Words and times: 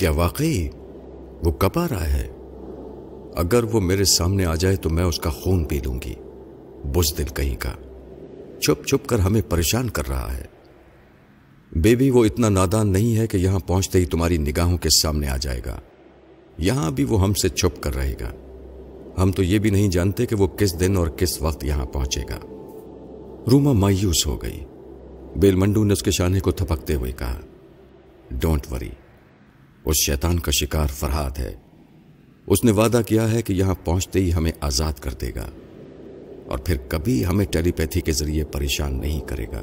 کیا 0.00 0.10
واقعی؟ 0.10 0.68
وہ 1.44 1.50
کب 1.50 1.78
آ 1.78 1.86
رہا 1.88 2.12
ہے؟ 2.12 2.28
اگر 3.34 3.64
وہ 3.64 3.80
میرے 3.80 4.04
سامنے 4.04 4.44
آ 4.44 4.54
جائے 4.54 4.76
تو 4.76 4.90
میں 4.90 5.04
اس 5.04 5.18
کا 5.18 5.30
خون 5.30 5.64
پی 5.64 5.78
لوں 5.84 6.00
گی۔ 6.04 6.14
بز 6.84 7.18
دل 7.18 7.24
کہیں 7.24 7.56
کا۔ 7.58 7.72
چھپ 8.60 8.86
چھپ 8.86 9.06
کر 9.06 9.18
ہمیں 9.18 9.42
پریشان 9.48 9.90
کر 9.90 10.08
رہا 10.08 10.36
ہے۔ 10.36 10.44
بیبی، 11.72 12.10
وہ 12.10 12.24
اتنا 12.24 12.48
نادان 12.48 12.88
نہیں 12.88 13.16
ہے 13.16 13.26
کہ 13.26 13.36
یہاں 13.36 13.58
پہنچتے 13.58 13.98
ہی 13.98 14.04
تمہاری 14.04 14.38
نگاہوں 14.38 14.78
کے 14.78 14.88
سامنے 15.02 15.28
آ 15.28 15.36
جائے 15.36 15.60
گا۔ 15.66 15.80
یہاں 16.58 16.90
بھی 16.90 17.04
وہ 17.04 17.22
ہم 17.22 17.34
سے 17.34 17.48
چھپ 17.48 17.82
کر 17.82 17.94
رہے 17.94 18.14
گا۔ 18.20 18.32
ہم 19.22 19.32
تو 19.32 19.42
یہ 19.42 19.58
بھی 19.58 19.70
نہیں 19.70 19.88
جانتے 19.88 20.26
کہ 20.26 20.36
وہ 20.36 20.46
کس 20.46 20.80
دن 20.80 20.96
اور 20.96 21.06
کس 21.06 21.42
وقت 21.42 21.64
یہاں 21.64 21.86
پہنچے 21.86 22.20
گا۔ 22.20 22.38
روما 23.50 23.72
مایوس 23.72 24.26
ہو 24.26 24.42
گئی۔ 24.42 24.64
بیل 25.36 25.54
منڈو 25.54 25.84
نے 25.84 25.92
اس 25.92 26.02
کے 26.02 26.10
شانے 26.10 26.40
کو 26.40 26.50
تھپکتے 26.50 26.94
ہوئے 26.94 27.12
کہا 27.12 27.40
ڈونٹ 28.30 28.72
وری 28.72 28.90
اس 29.84 29.96
شیطان 30.06 30.38
کا 30.38 30.50
شکار 30.50 30.86
فرحاد 30.86 31.38
ہے۔ 31.38 31.54
اس 32.46 32.64
نے 32.64 32.70
وعدہ 32.70 33.00
کیا 33.06 33.32
ہے 33.32 33.42
کہ 33.42 33.52
یہاں 33.52 33.74
پہنچتے 33.84 34.20
ہی 34.20 34.32
ہمیں 34.32 34.52
آزاد 34.60 34.92
کر 34.92 35.10
دے 35.10 35.30
گا 35.36 35.50
اور 36.46 36.58
پھر 36.58 36.76
کبھی 36.88 37.26
ہمیں 37.26 37.46
ٹیلی 37.46 37.72
پیتھی 37.72 38.00
کے 38.00 38.12
ذریعے 38.12 38.44
پریشان 38.44 39.00
نہیں 39.00 39.20
کرے 39.20 39.46
گا۔ 39.46 39.62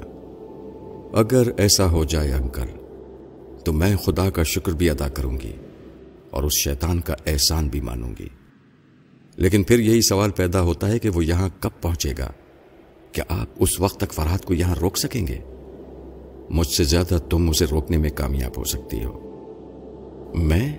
اگر 1.13 1.47
ایسا 1.57 1.91
ہو 1.91 2.03
جائے 2.03 2.31
انکل، 2.31 2.67
تو 3.65 3.73
میں 3.73 3.95
خدا 3.95 4.29
کا 4.29 4.43
شکر 4.43 4.71
بھی 4.71 4.89
ادا 4.89 5.09
کروں 5.09 5.37
گی 5.37 5.53
اور 6.29 6.43
اس 6.43 6.53
شیطان 6.63 6.99
کا 6.99 7.15
احسان 7.25 7.67
بھی 7.67 7.81
مانوں 7.81 8.13
گی۔ 8.19 8.27
لیکن 9.35 9.63
پھر 9.63 9.79
یہی 9.79 10.01
سوال 10.01 10.31
پیدا 10.31 10.61
ہوتا 10.61 10.89
ہے 10.89 10.99
کہ 10.99 11.09
وہ 11.09 11.25
یہاں 11.25 11.49
کب 11.59 11.69
پہنچے 11.81 12.13
گا؟ 12.17 12.31
کیا 13.11 13.23
آپ 13.29 13.47
اس 13.59 13.79
وقت 13.79 13.99
تک 13.99 14.13
فرحت 14.13 14.45
کو 14.45 14.53
یہاں 14.53 14.75
روک 14.75 14.97
سکیں 14.97 15.27
گے؟ 15.27 15.39
مجھ 16.49 16.67
سے 16.67 16.83
زیادہ 16.83 17.17
تم 17.29 17.49
اسے 17.49 17.65
روکنے 17.65 17.97
میں 17.97 18.09
کامیاب 18.09 18.51
ہو 18.57 18.63
سکتی 18.63 19.03
ہو۔ 19.03 19.26
میں؟ 20.33 20.77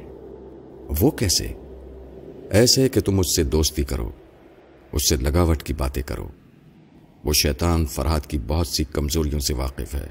وہ 1.00 1.10
کیسے؟ 1.10 1.52
ایسے 2.50 2.88
کہ 2.88 3.00
تم 3.00 3.18
اس 3.18 3.36
سے 3.36 3.44
دوستی 3.44 3.82
کرو 3.82 4.10
اس 4.92 5.08
سے 5.08 5.16
لگاوٹ 5.16 5.62
کی 5.62 5.74
باتیں 5.74 6.02
کرو۔ 6.06 6.28
وہ 7.24 7.32
شیطان 7.32 7.86
فرحت 7.86 8.26
کی 8.26 8.38
بہت 8.46 8.66
سی 8.66 8.84
کمزوریوں 8.84 9.40
سے 9.40 9.54
واقف 9.54 9.94
ہے۔ 9.94 10.06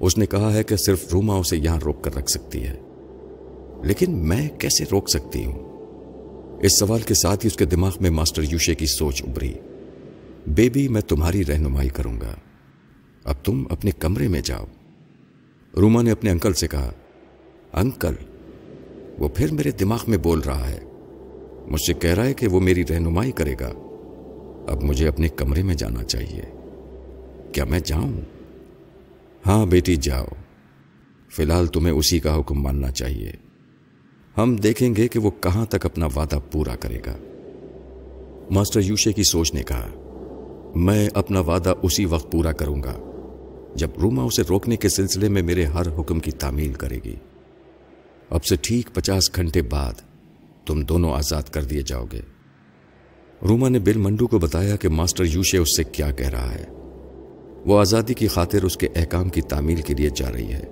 اس 0.00 0.18
نے 0.18 0.26
کہا 0.26 0.54
ہے 0.54 0.62
کہ 0.62 0.76
صرف 0.76 1.04
روما 1.12 1.34
اسے 1.34 1.56
یہاں 1.56 1.80
روک 1.80 2.04
کر 2.04 2.14
رکھ 2.14 2.30
سکتی 2.30 2.62
ہے۔ 2.66 2.78
لیکن 3.84 4.10
میں 4.10 4.48
کیسے 4.48 4.84
روک 4.92 5.10
سکتی 5.10 5.44
ہوں؟ 5.44 5.58
اس 6.62 6.78
سوال 6.78 7.00
کے 7.00 7.14
ساتھ 7.14 7.44
ہی 7.44 7.46
اس 7.46 7.56
کے 7.56 7.64
دماغ 7.64 7.92
میں 8.00 8.10
ماسٹر 8.10 8.42
یوشے 8.50 8.74
کی 8.74 8.86
سوچ 8.86 9.22
ابری 9.22 9.54
بیبی، 10.46 10.88
میں 10.88 11.00
تمہاری 11.00 11.44
رہنمائی 11.44 11.88
کروں 11.88 12.20
گا۔ 12.20 12.34
اب 13.24 13.34
تم 13.44 13.64
اپنے 13.70 13.90
کمرے 13.90 14.28
میں 14.28 14.40
جاؤ۔ 14.40 14.64
روما 15.76 16.02
نے 16.02 16.10
اپنے 16.10 16.30
انکل 16.30 16.52
سے 16.52 16.68
کہا، 16.68 16.92
انکل 17.72 18.14
وہ 19.24 19.28
پھر 19.28 19.52
میرے 19.52 19.70
دماغ 19.70 20.04
میں 20.08 20.18
بول 20.18 20.40
رہا 20.40 20.70
ہے، 20.70 20.80
مجھ 21.66 21.80
سے 21.86 21.94
کہہ 21.94 22.10
رہا 22.10 22.24
ہے 22.24 22.34
کہ 22.34 22.48
وہ 22.48 22.60
میری 22.60 22.84
رہنمائی 22.90 23.32
کرے 23.32 23.54
گا۔ 23.60 23.72
اب 24.68 24.82
مجھے 24.82 25.08
اپنے 25.08 25.28
کمرے 25.28 25.62
میں 25.62 25.74
جانا 25.74 26.04
چاہیے۔ 26.04 26.42
کیا 27.52 27.64
میں 27.64 27.80
جاؤں؟ 27.84 28.12
ہاں 29.46 29.66
بیٹی، 29.66 29.96
جاؤ۔ 29.96 30.24
فی 31.30 31.42
الحال 31.42 31.66
تمہیں 31.66 31.94
اسی 31.94 32.18
کا 32.18 32.38
حکم 32.38 32.62
ماننا 32.62 32.90
چاہیے۔ 32.90 33.32
ہم 34.38 34.56
دیکھیں 34.56 34.94
گے 34.96 35.08
کہ 35.08 35.18
وہ 35.18 35.30
کہاں 35.40 35.66
تک 35.66 35.86
اپنا 35.86 36.06
وعدہ 36.06 36.38
پورا 36.52 36.76
کرے 36.76 36.98
گا۔ 37.06 37.16
ماسٹر 38.50 38.80
یوشے 38.80 39.12
کی 39.12 39.22
سوچ 39.22 39.54
نے 39.54 39.62
کہا، 39.62 39.88
میں 40.74 41.08
اپنا 41.14 41.40
وعدہ 41.40 41.74
اسی 41.82 42.04
وقت 42.04 42.32
پورا 42.32 42.52
کروں 42.52 42.82
گا 42.82 42.94
جب 43.74 43.88
روما 44.02 44.22
اسے 44.22 44.42
روکنے 44.48 44.76
کے 44.76 44.88
سلسلے 44.88 45.28
میں 45.28 45.42
میرے 45.42 45.64
ہر 45.64 46.00
حکم 46.00 46.20
کی 46.20 46.30
تعمیل 46.30 46.72
کرے 46.72 46.98
گی۔ 47.04 47.16
اب 48.30 48.44
سے 48.44 48.56
ٹھیک 48.62 48.94
پچاس 48.94 49.36
گھنٹے 49.36 49.62
بعد 49.62 49.92
تم 50.66 50.82
دونوں 50.82 51.12
آزاد 51.12 51.42
کر 51.42 51.64
دیے 51.64 51.82
جاؤ 51.82 52.04
گے۔ 52.12 52.20
روما 53.48 53.68
نے 53.68 53.78
بل 53.78 53.96
منڈو 53.96 54.26
کو 54.26 54.38
بتایا 54.38 54.76
کہ 54.76 54.88
ماسٹر 54.88 55.24
یوشے 55.24 55.58
اس 55.58 55.76
سے 55.76 55.84
کیا 55.84 56.10
کہہ 56.10 56.28
رہا 56.28 56.54
ہے۔ 56.54 56.64
وہ 57.66 57.80
آزادی 57.80 58.14
کی 58.14 58.28
خاطر 58.28 58.62
اس 58.62 58.76
کے 58.76 58.88
احکام 58.94 59.28
کی 59.28 59.40
تعمیل 59.40 59.82
کے 59.82 59.94
لیے 59.94 60.10
جا 60.16 60.32
رہی 60.32 60.52
ہے۔ 60.52 60.64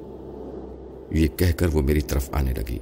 یہ 1.10 1.28
کہہ 1.28 1.52
کر 1.56 1.66
وہ 1.66 1.82
میری 1.82 2.00
طرف 2.00 2.30
آنے 2.32 2.54
لگی۔ 2.56 2.78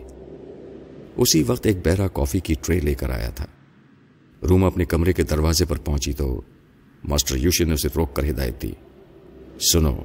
اسی 1.16 1.42
وقت 1.42 1.66
ایک 1.66 1.76
بہرا 1.86 2.08
کافی 2.08 2.40
کی 2.40 2.54
ٹرے 2.60 2.80
لے 2.80 2.94
کر 2.94 3.10
آیا 3.10 3.30
تھا۔ 3.30 3.46
روما 4.48 4.66
اپنے 4.66 4.84
کمرے 4.84 5.12
کے 5.12 5.22
دروازے 5.22 5.64
پر 5.64 5.78
پہنچی 5.78 6.12
تو 6.12 6.40
ماسٹر 7.04 7.36
یوشے 7.36 7.64
نے 7.64 7.74
اسے 7.74 7.88
روک 7.96 8.16
کر 8.16 8.30
ہدایت 8.30 8.62
دی۔ 8.62 8.72
سنو 9.72 9.96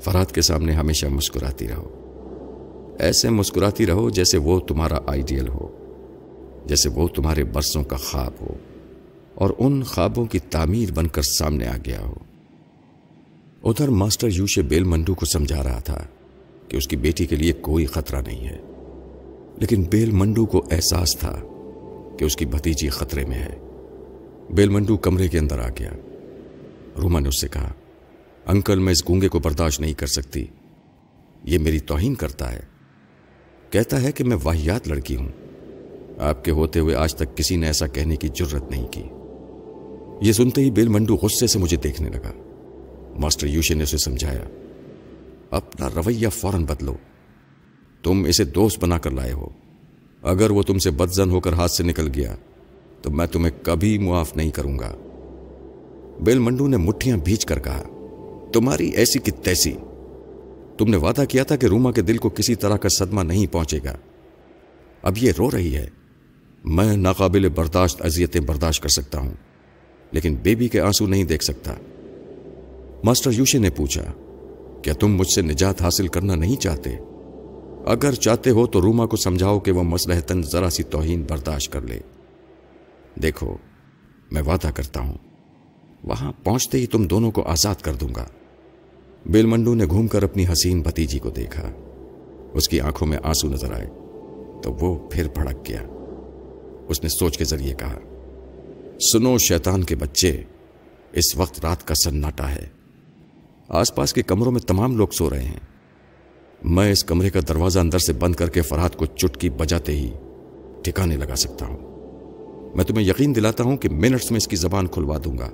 فراد 0.00 0.26
کے 0.26 0.42
سامنے 0.42 0.72
ہمیشہ 0.72 1.06
مسکراتی 1.06 1.68
رہو۔ 1.68 1.97
ایسے 2.98 3.30
مسکراتی 3.30 3.86
رہو 3.86 4.10
جیسے 4.10 4.38
وہ 4.38 4.60
تمہارا 4.60 4.98
آئیڈیل 5.06 5.48
ہو، 5.48 5.66
جیسے 6.66 6.88
وہ 6.88 7.08
تمہارے 7.08 7.44
برسوں 7.44 7.84
کا 7.84 7.96
خواب 7.96 8.32
ہو 8.40 8.54
اور 9.34 9.50
ان 9.58 9.82
خوابوں 9.82 10.24
کی 10.24 10.38
تعمیر 10.38 10.92
بن 10.92 11.06
کر 11.06 11.22
سامنے 11.22 11.66
آ 11.66 11.76
گیا 11.86 12.00
ہو۔ 12.00 12.14
ادھر 13.64 13.88
ماسٹر 13.88 14.28
یوشے 14.32 14.62
بیل 14.62 14.84
منڈو 14.84 15.14
کو 15.14 15.26
سمجھا 15.26 15.62
رہا 15.62 15.78
تھا 15.78 16.04
کہ 16.68 16.76
اس 16.76 16.88
کی 16.88 16.96
بیٹی 16.96 17.26
کے 17.26 17.36
لیے 17.36 17.52
کوئی 17.52 17.86
خطرہ 17.86 18.22
نہیں 18.26 18.48
ہے، 18.48 18.58
لیکن 19.56 19.82
بیل 19.82 20.10
منڈو 20.10 20.46
کو 20.46 20.64
احساس 20.70 21.16
تھا 21.16 21.40
کہ 22.18 22.24
اس 22.24 22.36
کی 22.36 22.46
بھتیجی 22.46 22.88
خطرے 22.88 23.24
میں 23.24 23.38
ہے۔ 23.38 23.58
بیل 24.50 24.68
منڈو 24.68 24.96
کمرے 24.96 25.28
کے 25.28 25.38
اندر 25.38 25.58
آ 25.58 25.68
گیا۔ 25.68 25.90
روما 27.02 27.20
نے 27.20 27.28
اس 27.28 27.40
سے 27.40 27.48
کہا، 27.48 27.72
انکل، 28.46 28.78
میں 28.78 28.92
اس 28.92 29.08
گونگے 29.08 29.28
کو 29.28 29.38
برداشت 29.38 29.80
نہیں 29.80 29.92
کر 29.92 30.06
سکتی۔ 30.06 30.46
یہ 31.44 31.58
میری 31.58 31.78
توہین 31.78 32.14
کرتا 32.14 32.52
ہے۔ 32.52 32.77
کہتا 33.70 34.02
ہے 34.02 34.12
کہ 34.12 34.24
میں 34.24 34.36
واحیات 34.42 34.88
لڑکی 34.88 35.16
ہوں۔ 35.16 35.28
آپ 36.18 36.44
کے 36.44 36.50
ہوتے 36.50 36.80
ہوئے 36.80 36.94
آج 36.94 37.14
تک 37.14 37.36
کسی 37.36 37.56
نے 37.56 37.66
ایسا 37.66 37.86
کہنے 37.86 38.16
کی 38.16 38.28
جرت 38.28 38.70
نہیں 38.70 38.86
کی۔ 38.86 39.02
یہ 40.20 40.32
سنتے 40.32 40.60
ہی 40.60 40.70
بیل 40.70 40.88
منڈو 40.88 41.14
غصے 41.14 41.46
سے 41.46 41.58
مجھے 41.58 41.76
دیکھنے 41.76 42.08
لگا۔ 42.08 42.32
ماسٹر 43.18 43.46
یوشے 43.46 43.74
نے 43.74 43.82
اسے 43.82 43.98
سمجھایا۔ 43.98 44.44
اپنا 45.50 45.88
رویہ 45.96 46.28
فوراً 46.28 46.64
بدلو۔ 46.64 46.94
تم 48.02 48.24
اسے 48.28 48.44
دوست 48.44 48.78
بنا 48.80 48.98
کر 48.98 49.10
لائے 49.10 49.32
ہو۔ 49.32 49.48
اگر 50.22 50.50
وہ 50.50 50.62
تم 50.62 50.78
سے 50.78 50.90
بدزن 50.90 51.30
ہو 51.30 51.40
کر 51.40 51.52
ہاتھ 51.52 51.72
سے 51.72 51.82
نکل 51.82 52.08
گیا، 52.14 52.36
تو 53.02 53.10
میں 53.10 53.26
تمہیں 53.26 53.64
کبھی 53.64 53.98
معاف 53.98 54.36
نہیں 54.36 54.50
کروں 54.50 54.78
گا۔ 54.78 54.94
بیل 56.20 56.38
منڈو 56.38 56.66
نے 56.68 56.76
مٹھیاں 56.76 57.16
بھیج 57.16 57.44
کر 57.46 57.58
کہا، 57.58 57.82
تمہاری 58.52 58.88
ایسی 58.88 59.18
کی 59.18 59.30
تیسی۔ 59.30 59.72
تم 60.78 60.90
نے 60.90 60.96
وعدہ 60.96 61.24
کیا 61.28 61.44
تھا 61.44 61.56
کہ 61.56 61.66
روما 61.66 61.92
کے 61.92 62.02
دل 62.02 62.16
کو 62.16 62.28
کسی 62.28 62.54
طرح 62.54 62.76
کا 62.76 62.88
صدمہ 62.88 63.20
نہیں 63.20 63.46
پہنچے 63.52 63.78
گا۔ 63.84 63.96
اب 65.02 65.18
یہ 65.18 65.32
رو 65.38 65.50
رہی 65.50 65.76
ہے۔ 65.76 65.88
میں 66.64 66.96
ناقابل 66.96 67.48
برداشت 67.48 68.02
اذیتیں 68.02 68.40
برداشت 68.40 68.82
کر 68.82 68.88
سکتا 68.88 69.18
ہوں، 69.18 69.34
لیکن 70.10 70.34
بیبی 70.34 70.68
کے 70.68 70.80
آنسو 70.80 71.06
نہیں 71.06 71.24
دیکھ 71.24 71.44
سکتا۔ 71.44 71.74
ماسٹر 73.04 73.30
یوشے 73.32 73.58
نے 73.58 73.70
پوچھا، 73.70 74.02
کیا 74.82 74.92
تم 74.92 75.16
مجھ 75.16 75.28
سے 75.34 75.42
نجات 75.42 75.82
حاصل 75.82 76.08
کرنا 76.08 76.34
نہیں 76.34 76.56
چاہتے؟ 76.56 76.96
اگر 77.86 78.12
چاہتے 78.12 78.50
ہو 78.50 78.66
تو 78.66 78.82
روما 78.82 79.06
کو 79.06 79.16
سمجھاؤ 79.16 79.60
کہ 79.60 79.72
وہ 79.72 79.82
مسلحتن 79.82 80.42
ذرا 80.42 80.70
سی 80.70 80.82
توہین 80.82 81.24
برداشت 81.28 81.72
کر 81.72 81.80
لے۔ 81.80 82.00
دیکھو، 83.22 83.56
میں 84.30 84.42
وعدہ 84.42 84.70
کرتا 84.74 85.00
ہوں۔ 85.00 85.14
وہاں 86.04 86.32
پہنچتے 86.44 86.78
ہی 86.78 86.86
تم 86.86 87.04
دونوں 87.04 87.30
کو 87.30 87.42
آزاد 87.42 87.74
کر 87.74 87.94
دوں 87.94 88.08
گا۔ 88.16 88.26
بیل 89.26 89.46
منڈو 89.46 89.74
نے 89.74 89.86
گھوم 89.86 90.06
کر 90.06 90.22
اپنی 90.22 90.44
حسین 90.52 90.80
بھتیجی 90.80 91.18
کو 91.18 91.30
دیکھا۔ 91.30 91.70
اس 92.54 92.68
کی 92.68 92.80
آنکھوں 92.80 93.08
میں 93.08 93.18
آنسو 93.22 93.48
نظر 93.48 93.72
آئے۔ 93.72 93.90
تو 94.62 94.72
وہ 94.72 95.08
پھر 95.10 95.28
بھڑک 95.34 95.68
گیا۔ 95.68 95.82
اس 96.88 97.02
نے 97.02 97.08
سوچ 97.08 97.38
کے 97.38 97.44
ذریعے 97.44 97.74
کہا، 97.74 97.98
سنو 99.12 99.38
شیطان 99.38 99.84
کے 99.84 99.96
بچے، 99.96 100.42
اس 101.12 101.36
وقت 101.36 101.60
رات 101.64 101.88
کا 101.88 101.94
سناٹا 101.94 102.50
ہے۔ 102.50 102.66
آس 103.68 103.94
پاس 103.94 104.12
کے 104.12 104.22
کمروں 104.22 104.52
میں 104.52 104.60
تمام 104.60 104.96
لوگ 104.96 105.08
سو 105.08 105.30
رہے 105.30 105.44
ہیں۔ 105.44 105.60
میں 106.64 106.92
اس 106.92 107.04
کمرے 107.04 107.30
کا 107.30 107.40
دروازہ 107.48 107.78
اندر 107.78 107.98
سے 107.98 108.12
بند 108.12 108.34
کر 108.34 108.50
کے 108.50 108.62
فرحت 108.62 108.96
کو 108.96 109.06
چٹکی 109.06 109.50
بجاتے 109.50 109.92
ہی 109.92 110.12
ٹھکانے 110.82 111.16
لگا 111.16 111.36
سکتا 111.36 111.66
ہوں۔ 111.66 111.76
میں 112.76 112.84
تمہیں 112.84 113.06
یقین 113.06 113.34
دلاتا 113.34 113.64
ہوں 113.64 113.76
کہ 113.76 113.88
منٹس 113.88 114.30
میں 114.30 114.38
اس 114.38 114.48
کی 114.48 114.56
زبان 114.56 114.86
کھلوا 114.86 115.18
دوں 115.24 115.38
گا۔ 115.38 115.50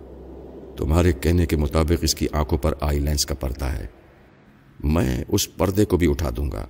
تمہارے 0.76 1.12
کہنے 1.12 1.47
کے 1.47 1.56
مطابق 1.56 2.03
اس 2.03 2.15
کی 2.15 2.26
آنکھوں 2.32 2.59
پر 2.59 2.75
آئی 2.81 2.99
لینس 2.99 3.26
کا 3.26 3.35
پردہ 3.35 3.65
ہے۔ 3.65 3.87
میں 4.85 5.25
اس 5.29 5.56
پردے 5.56 5.85
کو 5.85 5.97
بھی 5.97 6.11
اٹھا 6.11 6.31
دوں 6.37 6.50
گا۔ 6.53 6.67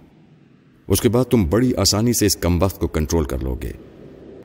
اس 0.89 1.01
کے 1.01 1.09
بعد 1.09 1.25
تم 1.25 1.45
بڑی 1.51 1.75
آسانی 1.75 2.12
سے 2.12 2.27
اس 2.27 2.37
کم 2.37 2.62
وقت 2.62 2.81
کو 2.81 2.87
کنٹرول 2.87 3.25
کر 3.25 3.39
لو 3.39 3.55
گے 3.62 3.73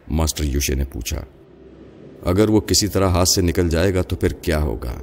ماسٹر 0.10 0.44
یوشے 0.44 0.76
نے 0.76 0.84
پوچھا، 0.86 1.26
اگر 2.26 2.50
وہ 2.50 2.60
کسی 2.60 2.88
طرح 2.88 3.08
ہاتھ 3.08 3.30
سے 3.30 3.42
نکل 3.42 3.70
جائے 3.70 3.94
گا 3.94 4.02
تو 4.02 4.16
پھر 4.16 4.34
کیا 4.34 4.62
ہوگا؟ 4.62 4.96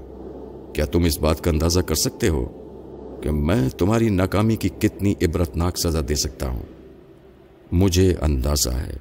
کیا 0.74 0.84
تم 0.84 1.04
اس 1.04 1.18
بات 1.18 1.44
کا 1.44 1.50
اندازہ 1.50 1.80
کر 1.80 1.94
سکتے 1.94 2.28
ہو 2.28 2.44
کہ 3.22 3.30
میں 3.30 3.68
تمہاری 3.68 4.08
ناکامی 4.08 4.56
کی 4.56 4.68
کتنی 4.68 5.14
عبرتناک 5.22 5.78
سزا 5.78 6.00
دے 6.08 6.14
سکتا 6.14 6.48
ہوں؟ 6.48 6.62
مجھے 7.72 8.14
اندازہ 8.20 8.70
ہے، 8.70 8.96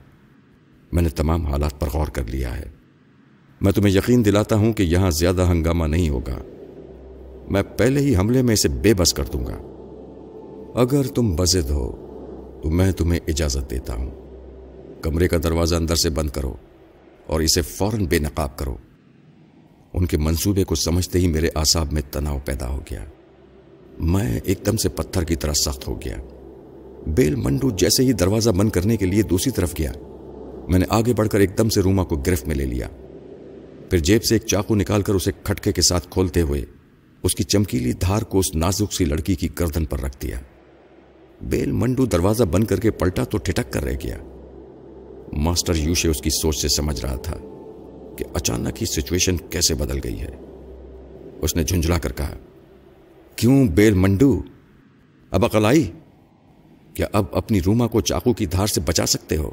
میں 0.92 1.04
نے 1.04 1.10
تمام 1.10 1.46
حالات 1.46 1.80
پر 1.80 1.88
غور 1.94 2.08
کر 2.08 2.24
لیا 2.28 2.58
ہے۔ 2.58 2.75
میں 3.62 3.72
تمہیں 3.72 3.96
یقین 3.96 4.26
دلاتا 4.26 4.56
ہوں 4.56 4.74
کہ 4.74 4.84
یہاں 4.84 5.12
زیادہ 5.12 5.48
ہنگامہ 5.52 5.86
نہیں 5.86 6.10
ہوگا۔ 6.10 6.38
میں 7.50 7.64
پہلے 7.78 8.00
ہی 8.00 8.16
حملے 8.16 8.42
میں 8.42 8.54
اسے 8.54 8.70
بے 8.70 8.94
بس 8.94 9.14
کر 9.14 9.24
دوں 9.34 9.46
گا۔ 9.46 9.58
اگر 10.82 11.04
تم 11.04 11.36
بزد 11.36 11.70
ہو، 11.70 11.92
تو 12.64 12.70
میں 12.70 12.92
تمہیں 12.92 13.20
اجازت 13.28 13.72
دیتا 13.72 13.96
ہوں۔ 13.96 14.12
کمرے 15.02 15.28
کا 15.28 15.38
دروازہ 15.44 15.76
اندر 15.76 15.96
سے 15.96 16.10
بند 16.10 16.30
کرو 16.30 16.54
اور 17.28 17.40
اسے 17.40 17.62
فوراً 17.62 18.06
بے 18.06 18.20
نقاب 18.20 18.58
کرو۔ 18.58 18.76
ان 19.94 20.06
کے 20.06 20.18
منصوبے 20.18 20.64
کو 20.64 20.76
سمجھتے 20.76 21.20
ہی 21.20 21.28
میرے 21.28 21.50
آساب 21.56 21.94
میں 21.94 22.02
تناؤ 22.12 22.38
پیدا 22.46 22.70
ہو 22.70 22.80
گیا۔ 22.92 23.06
میں 24.00 24.40
ایک 24.44 24.60
دم 24.66 24.78
سے 24.78 24.90
پتھر 24.90 25.24
کی 25.24 25.36
طرح 25.36 25.54
سخت 25.54 25.88
ہو 25.88 26.02
گیا۔ 26.02 26.18
بیل 27.08 27.36
منڈو 27.36 27.70
جیسے 27.70 28.04
ہی 28.04 28.14
دروازہ 28.14 28.50
بند 28.50 28.70
کرنے 28.70 28.98
کے 28.98 29.06
لیے 29.06 29.22
دوسری 29.22 29.52
طرف 29.52 29.74
گیا۔ 29.80 29.92
میں 30.70 30.80
نے 30.80 30.86
آگے 30.90 31.14
بڑھ 31.14 31.30
کر 31.30 31.40
ایک 31.40 31.58
دم 31.58 31.70
سے 31.70 31.82
روما 31.82 32.04
کو 32.04 32.16
گرفت 32.16 32.48
میں 32.48 32.56
لے 32.56 32.66
لیا۔ 32.66 32.88
پھر 33.90 33.98
جیب 33.98 34.24
سے 34.24 34.36
ایک 34.36 34.46
چاقو 34.46 34.76
نکال 34.76 35.02
کر 35.02 35.14
اسے 35.14 35.32
کھٹکے 35.44 35.72
کے 35.72 35.82
ساتھ 35.82 36.08
کھولتے 36.10 36.42
ہوئے 36.42 36.66
اس 37.24 37.36
کی 37.36 37.44
چمکیلی 37.44 37.94
دھار 37.94 38.22
کو 38.22 38.40
اس 38.40 38.56
نازک 38.56 38.94
سی 38.94 39.06
لڑکی 39.06 39.36
کی 39.36 39.48
گردن 39.60 39.86
پر 39.86 40.00
رکھ 40.00 40.22
دیا۔ 40.22 40.40
بیل 41.42 41.72
منڈو 41.72 42.06
دروازہ 42.06 42.44
بند 42.44 42.64
کر 42.64 42.80
کے 42.80 42.92
پلٹا 42.92 43.24
تو 43.24 43.38
ٹھٹک 43.38 43.74
کر 43.74 43.84
رہ 43.84 43.94
گیا۔ 44.04 44.18
ماسٹر 45.34 45.76
یوشے 45.76 46.10
اس 46.10 46.22
کی 46.22 46.30
سوچ 46.30 46.58
سے 46.58 46.68
سمجھ 46.68 47.02
رہا 47.02 47.16
تھا 47.16 47.38
کہ 48.18 48.26
اچانک 48.34 48.82
ہی 48.82 48.86
سچویشن 48.86 49.38
کیسے 49.38 49.76
بدل 49.76 50.00
گئی 50.04 50.20
ہے۔ 50.20 50.36
اس 51.42 51.56
نے 51.56 51.64
جھنجلا 51.64 51.98
کر 51.98 52.12
کہا، 52.12 52.38
کیوں 53.36 53.68
بیل 53.68 53.94
منڈو؟ 53.94 54.42
اب 55.32 55.46
عقل 55.46 55.66
آئی؟ 55.66 55.92
کیا 56.94 57.08
اب 57.14 57.26
اپنی 57.32 57.62
روما 57.62 57.88
کو 57.88 58.02
چاقو 58.02 58.34
کی 58.34 58.46
دھار 58.46 58.68
سے 58.68 58.82
بچا 58.82 59.06
سکتے 59.06 59.38
ہو؟ 59.38 59.52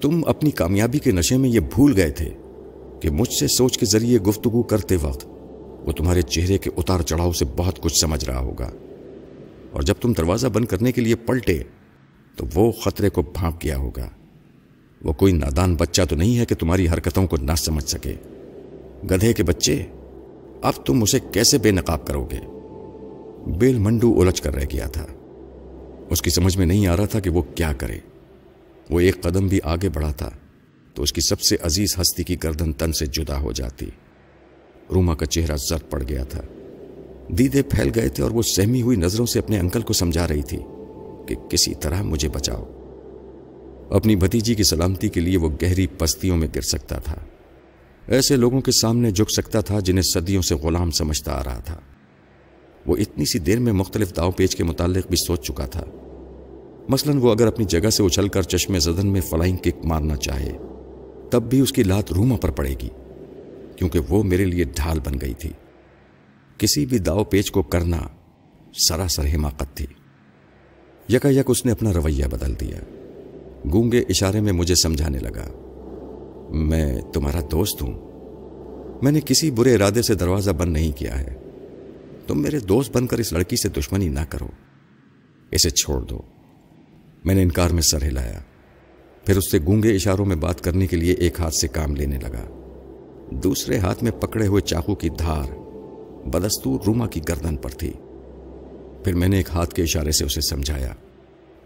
تم 0.00 0.24
اپنی 0.26 0.50
کامیابی 0.50 0.98
کے 0.98 1.10
نشے 1.10 1.36
میں 1.36 1.50
یہ 1.50 1.60
بھول 1.60 1.96
گئے 1.96 2.10
تھے۔ 2.10 2.34
کہ 3.00 3.10
مجھ 3.10 3.32
سے 3.40 3.46
سوچ 3.48 3.78
کے 3.78 3.86
ذریعے 3.86 4.18
گفتگو 4.18 4.62
کرتے 4.62 4.96
وقت 5.02 5.26
وہ 5.86 5.92
تمہارے 5.92 6.22
چہرے 6.22 6.58
کے 6.58 6.70
اتار 6.76 7.00
چڑھاؤ 7.00 7.32
سے 7.32 7.44
بہت 7.56 7.82
کچھ 7.82 8.00
سمجھ 8.00 8.24
رہا 8.24 8.38
ہوگا۔ 8.38 8.70
اور 9.70 9.82
جب 9.82 9.94
تم 10.00 10.12
دروازہ 10.12 10.46
بند 10.46 10.64
کرنے 10.64 10.92
کے 10.92 11.00
لیے 11.00 11.14
پلٹے 11.14 11.62
تو 12.36 12.46
وہ 12.54 12.72
خطرے 12.72 13.08
کو 13.08 13.22
بھانپ 13.22 13.64
گیا 13.64 13.76
ہوگا۔ 13.76 14.08
وہ 15.04 15.12
کوئی 15.12 15.32
نادان 15.32 15.74
بچہ 15.74 16.02
تو 16.10 16.16
نہیں 16.16 16.38
ہے 16.38 16.44
کہ 16.44 16.54
تمہاری 16.54 16.88
حرکتوں 16.88 17.26
کو 17.26 17.36
نہ 17.36 17.54
سمجھ 17.56 17.84
سکے۔ 17.84 18.14
گدھے 19.10 19.32
کے 19.32 19.42
بچے، 19.42 19.82
اب 20.62 20.72
تم 20.86 21.02
اسے 21.02 21.18
کیسے 21.32 21.58
بے 21.58 21.70
نقاب 21.70 22.06
کرو 22.06 22.24
گے؟ 22.24 22.38
بیل 23.58 23.78
منڈو 23.78 24.20
الجھ 24.20 24.42
کر 24.42 24.54
رہ 24.54 24.64
گیا 24.72 24.86
تھا۔ 24.86 25.06
اس 26.10 26.22
کی 26.22 26.30
سمجھ 26.30 26.58
میں 26.58 26.66
نہیں 26.66 26.86
آ 26.86 26.96
رہا 26.96 27.06
تھا 27.06 27.20
کہ 27.20 27.30
وہ 27.30 27.42
کیا 27.42 27.72
کرے۔ 27.72 27.98
وہ 28.90 29.00
ایک 29.00 29.20
قدم 29.20 29.46
بھی 29.46 29.60
آگے 29.64 29.88
بڑھا 29.88 30.12
تھا۔ 30.12 30.30
تو 30.98 31.02
اس 31.02 31.12
کی 31.12 31.20
سب 31.20 31.40
سے 31.40 31.56
عزیز 31.62 31.94
ہستی 32.00 32.24
کی 32.24 32.36
گردن 32.42 32.72
تن 32.72 32.92
سے 32.92 33.06
جدا 33.06 33.40
ہو 33.40 33.52
جاتی۔ 33.52 33.86
روما 34.94 35.14
کا 35.14 35.26
چہرہ 35.26 35.56
زرد 35.56 35.90
پڑ 35.90 36.02
گیا 36.08 36.24
تھا۔ 36.24 36.40
دیدے 37.28 37.62
پھیل 37.62 37.90
گئے 37.94 38.08
تھے 38.08 38.22
اور 38.22 38.30
وہ 38.30 38.42
سہمی 38.42 38.82
ہوئی 38.82 38.96
نظروں 38.96 39.26
سے 39.26 39.38
اپنے 39.38 39.58
انکل 39.58 39.82
کو 39.82 39.92
سمجھا 39.92 40.28
رہی 40.28 40.42
تھی 40.42 40.58
کہ 41.28 41.34
کسی 41.34 41.74
طرح 41.74 42.02
مجھے 42.02 42.28
بچاؤ۔ 42.28 42.64
اپنی 43.90 44.16
بھتیجی 44.16 44.54
کی 44.54 44.62
سلامتی 44.62 45.08
کے 45.08 45.20
لیے 45.20 45.38
وہ 45.38 45.48
گہری 45.62 45.86
پستیوں 45.86 46.36
میں 46.36 46.48
گر 46.54 46.60
سکتا 46.60 46.98
تھا۔ 46.98 47.16
ایسے 48.08 48.36
لوگوں 48.36 48.60
کے 48.60 48.72
سامنے 48.72 49.10
جھک 49.10 49.30
سکتا 49.30 49.60
تھا 49.60 49.80
جنہیں 49.80 50.02
صدیوں 50.02 50.42
سے 50.42 50.54
غلام 50.54 50.90
سمجھتا 50.90 51.32
آ 51.32 51.44
رہا 51.44 51.60
تھا۔ 51.60 51.80
وہ 52.86 52.96
اتنی 52.96 53.24
سی 53.24 53.38
دیر 53.38 53.58
میں 53.58 53.72
مختلف 53.72 54.16
داؤ 54.16 54.30
پیچ 54.30 54.56
کے 54.56 54.64
متعلق 54.64 55.06
بھی 55.06 55.26
سوچ 55.26 55.46
چکا 55.46 55.66
تھا۔ 55.66 55.84
مثلا 56.88 57.12
وہ 57.18 57.30
اگر 57.30 57.46
اپنی 57.46 57.64
جگہ 57.64 57.90
سے 57.90 58.04
اچھل 58.04 58.28
کر 58.28 58.42
چشمے 58.42 58.78
زدن 58.78 59.06
میں 59.06 59.20
فلائنگ 59.20 59.56
کک 59.56 59.84
مارنا 59.84 60.16
چاہے۔ 60.16 60.52
تب 61.30 61.42
بھی 61.42 61.60
اس 61.60 61.72
کی 61.72 61.82
لات 61.82 62.12
روما 62.12 62.36
پر 62.36 62.50
پڑے 62.50 62.74
گی، 62.82 62.88
کیونکہ 63.76 63.98
وہ 64.08 64.22
میرے 64.22 64.44
لیے 64.44 64.64
ڈھال 64.64 65.00
بن 65.00 65.20
گئی 65.20 65.34
تھی۔ 65.34 65.50
کسی 66.58 66.86
بھی 66.86 66.98
داؤ 66.98 67.24
پیچ 67.24 67.50
کو 67.50 67.62
کرنا 67.62 68.00
سراسر 68.88 69.24
حماقت 69.34 69.76
تھی۔ 69.76 69.86
یکا 71.08 71.28
یک 71.28 71.44
اس 71.46 71.66
نے 71.66 71.72
اپنا 71.72 71.92
رویہ 71.92 72.24
بدل 72.26 72.54
دیا۔ 72.60 72.76
گونگے 73.72 73.98
اشارے 73.98 74.40
میں 74.40 74.52
مجھے 74.52 74.74
سمجھانے 74.74 75.18
لگا، 75.18 75.48
میں 76.50 77.00
تمہارا 77.12 77.40
دوست 77.50 77.82
ہوں۔ 77.82 78.08
میں 79.02 79.12
نے 79.12 79.20
کسی 79.20 79.50
برے 79.50 79.74
ارادے 79.74 80.02
سے 80.02 80.14
دروازہ 80.14 80.50
بند 80.50 80.72
نہیں 80.72 80.92
کیا 80.92 81.20
ہے۔ 81.20 81.34
تم 82.26 82.42
میرے 82.42 82.58
دوست 82.58 82.96
بن 82.96 83.06
کر 83.06 83.18
اس 83.18 83.32
لڑکی 83.32 83.56
سے 83.56 83.68
دشمنی 83.68 84.08
نہ 84.08 84.20
کرو۔ 84.28 84.48
اسے 85.50 85.70
چھوڑ 85.70 86.00
دو۔ 86.02 86.20
میں 87.24 87.34
نے 87.34 87.42
انکار 87.42 87.70
میں 87.70 87.82
سر 87.82 88.02
ہلایا۔ 88.02 88.40
پھر 89.28 89.36
اس 89.36 89.50
سے 89.50 89.58
گونگے 89.66 89.94
اشاروں 89.94 90.26
میں 90.26 90.36
بات 90.36 90.60
کرنے 90.60 90.86
کے 90.86 90.96
لیے 90.96 91.12
ایک 91.12 91.40
ہاتھ 91.40 91.54
سے 91.54 91.68
کام 91.68 91.96
لینے 91.96 92.18
لگا۔ 92.18 92.60
دوسرے 93.30 93.78
ہاتھ 93.78 94.02
میں 94.04 94.12
پکڑے 94.12 94.46
ہوئے 94.46 94.60
چاقو 94.60 94.94
کی 94.94 95.08
دھار 95.08 95.56
بدستور 96.28 96.80
روما 96.86 97.06
کی 97.06 97.20
گردن 97.28 97.56
پر 97.56 97.70
تھی۔ 97.70 97.92
پھر 99.04 99.14
میں 99.14 99.28
نے 99.28 99.36
ایک 99.36 99.48
ہاتھ 99.50 99.74
کے 99.74 99.82
اشارے 99.82 100.10
سے 100.12 100.24
اسے 100.24 100.40
سمجھایا۔ 100.40 100.94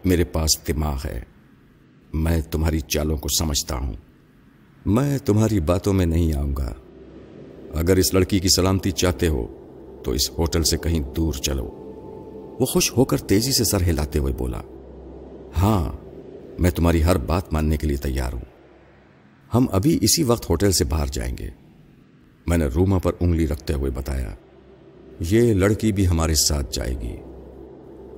میرے 0.05 0.23
پاس 0.23 0.67
دماغ 0.67 0.97
ہے۔ 1.05 1.21
میں 2.13 2.41
تمہاری 2.41 2.79
چالوں 2.79 3.17
کو 3.17 3.29
سمجھتا 3.39 3.75
ہوں۔ 3.75 3.93
میں 4.85 5.17
تمہاری 5.17 5.59
باتوں 5.59 5.93
میں 5.93 6.05
نہیں 6.05 6.33
آؤں 6.33 6.55
گا۔ 6.55 6.73
اگر 7.73 7.97
اس 7.97 8.13
لڑکی 8.13 8.39
کی 8.39 8.49
سلامتی 8.49 8.91
چاہتے 8.91 9.27
ہو، 9.27 9.47
تو 10.03 10.11
اس 10.11 10.29
ہوٹل 10.37 10.63
سے 10.63 10.77
کہیں 10.77 10.99
دور 11.15 11.33
چلو۔ 11.33 11.65
وہ 12.59 12.65
خوش 12.65 12.97
ہو 12.97 13.05
کر 13.05 13.17
تیزی 13.17 13.51
سے 13.51 13.63
سر 13.63 13.81
ہلاتے 13.81 14.19
ہوئے 14.19 14.33
بولا 14.33 14.61
ہاں 15.57 16.03
میں 16.59 16.71
تمہاری 16.71 17.03
ہر 17.03 17.17
بات 17.17 17.53
ماننے 17.53 17.77
کے 17.77 17.87
لیے 17.87 17.97
تیار 17.97 18.33
ہوں۔ 18.33 18.45
ہم 19.53 19.65
ابھی 19.71 19.99
اسی 20.01 20.23
وقت 20.23 20.49
ہوٹل 20.49 20.71
سے 20.71 20.83
باہر 20.83 21.07
جائیں 21.07 21.35
گے۔ 21.39 21.49
میں 22.47 22.57
نے 22.57 22.65
روما 22.65 22.97
پر 22.97 23.11
انگلی 23.19 23.47
رکھتے 23.47 23.73
ہوئے 23.73 23.91
بتایا، 23.91 24.35
یہ 25.19 25.53
لڑکی 25.53 25.91
بھی 25.91 26.07
ہمارے 26.07 26.35
ساتھ 26.35 26.73
جائے 26.73 26.93
گی۔ 27.01 27.15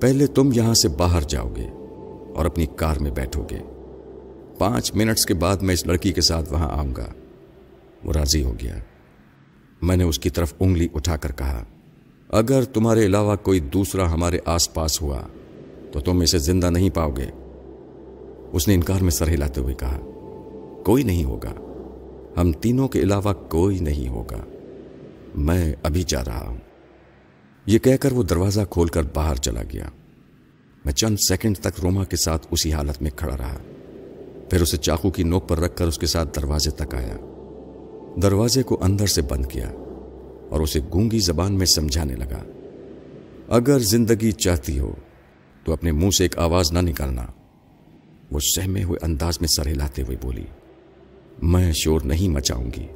پہلے 0.00 0.26
تم 0.26 0.50
یہاں 0.54 0.74
سے 0.74 0.88
باہر 0.88 1.20
جاؤ 1.20 1.52
گے 1.56 1.66
اور 2.34 2.44
اپنی 2.44 2.66
کار 2.66 2.96
میں 2.96 3.10
بیٹھو 3.10 3.46
گے۔ 3.50 3.58
پانچ 4.58 4.94
منٹس 4.94 5.26
کے 5.26 5.34
بعد 5.34 5.56
میں 5.56 5.74
اس 5.74 5.86
لڑکی 5.86 6.12
کے 6.12 6.20
ساتھ 6.20 6.52
وہاں 6.52 6.68
آؤں 6.68 6.94
گا۔ 6.96 7.06
وہ 8.04 8.12
راضی 8.12 8.42
ہو 8.42 8.54
گیا۔ 8.62 8.76
میں 9.82 9.96
نے 9.96 10.04
اس 10.04 10.18
کی 10.18 10.30
طرف 10.30 10.54
انگلی 10.60 10.88
اٹھا 10.94 11.16
کر 11.16 11.32
کہا، 11.32 11.64
اگر 12.28 12.64
تمہارے 12.64 13.06
علاوہ 13.06 13.36
کوئی 13.36 13.60
دوسرا 13.60 14.12
ہمارے 14.12 14.38
آس 14.44 14.74
پاس 14.74 15.02
ہوا 15.02 15.22
تو 15.92 16.00
تم 16.00 16.20
اسے 16.20 16.38
زندہ 16.38 16.66
نہیں 16.66 16.90
پاؤ 16.90 17.10
گے۔ 17.10 17.45
اس 18.52 18.68
نے 18.68 18.74
انکار 18.74 19.00
میں 19.00 19.10
سر 19.10 19.28
ہلاتے 19.28 19.60
ہوئے 19.60 19.74
کہا، 19.74 19.98
کوئی 20.84 21.02
نہیں 21.02 21.24
ہوگا۔ 21.24 21.52
ہم 22.40 22.52
تینوں 22.52 22.88
کے 22.88 22.98
علاوہ 22.98 23.32
کوئی 23.32 23.78
نہیں 23.78 24.08
ہوگا۔ 24.08 24.44
میں 25.34 25.74
ابھی 25.82 26.02
جا 26.02 26.24
رہا 26.24 26.48
ہوں 26.48 26.56
یہ 27.66 27.78
کہہ 27.78 27.96
کر 27.96 28.12
وہ 28.12 28.22
دروازہ 28.22 28.60
کھول 28.70 28.88
کر 28.88 29.02
باہر 29.14 29.34
چلا 29.34 29.62
گیا۔ 29.72 29.88
میں 30.84 30.92
چند 30.92 31.16
سیکنڈ 31.28 31.58
تک 31.58 31.80
روما 31.82 32.04
کے 32.04 32.16
ساتھ 32.16 32.46
اسی 32.50 32.72
حالت 32.72 33.02
میں 33.02 33.10
کھڑا 33.16 33.36
رہا۔ 33.36 33.58
پھر 34.50 34.60
اسے 34.60 34.76
چاقو 34.76 35.10
کی 35.10 35.22
نوک 35.22 35.48
پر 35.48 35.58
رکھ 35.58 35.76
کر 35.76 35.86
اس 35.86 35.98
کے 35.98 36.06
ساتھ 36.06 36.40
دروازے 36.40 36.70
تک 36.70 36.94
آیا۔ 36.94 37.16
دروازے 38.22 38.62
کو 38.62 38.78
اندر 38.80 39.06
سے 39.06 39.22
بند 39.22 39.46
کیا 39.46 39.72
اور 40.50 40.60
اسے 40.60 40.80
گونگی 40.92 41.18
زبان 41.18 41.52
میں 41.52 41.66
سمجھانے 41.66 42.14
لگا، 42.14 42.42
اگر 43.48 43.78
زندگی 43.78 44.32
چاہتی 44.32 44.78
ہو 44.78 44.94
تو 45.64 45.72
اپنے 45.72 45.92
منہ 45.92 46.10
سے 46.10 46.24
ایک 46.24 46.38
آواز 46.38 46.72
نہ 46.72 46.78
نکالنا۔ 46.78 47.26
وہ 48.30 48.40
سہمے 48.40 48.84
ہوئے 48.84 49.04
انداز 49.04 49.40
میں 49.40 49.48
سر 49.48 49.66
ہلاتے 49.66 50.02
ہوئے 50.02 50.16
بولی، 50.22 50.44
میں 51.42 51.72
شور 51.72 52.00
نہیں 52.04 52.28
مچاؤں 52.28 52.70
گی، 52.76 52.86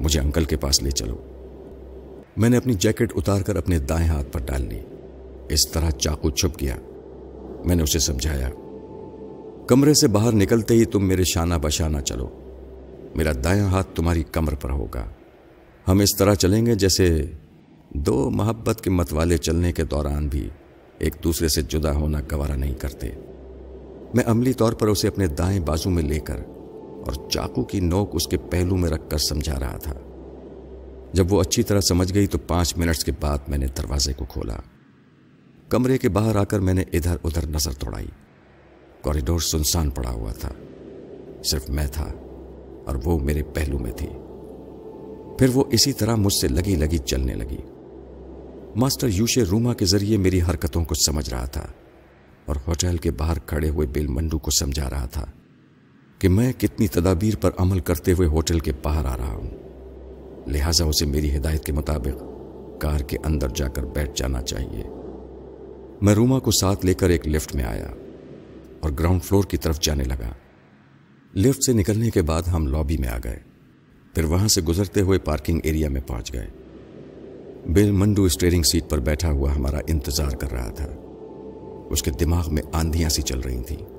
مجھے 0.00 0.20
انکل 0.20 0.44
کے 0.44 0.56
پاس 0.56 0.82
لے 0.82 0.90
چلو۔ 0.90 1.16
میں 2.36 2.48
نے 2.48 2.56
اپنی 2.56 2.74
جیکٹ 2.74 3.12
اتار 3.16 3.40
کر 3.40 3.56
اپنے 3.56 3.78
دائیں 3.78 4.08
ہاتھ 4.08 4.32
پر 4.32 4.40
ڈال 4.40 4.62
لی۔ 4.62 4.80
اس 5.48 5.70
طرح 5.72 5.90
چاقو 5.90 6.30
چھپ 6.30 6.60
گیا۔ 6.60 6.76
میں 7.64 7.76
نے 7.76 7.82
اسے 7.82 7.98
سمجھایا، 7.98 8.50
کمرے 9.66 9.94
سے 9.94 10.08
باہر 10.08 10.32
نکلتے 10.32 10.74
ہی 10.74 10.84
تم 10.84 11.08
میرے 11.08 11.24
شانہ 11.24 11.54
بشانہ 11.62 11.98
چلو۔ 11.98 12.28
میرا 13.14 13.32
دایاں 13.44 13.66
ہاتھ 13.66 13.88
تمہاری 13.94 14.22
کمر 14.32 14.54
پر 14.54 14.70
ہوگا۔ 14.70 15.06
ہم 15.88 15.98
اس 15.98 16.16
طرح 16.18 16.34
چلیں 16.34 16.66
گے 16.66 16.74
جیسے 16.74 17.26
دو 17.90 18.30
محبت 18.30 18.80
کے 18.80 18.90
مت 18.90 19.12
والے 19.12 19.36
چلنے 19.36 19.72
کے 19.72 19.84
دوران 19.84 20.28
بھی 20.28 20.48
ایک 20.98 21.14
دوسرے 21.24 21.48
سے 21.48 21.62
جدا 21.62 21.92
ہونا 21.92 22.20
گوارا 22.32 22.56
نہیں 22.56 22.74
کرتے۔ 22.74 23.10
میں 24.14 24.24
عملی 24.26 24.52
طور 24.52 24.72
پر 24.72 24.88
اسے 24.88 25.08
اپنے 25.08 25.26
دائیں 25.26 25.60
بازو 25.60 25.90
میں 25.90 26.02
لے 26.02 26.20
کر 26.20 26.36
اور 27.06 27.30
چاقو 27.30 27.64
کی 27.64 27.80
نوک 27.80 28.10
اس 28.12 28.26
کے 28.26 28.36
پہلو 28.36 28.76
میں 28.76 28.90
رکھ 28.90 29.10
کر 29.10 29.18
سمجھا 29.18 29.60
رہا 29.60 29.76
تھا۔ 29.76 29.92
جب 31.12 31.32
وہ 31.32 31.40
اچھی 31.40 31.62
طرح 31.62 31.80
سمجھ 31.80 32.14
گئی 32.14 32.26
تو 32.26 32.38
پانچ 32.38 32.76
منٹس 32.76 33.04
کے 33.04 33.12
بعد 33.20 33.38
میں 33.48 33.58
نے 33.58 33.66
دروازے 33.66 34.12
کو 34.12 34.24
کھولا۔ 34.24 34.56
کمرے 35.68 35.98
کے 35.98 36.08
باہر 36.08 36.36
آ 36.36 36.44
کر 36.44 36.60
میں 36.60 36.74
نے 36.74 36.84
ادھر 36.92 37.16
ادھر 37.24 37.46
نظر 37.46 37.72
توڑائی 37.72 38.06
کوریڈور 39.02 39.40
سنسان 39.40 39.90
پڑا 39.90 40.10
ہوا 40.10 40.32
تھا۔ 40.32 40.50
صرف 41.44 41.70
میں 41.70 41.86
تھا 41.92 42.12
اور 42.86 42.96
وہ 43.04 43.18
میرے 43.18 43.42
پہلو 43.42 43.78
میں 43.78 43.92
تھی۔ 43.92 44.08
پھر 45.38 45.48
وہ 45.54 45.64
اسی 45.70 45.92
طرح 45.92 46.14
مجھ 46.14 46.34
سے 46.40 46.48
لگی 46.48 46.74
لگی 46.74 46.98
چلنے 46.98 47.34
لگی۔ 47.34 47.58
ماسٹر 48.76 49.08
یوشے 49.08 49.42
روما 49.42 49.74
کے 49.74 49.86
ذریعے 49.86 50.16
میری 50.16 50.40
حرکتوں 50.40 50.84
کو 50.84 50.94
سمجھ 50.94 51.30
رہا 51.30 51.44
تھا۔ 51.44 51.66
اور 52.46 52.56
ہوٹل 52.66 52.96
کے 52.96 53.10
باہر 53.10 53.38
کھڑے 53.38 53.68
ہوئے 53.68 53.86
بیل 53.86 54.06
منڈو 54.06 54.38
کو 54.38 54.50
سمجھا 54.50 54.90
رہا 54.90 55.06
تھا 55.06 55.24
کہ 56.18 56.28
میں 56.28 56.52
کتنی 56.52 56.88
تدابیر 56.88 57.36
پر 57.36 57.50
عمل 57.56 57.80
کرتے 57.80 58.12
ہوئے 58.12 58.28
ہوٹل 58.28 58.60
کے 58.60 58.72
باہر 58.82 59.04
آ 59.04 59.16
رہا 59.16 59.34
ہوں۔ 59.34 59.50
لہذا 60.46 60.84
اسے 60.84 61.06
میری 61.06 61.36
ہدایت 61.36 61.64
کے 61.64 61.72
مطابق 61.72 62.22
کار 62.80 63.00
کے 63.00 63.16
اندر 63.24 63.48
جا 63.54 63.68
کر 63.68 63.84
بیٹھ 63.84 64.10
جانا 64.16 64.42
چاہیے۔ 64.42 64.84
میں 66.02 66.14
روما 66.14 66.38
کو 66.38 66.50
ساتھ 66.50 66.86
لے 66.86 66.94
کر 66.94 67.10
ایک 67.10 67.28
لفٹ 67.28 67.54
میں 67.54 67.64
آیا 67.64 67.88
اور 68.80 68.90
گراؤنڈ 68.98 69.22
فلور 69.22 69.44
کی 69.44 69.56
طرف 69.56 69.80
جانے 69.80 70.04
لگا۔ 70.04 70.32
لفٹ 71.36 71.64
سے 71.66 71.72
نکلنے 71.72 72.10
کے 72.10 72.22
بعد 72.22 72.42
ہم 72.42 72.66
لابی 72.66 72.96
میں 72.96 73.08
آ 73.08 73.18
گئے۔ 73.24 73.38
پھر 74.14 74.24
وہاں 74.24 74.48
سے 74.48 74.62
گزرتے 74.62 75.00
ہوئے 75.00 75.18
پارکنگ 75.18 75.60
ایریا 75.62 75.88
میں 75.88 76.00
پہنچ 76.00 76.32
گئے۔ 76.32 76.46
بل 77.66 77.90
منڈو 77.90 78.24
اسٹیئرنگ 78.24 78.62
سیٹ 78.62 78.84
پر 78.88 78.98
بیٹھا 78.98 79.30
ہوا 79.30 79.56
ہمارا 79.56 79.78
انتظار 79.86 80.30
کر 80.30 80.52
رہا 80.52 80.70
تھا۔ 80.70 81.03
اس 81.90 82.02
کے 82.02 82.10
دماغ 82.10 82.54
میں 82.54 82.62
آندیاں 82.72 83.08
سی 83.08 83.22
چل 83.22 83.40
رہی 83.40 83.62
تھیں۔ 83.62 83.94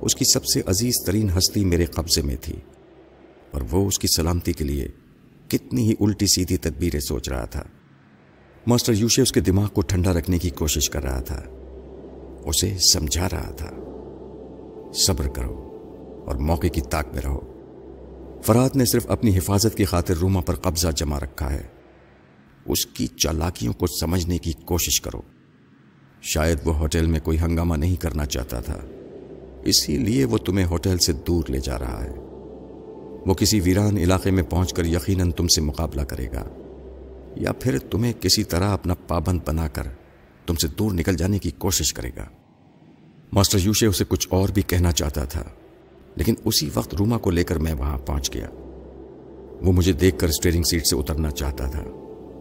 اس 0.00 0.16
کی 0.16 0.24
سب 0.24 0.44
سے 0.44 0.60
عزیز 0.66 0.92
ترین 1.06 1.30
ہستی 1.38 1.64
میرے 1.64 1.84
قبضے 1.84 2.22
میں 2.22 2.36
تھی۔ 2.40 2.54
اور 3.50 3.62
وہ 3.70 3.86
اس 3.86 3.98
کی 3.98 4.08
سلامتی 4.16 4.52
کے 4.52 4.64
لیے 4.64 4.88
کتنی 5.48 5.88
ہی 5.88 5.94
الٹی 6.00 6.26
سیدھی 6.26 6.56
تدبیریں 6.56 7.00
سوچ 7.00 7.28
رہا 7.28 7.44
تھا۔ 7.44 7.62
ماسٹر 8.66 8.92
یوشے 8.92 9.22
اس 9.22 9.32
کے 9.32 9.40
دماغ 9.40 9.68
کو 9.68 9.80
ٹھنڈا 9.80 10.12
رکھنے 10.12 10.38
کی 10.38 10.50
کوشش 10.50 10.90
کر 10.90 11.02
رہا 11.02 11.20
تھا۔ 11.20 11.42
اسے 12.44 12.76
سمجھا 12.92 13.28
رہا 13.32 13.50
تھا۔ 13.50 13.70
صبر 14.92 15.28
کرو 15.28 15.70
اور 16.26 16.34
موقع 16.34 16.66
کی 16.66 16.80
تاک 16.80 17.06
میں 17.12 17.22
رہو۔ 17.22 17.40
فرات 18.42 18.76
نے 18.76 18.84
صرف 18.84 19.10
اپنی 19.10 19.38
حفاظت 19.38 19.76
کی 19.76 19.84
خاطر 19.84 20.14
روما 20.14 20.40
پر 20.40 20.54
قبضہ 20.54 20.88
جما 20.96 21.20
رکھا 21.20 21.52
ہے۔ 21.52 21.62
اس 22.66 22.86
کی 22.86 23.06
چالاکیوں 23.06 23.72
کو 23.72 23.86
سمجھنے 23.86 24.38
کی 24.38 24.52
کوشش 24.52 25.00
کرو۔ 25.00 25.20
شاید 26.26 26.58
وہ 26.64 26.74
ہوٹل 26.74 27.06
میں 27.06 27.20
کوئی 27.20 27.38
ہنگامہ 27.38 27.76
نہیں 27.76 27.96
کرنا 27.96 28.26
چاہتا 28.26 28.60
تھا۔ 28.60 28.78
اسی 29.62 29.96
لیے 29.96 30.24
وہ 30.24 30.38
تمہیں 30.38 30.66
ہوٹل 30.66 30.98
سے 30.98 31.12
دور 31.12 31.44
لے 31.48 31.58
جا 31.58 31.78
رہا 31.78 32.04
ہے۔ 32.04 32.12
وہ 33.26 33.34
کسی 33.34 33.60
ویران 33.60 33.96
علاقے 33.96 34.30
میں 34.30 34.42
پہنچ 34.42 34.74
کر 34.74 34.84
یقیناً 34.84 35.30
تم 35.30 35.48
سے 35.48 35.60
مقابلہ 35.60 36.02
کرے 36.02 36.26
گا۔ 36.26 36.48
یا 37.36 37.52
پھر 37.52 37.78
تمہیں 37.78 38.12
کسی 38.20 38.44
طرح 38.44 38.70
اپنا 38.70 38.94
پابند 38.94 39.40
بنا 39.46 39.68
کر 39.68 39.82
تم 40.46 40.54
سے 40.54 40.68
دور 40.68 40.92
نکل 40.92 41.16
جانے 41.16 41.38
کی 41.38 41.50
کوشش 41.50 41.92
کرے 41.92 42.10
گا۔ 42.16 42.24
ماسٹر 43.32 43.58
یوشے 43.62 43.86
اسے 43.86 44.04
کچھ 44.08 44.28
اور 44.30 44.48
بھی 44.48 44.62
کہنا 44.62 44.92
چاہتا 44.92 45.24
تھا، 45.24 45.44
لیکن 46.16 46.34
اسی 46.44 46.70
وقت 46.74 46.94
روما 46.94 47.18
کو 47.18 47.30
لے 47.30 47.44
کر 47.44 47.58
میں 47.58 47.72
وہاں 47.72 47.98
پہنچ 47.98 48.34
گیا۔ 48.34 48.48
وہ 49.60 49.72
مجھے 49.72 49.92
دیکھ 49.92 50.18
کر 50.18 50.28
اسٹیئرنگ 50.28 50.62
سیٹ 50.62 50.86
سے 50.86 50.96
اترنا 50.96 51.30
چاہتا 51.30 51.66
تھا۔ 51.66 51.84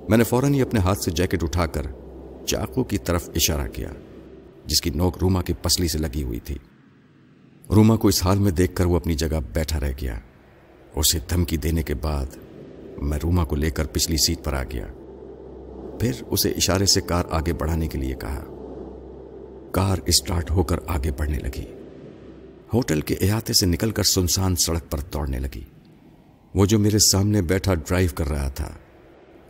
میں 0.09 0.17
نے 0.17 0.23
فوراً 0.23 0.53
ہی 0.53 0.61
اپنے 0.61 0.79
ہاتھ 0.79 0.99
سے 0.99 1.11
جیکٹ 1.11 1.43
اٹھا 1.43 1.65
کر 1.65 1.85
چاقو 2.45 2.83
کی 2.83 2.97
طرف 2.97 3.29
اشارہ 3.35 3.67
کیا، 3.67 3.89
جس 4.65 4.81
کی 4.81 4.89
نوک 4.89 5.17
روما 5.21 5.41
کی 5.41 5.53
پسلی 5.61 5.87
سے 5.87 5.97
لگی 5.97 6.23
ہوئی 6.23 6.39
تھی۔ 6.39 6.57
روما 7.69 7.95
کو 7.95 8.07
اس 8.07 8.23
حال 8.23 8.39
میں 8.39 8.51
دیکھ 8.51 8.75
کر 8.75 8.85
وہ 8.85 8.95
اپنی 8.95 9.13
جگہ 9.13 9.39
بیٹھا 9.53 9.79
رہ 9.79 9.91
گیا۔ 10.01 10.19
اسے 10.95 11.19
دھمکی 11.29 11.57
دینے 11.57 11.83
کے 11.83 11.93
بعد 11.93 12.25
میں 13.01 13.19
روما 13.23 13.45
کو 13.45 13.55
لے 13.55 13.69
کر 13.69 13.85
پچھلی 13.85 14.17
سیٹ 14.17 14.43
پر 14.43 14.53
آ 14.53 14.63
گیا۔ 14.63 14.87
پھر 15.99 16.11
اسے 16.29 16.49
اشارے 16.49 16.85
سے 16.85 17.01
کار 17.01 17.23
آگے 17.31 17.53
بڑھانے 17.53 17.87
کے 17.87 17.97
لیے 17.97 18.15
کہا۔ 18.15 18.43
کار 19.71 19.97
اسٹارٹ 20.05 20.51
ہو 20.51 20.63
کر 20.63 20.77
آگے 20.87 21.11
بڑھنے 21.11 21.39
لگی۔ 21.39 21.65
ہوٹل 22.73 23.01
کے 23.01 23.15
احاطے 23.21 23.53
سے 23.53 23.65
نکل 23.65 23.91
کر 23.91 24.03
سنسان 24.03 24.55
سڑک 24.55 24.91
پر 24.91 24.99
دوڑنے 25.13 25.39
لگی۔ 25.39 25.63
وہ 26.55 26.65
جو 26.65 26.79
میرے 26.79 26.97
سامنے 27.11 27.41
بیٹھا 27.41 27.73
ڈرائیو 27.73 28.09
کر 28.15 28.29
رہا 28.29 28.49
تھا 28.49 28.71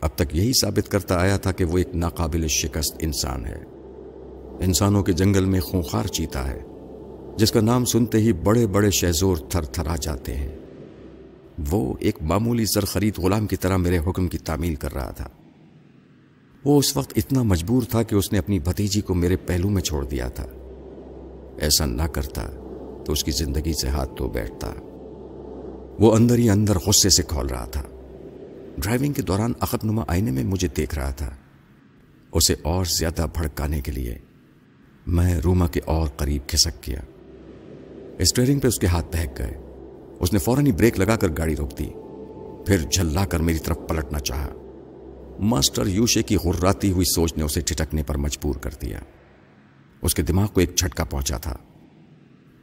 اب 0.04 0.10
تک 0.14 0.36
یہی 0.36 0.52
ثابت 0.52 0.90
کرتا 0.90 1.14
آیا 1.14 1.36
تھا 1.36 1.52
کہ 1.52 1.64
وہ 1.64 1.78
ایک 1.78 1.94
ناقابل 1.94 2.48
شکست 2.48 2.96
انسان 2.98 3.46
ہے۔ 3.46 3.64
انسانوں 4.60 5.02
کے 5.02 5.12
جنگل 5.12 5.44
میں 5.44 5.60
خونخار 5.60 6.04
چیتا 6.04 6.50
ہے، 6.50 6.62
جس 7.36 7.52
کا 7.52 7.60
نام 7.60 7.84
سنتے 7.84 8.18
ہی 8.18 8.32
بڑے 8.32 8.66
بڑے 8.66 8.90
شہزور 8.90 9.36
تھر 9.36 9.62
تھر 9.62 9.86
آ 9.86 9.96
جاتے 9.96 10.34
ہیں۔ 10.34 10.56
وہ 11.70 11.94
ایک 12.00 12.22
معمولی 12.22 12.64
زر 12.64 12.84
خرید 12.84 13.18
غلام 13.18 13.46
کی 13.46 13.56
طرح 13.56 13.76
میرے 13.76 13.98
حکم 13.98 14.28
کی 14.28 14.38
تعمیل 14.38 14.74
کر 14.74 14.94
رہا 14.94 15.10
تھا۔ 15.10 15.28
وہ 16.64 16.78
اس 16.78 16.96
وقت 16.96 17.12
اتنا 17.16 17.42
مجبور 17.42 17.82
تھا 17.82 18.02
کہ 18.02 18.14
اس 18.14 18.32
نے 18.32 18.38
اپنی 18.38 18.58
بھتیجی 18.58 19.00
کو 19.00 19.14
میرے 19.14 19.36
پہلو 19.36 19.68
میں 19.68 19.82
چھوڑ 19.82 20.04
دیا 20.04 20.28
تھا۔ 20.28 20.46
ایسا 21.58 21.86
نہ 21.86 22.02
کرتا 22.02 22.48
تو 23.04 23.12
اس 23.12 23.24
کی 23.24 23.30
زندگی 23.30 23.72
سے 23.72 23.88
ہاتھ 23.88 24.16
تو 24.16 24.28
بیٹھتا۔ 24.28 24.72
وہ 25.98 26.16
اندر 26.16 26.38
ہی 26.38 26.50
اندر 26.50 26.76
غصے 26.86 27.08
سے 27.08 27.22
کھول 27.22 27.46
رہا 27.46 27.64
تھا۔ 27.64 27.82
ڈرائیونگ 28.78 29.12
کے 29.12 29.22
دوران 29.22 29.52
عقب 29.60 29.78
نما 29.84 30.02
آئینے 30.08 30.30
میں 30.30 30.44
مجھے 30.44 30.68
دیکھ 30.68 30.94
رہا 30.94 31.10
تھا۔ 31.10 31.30
اسے 32.32 32.54
اور 32.62 32.84
زیادہ 32.84 33.26
بھڑکانے 33.34 33.80
کے 33.80 33.92
لیے 33.92 34.18
میں 35.06 35.34
روما 35.34 35.66
کے 35.66 35.80
اور 35.84 36.08
قریب 36.08 36.48
کھسک 36.48 36.88
گیا۔ 36.88 37.00
اسٹیئرنگ 38.18 38.60
پہ 38.60 38.68
اس 38.68 38.78
کے 38.78 38.86
ہاتھ 38.86 39.16
بہک 39.16 39.38
گئے۔ 39.38 39.58
اس 40.20 40.32
نے 40.32 40.38
فوراً 40.38 40.66
ہی 40.66 40.72
بریک 40.72 40.98
لگا 40.98 41.16
کر 41.16 41.28
گاڑی 41.38 41.56
روک 41.56 41.78
دی۔ 41.78 41.90
پھر 42.66 42.78
جھلا 42.92 43.26
کر 43.26 43.40
میری 43.40 43.58
طرف 43.58 43.78
پلٹنا 43.88 44.18
چاہا۔ 44.18 44.48
ماسٹر 45.40 45.86
یوشے 45.86 46.22
کی 46.22 46.36
غراتی 46.36 46.90
ہوئی 46.90 47.04
سوچ 47.04 47.36
نے 47.36 47.42
اسے 47.42 47.60
ٹھٹکنے 47.60 48.02
پر 48.02 48.16
مجبور 48.16 48.54
کر 48.54 48.70
دیا۔ 48.82 49.00
اس 50.02 50.14
کے 50.14 50.22
دماغ 50.22 50.48
کو 50.48 50.60
ایک 50.60 50.76
جھٹکا 50.76 51.04
پہنچا 51.04 51.36
تھا۔ 51.36 51.56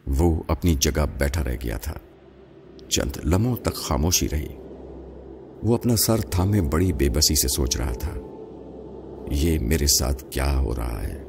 وہ 0.07 0.43
اپنی 0.47 0.75
جگہ 0.75 1.05
بیٹھا 1.17 1.43
رہ 1.43 1.55
گیا 1.63 1.77
تھا۔ 1.77 1.93
چند 2.89 3.17
لمحوں 3.25 3.55
تک 3.55 3.75
خاموشی 3.75 4.29
رہی۔ 4.29 4.47
وہ 5.63 5.75
اپنا 5.75 5.95
سر 5.95 6.21
تھامے 6.21 6.61
بڑی 6.61 6.93
بے 6.93 7.09
بسی 7.09 7.35
سے 7.35 7.47
سوچ 7.47 7.77
رہا 7.77 7.93
تھا۔ 7.93 8.13
یہ 9.31 9.59
میرے 9.59 9.87
ساتھ 9.87 10.23
کیا 10.29 10.59
ہو 10.59 10.75
رہا 10.75 11.03
ہے؟ 11.03 11.23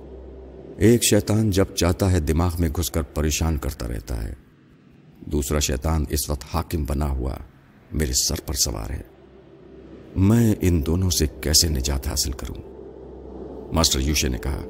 ایک 0.77 1.05
شیطان 1.05 1.51
جب 1.51 1.65
چاہتا 1.65 2.13
ہے 2.13 2.21
دماغ 2.21 2.51
میں 2.59 2.69
گھس 2.77 2.91
کر 2.91 3.03
پریشان 3.03 3.57
کرتا 3.57 3.89
رہتا 3.89 4.25
ہے۔ 4.25 4.35
دوسرا 5.27 5.59
شیطان 5.59 6.05
اس 6.09 6.31
وقت 6.31 6.45
حاکم 6.55 6.85
بنا 6.85 7.11
ہوا 7.11 7.35
میرے 7.93 8.13
سر 8.13 8.35
پر 8.47 8.55
سوار 8.55 8.91
ہے۔ 8.91 9.03
میں 10.17 10.55
ان 10.61 10.87
دونوں 10.87 11.11
سے 11.11 11.27
کیسے 11.41 11.69
نجات 11.69 12.09
حاصل 12.09 12.33
کروں؟ 12.33 12.63
ماسٹر 13.73 14.01
یوشے 14.01 14.29
نے 14.29 14.39
کہا، 14.39 14.63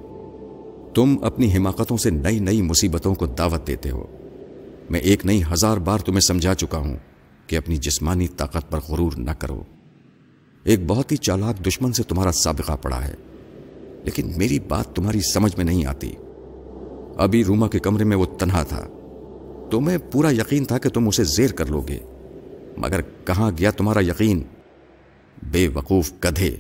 تم 0.95 1.17
اپنی 1.23 1.57
حماقتوں 1.57 1.97
سے 1.97 2.11
نئی 2.11 2.39
نئی 2.39 2.63
مصیبتوں 2.63 3.15
کو 3.15 3.27
دعوت 3.27 3.67
دیتے 3.67 3.91
ہو۔ 3.91 4.07
میں 4.91 5.01
ایک 5.01 5.27
نئی 5.27 5.43
ہزار 5.43 5.77
بار 5.77 5.99
تمہیں 5.99 6.21
سمجھا 6.21 6.55
چکا 6.55 6.79
ہوں۔ 6.79 6.97
کہ 7.53 7.57
اپنی 7.57 7.77
جسمانی 7.77 8.29
طاقت 8.29 8.71
پر 8.71 8.79
غرور 8.89 9.13
نہ 9.17 9.31
کرو۔ 9.31 9.63
ایک 10.65 10.81
بہت 10.87 11.13
ہی 11.13 11.17
چالاک 11.17 11.67
دشمن 11.67 11.93
سے 11.93 12.03
تمہارا 12.03 12.33
سابقہ 12.33 12.73
پڑا 12.73 13.09
ہے، 13.09 13.15
لیکن 14.05 14.33
میری 14.37 14.59
بات 14.61 14.97
تمہاری 14.97 15.21
سمجھ 15.21 15.57
میں 15.57 15.65
نہیں 15.65 15.87
آتی۔ 15.87 16.13
ابھی 17.17 17.45
روما 17.45 17.69
کے 17.69 17.79
کمرے 17.79 18.05
میں 18.05 18.17
وہ 18.17 18.25
تنہا 18.39 18.63
تھا۔ 18.63 18.87
تمہیں 19.71 19.99
پورا 20.13 20.31
یقین 20.31 20.65
تھا 20.65 20.79
کہ 20.79 20.89
تم 20.89 21.09
اسے 21.09 21.25
زیر 21.25 21.53
کر 21.53 21.67
لو 21.67 21.81
گے۔ 21.81 21.99
مگر 22.77 23.01
کہاں 23.25 23.51
گیا 23.59 23.71
تمہارا 23.71 24.01
یقین؟ 24.01 24.43
بے 25.43 25.69
وقوف 25.69 26.13
گدھے، 26.25 26.57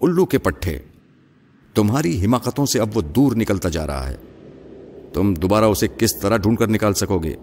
الو 0.00 0.26
کے 0.26 0.38
پٹھے۔ 0.38 0.78
تمہاری 1.74 2.24
حماقتوں 2.24 2.66
سے 2.66 2.80
اب 2.80 2.88
وہ 2.94 3.00
دور 3.00 3.32
نکلتا 3.36 3.68
جا 3.68 3.86
رہا 3.86 4.08
ہے۔ 4.08 4.16
تم 5.12 5.34
دوبارہ 5.34 5.64
اسے 5.64 5.88
کس 5.98 6.16
طرح 6.16 6.36
ڈھونڈ 6.36 6.58
کر 6.58 6.66
نکال 6.66 6.94
سکو 6.94 7.18
گے؟ 7.18 7.34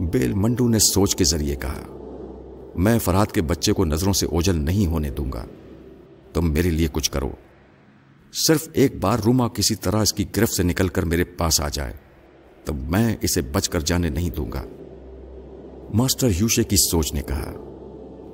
بیل 0.00 0.32
منڈو 0.32 0.68
نے 0.68 0.78
سوچ 0.78 1.16
کے 1.16 1.24
ذریعے 1.24 1.56
کہا، 1.56 1.80
میں 2.74 2.98
فرحت 2.98 3.32
کے 3.32 3.42
بچے 3.42 3.72
کو 3.72 3.84
نظروں 3.84 4.12
سے 4.12 4.26
اوجل 4.26 4.64
نہیں 4.64 4.86
ہونے 4.86 5.10
دوں 5.10 5.32
گا، 5.32 5.44
تم 6.32 6.52
میرے 6.52 6.70
لیے 6.70 6.88
کچھ 6.92 7.10
کرو۔ 7.10 7.30
صرف 8.48 8.68
ایک 8.72 9.00
بار 9.00 9.18
روما 9.18 9.48
کسی 9.48 9.74
طرح 9.74 10.02
اس 10.02 10.12
کی 10.12 10.24
گرفت 10.36 10.52
سے 10.52 10.62
نکل 10.62 10.88
کر 10.88 11.02
میرے 11.02 11.24
پاس 11.24 11.60
آ 11.60 11.68
جائے 11.68 11.92
تو 12.64 12.74
میں 12.74 13.16
اسے 13.22 13.42
بچ 13.42 13.68
کر 13.68 13.80
جانے 13.80 14.08
نہیں 14.08 14.30
دوں 14.30 14.52
گا۔ 14.52 14.64
ماسٹر 15.94 16.28
یوشے 16.38 16.64
کی 16.64 16.76
سوچ 16.76 17.14
نے 17.14 17.22
کہا، 17.22 17.52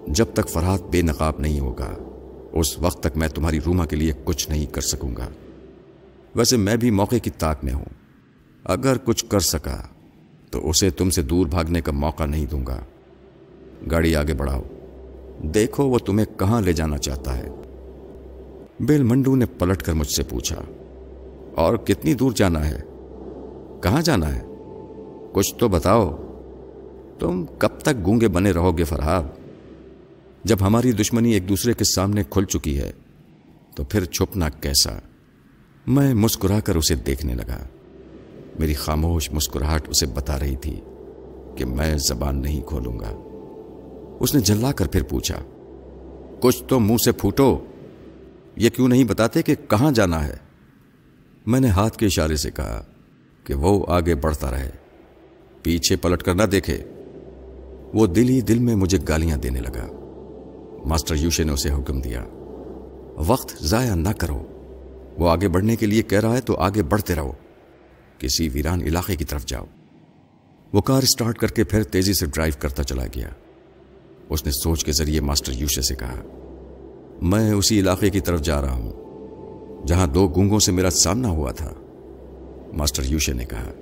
جب 0.08 0.26
تک 0.34 0.48
فرحت 0.48 0.82
بے 0.82 1.02
نقاب 1.02 1.34
نہیں 1.38 1.60
ہوگا، 1.60 1.94
اس 2.52 2.78
وقت 2.78 3.02
تک 3.02 3.16
میں 3.16 3.28
تمہاری 3.28 3.58
روما 3.66 3.86
کے 3.86 3.96
لیے 3.96 4.12
کچھ 4.24 4.50
نہیں 4.50 4.66
کر 4.66 4.80
سکوں 4.80 5.16
گا۔ 5.16 5.28
ویسے 6.34 6.56
میں 6.56 6.76
بھی 6.76 6.90
موقع 6.90 7.16
کی 7.16 7.30
تاک 7.30 7.64
میں 7.64 7.72
ہوں۔ 7.72 7.84
اگر 8.64 8.96
کچھ 8.98 9.24
کر 9.24 9.40
سکا 9.40 9.82
تو 10.50 10.70
اسے 10.70 10.90
تم 10.90 11.10
سے 11.10 11.22
دور 11.22 11.46
بھاگنے 11.46 11.80
کا 11.80 11.92
موقع 11.92 12.26
نہیں 12.26 12.46
دوں 12.46 12.66
گا۔ 12.66 12.80
گاڑی 13.90 14.16
آگے 14.16 14.34
بڑھاؤ۔ 14.34 14.62
دیکھو 15.42 15.88
وہ 15.88 15.98
تمہیں 15.98 16.38
کہاں 16.38 16.60
لے 16.60 16.72
جانا 16.72 16.98
چاہتا 16.98 17.38
ہے۔ 17.38 17.48
بیل 18.80 19.02
منڈو 19.02 19.36
نے 19.36 19.46
پلٹ 19.46 19.82
کر 19.82 19.92
مجھ 19.92 20.08
سے 20.08 20.22
پوچھا، 20.22 20.60
اور 21.54 21.76
کتنی 21.76 22.14
دور 22.14 22.32
جانا 22.32 22.68
ہے؟ 22.68 22.80
کہاں 23.82 24.02
جانا 24.02 24.36
ہے؟ 24.36 24.42
کچھ 25.32 25.54
تو 25.54 25.68
بتاؤ۔ 25.68 26.16
تم 27.18 27.44
کب 27.58 27.68
تک 27.78 28.06
گونگے 28.06 28.28
بنے 28.28 28.50
رہو 28.50 28.78
گے 28.78 28.84
فرحاب؟ 28.84 29.26
جب 30.44 30.56
ہماری 30.60 30.92
دشمنی 30.92 31.32
ایک 31.32 31.48
دوسرے 31.48 31.72
کے 31.72 31.84
سامنے 31.84 32.22
کھل 32.30 32.44
چکی 32.44 32.78
ہے، 32.78 32.92
تو 33.74 33.84
پھر 33.84 34.04
چھپنا 34.04 34.48
کیسا۔ 34.48 34.98
میں 35.86 36.14
مسکرا 36.14 36.60
کر 36.60 36.76
اسے 36.76 36.94
دیکھنے 36.94 37.34
لگا۔ 37.34 37.64
میری 38.58 38.74
خاموش 38.74 39.32
مسکراہٹ 39.32 39.88
اسے 39.88 40.06
بتا 40.06 40.38
رہی 40.38 40.56
تھی 40.56 40.80
کہ 41.56 41.64
میں 41.64 41.96
زبان 41.98 42.42
نہیں 42.42 42.60
کھولوں 42.60 42.98
گا۔ 43.00 43.14
اس 44.20 44.34
نے 44.34 44.40
جلا 44.40 44.72
کر 44.72 44.86
پھر 44.86 45.02
پوچھا، 45.02 45.38
کچھ 46.40 46.64
تو 46.64 46.80
منہ 46.80 46.96
سے 47.04 47.12
پھوٹو؟ 47.12 47.58
یہ 48.56 48.70
کیوں 48.70 48.88
نہیں 48.88 49.04
بتاتے 49.04 49.42
کہ 49.42 49.54
کہاں 49.54 49.92
جانا 49.92 50.26
ہے؟ 50.26 50.36
میں 51.46 51.60
نے 51.60 51.68
ہاتھ 51.68 51.96
کے 51.96 52.06
اشارے 52.06 52.36
سے 52.36 52.50
کہا 52.50 52.84
کہ 53.44 53.54
وہ 53.54 53.84
آگے 53.88 54.14
بڑھتا 54.14 54.50
رہے، 54.50 54.70
پیچھے 55.62 55.96
پلٹ 55.96 56.22
کر 56.22 56.34
نہ 56.34 56.42
دیکھے۔ 56.42 56.84
وہ 57.94 58.06
دل 58.06 58.28
ہی 58.28 58.40
دل 58.40 58.58
میں 58.58 58.74
مجھے 58.74 58.98
گالیاں 59.08 59.36
دینے 59.36 59.60
لگا۔ 59.60 59.86
ماسٹر 60.84 61.14
یوشے 61.14 61.44
نے 61.44 61.52
اسے 61.52 61.70
حکم 61.70 62.00
دیا، 62.00 62.24
وقت 63.16 63.62
ضائع 63.62 63.94
نہ 63.94 64.08
کرو۔ 64.18 64.42
وہ 65.18 65.30
آگے 65.30 65.48
بڑھنے 65.48 65.76
کے 65.76 65.86
لیے 65.86 66.02
کہہ 66.02 66.20
رہا 66.20 66.36
ہے 66.36 66.40
تو 66.40 66.56
آگے 66.56 66.82
بڑھتے 66.82 67.14
رہو۔ 67.14 67.32
کسی 68.18 68.48
ویران 68.48 68.80
علاقے 68.80 69.16
کی 69.16 69.24
طرف 69.24 69.46
جاؤ۔ 69.46 69.64
وہ 70.72 70.80
کار 70.80 71.02
اسٹارٹ 71.02 71.38
کر 71.38 71.48
کے 71.48 71.64
پھر 71.64 71.82
تیزی 71.82 72.14
سے 72.14 72.26
ڈرائیو 72.26 72.52
کرتا 72.58 72.84
چلا 72.84 73.04
گیا۔ 73.06 73.28
اس 74.28 74.46
نے 74.46 74.52
سوچ 74.52 74.84
کے 74.84 74.92
ذریعے 74.92 75.20
ماسٹر 75.20 75.52
یوشے 75.52 75.82
سے 75.82 75.94
کہا، 75.94 76.22
میں 77.22 77.52
اسی 77.52 77.80
علاقے 77.80 78.10
کی 78.10 78.20
طرف 78.20 78.42
جا 78.42 78.60
رہا 78.60 78.72
ہوں، 78.72 78.92
جہاں 79.86 80.06
دو 80.06 80.28
گونگوں 80.28 80.58
سے 80.58 80.72
میرا 80.72 80.90
سامنا 80.90 81.28
ہوا 81.28 81.52
تھا۔ 81.52 81.72
ماسٹر 82.72 83.02
یوشے 83.04 83.32
نے 83.32 83.44
کہا، 83.44 83.72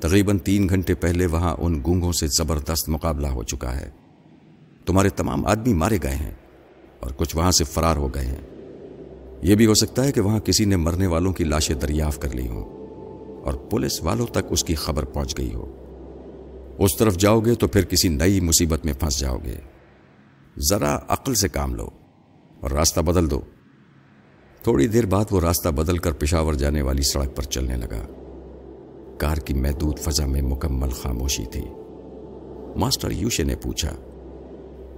تقریباً 0.00 0.38
تین 0.38 0.68
گھنٹے 0.68 0.94
پہلے 0.94 1.26
وہاں 1.26 1.56
ان 1.58 1.82
گونگوں 1.86 2.12
سے 2.12 2.26
زبردست 2.26 2.88
مقابلہ 2.88 3.26
ہو 3.26 3.42
چکا 3.42 3.80
ہے۔ 3.80 3.90
تمہارے 4.86 5.08
تمام 5.08 5.46
آدمی 5.46 5.74
مارے 5.74 5.98
گئے 6.02 6.14
ہیں 6.14 6.32
اور 7.00 7.10
کچھ 7.16 7.36
وہاں 7.36 7.50
سے 7.50 7.64
فرار 7.64 7.96
ہو 7.96 8.14
گئے 8.14 8.26
ہیں۔ 8.26 8.40
یہ 9.42 9.54
بھی 9.54 9.66
ہو 9.66 9.74
سکتا 9.74 10.04
ہے 10.04 10.12
کہ 10.12 10.20
وہاں 10.20 10.40
کسی 10.40 10.64
نے 10.64 10.76
مرنے 10.76 11.06
والوں 11.06 11.32
کی 11.32 11.44
لاشیں 11.44 11.74
دریافت 11.74 12.22
کر 12.22 12.30
لی 12.30 12.48
ہوں۔ 12.48 12.75
اور 13.46 13.54
پولیس 13.54 14.02
والوں 14.02 14.26
تک 14.26 14.38
اس 14.50 14.64
کی 14.64 14.74
خبر 14.74 15.04
پہنچ 15.04 15.38
گئی 15.38 15.54
ہو۔ 15.54 15.76
اس 16.78 16.96
طرف 16.96 17.16
جاؤ 17.16 17.40
گے 17.40 17.54
تو 17.54 17.68
پھر 17.68 17.84
کسی 17.84 18.08
نئی 18.08 18.40
مصیبت 18.40 18.84
میں 18.84 18.92
پھنس 19.00 19.20
جاؤ 19.20 19.38
گے۔ 19.44 19.56
ذرا 20.58 20.98
عقل 21.08 21.34
سے 21.34 21.48
کام 21.48 21.74
لو 21.74 21.88
اور 22.60 22.70
راستہ 22.70 23.00
بدل 23.00 23.30
دو۔ 23.30 23.40
تھوڑی 24.62 24.86
دیر 24.86 25.06
بعد 25.06 25.24
وہ 25.30 25.40
راستہ 25.40 25.68
بدل 25.68 25.98
کر 25.98 26.12
پشاور 26.12 26.54
جانے 26.54 26.82
والی 26.82 27.02
سڑک 27.02 27.36
پر 27.36 27.42
چلنے 27.42 27.76
لگا۔ 27.76 28.06
کار 29.18 29.36
کی 29.36 29.54
محدود 29.54 29.98
فضا 29.98 30.26
میں 30.26 30.42
مکمل 30.42 30.90
خاموشی 30.90 31.44
تھی۔ 31.44 31.64
ماسٹر 32.76 33.10
یوشے 33.10 33.42
نے 33.42 33.56
پوچھا، 33.56 33.96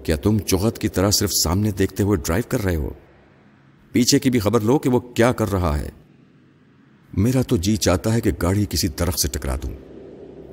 کیا 0.03 0.17
تم 0.17 0.39
چوہت 0.39 0.79
کی 0.79 0.89
طرح 0.89 1.11
صرف 1.11 1.31
سامنے 1.45 1.71
دیکھتے 1.71 2.03
ہوئے 2.03 2.17
ڈرائیو 2.17 2.45
کر 2.49 2.65
رہے 2.65 2.77
ہو؟ 2.77 2.91
پیچھے 3.93 4.19
کی 4.19 4.31
بھی 4.31 4.39
خبر 4.39 4.61
لو 4.61 4.79
کہ 4.79 4.91
وہ 4.91 5.01
کیا 5.01 5.33
کر 5.33 5.53
رہا 5.53 5.79
ہے۔ 5.79 5.91
میرا 7.17 7.43
تو 7.43 7.57
جی 7.57 7.77
چاہتا 7.77 8.15
ہے 8.15 8.21
کہ 8.21 8.31
گاڑی 8.43 8.67
کسی 8.71 8.89
درخت 8.89 9.21
سے 9.21 9.29
ٹکرا 9.29 9.57
دوں۔ 9.57 9.71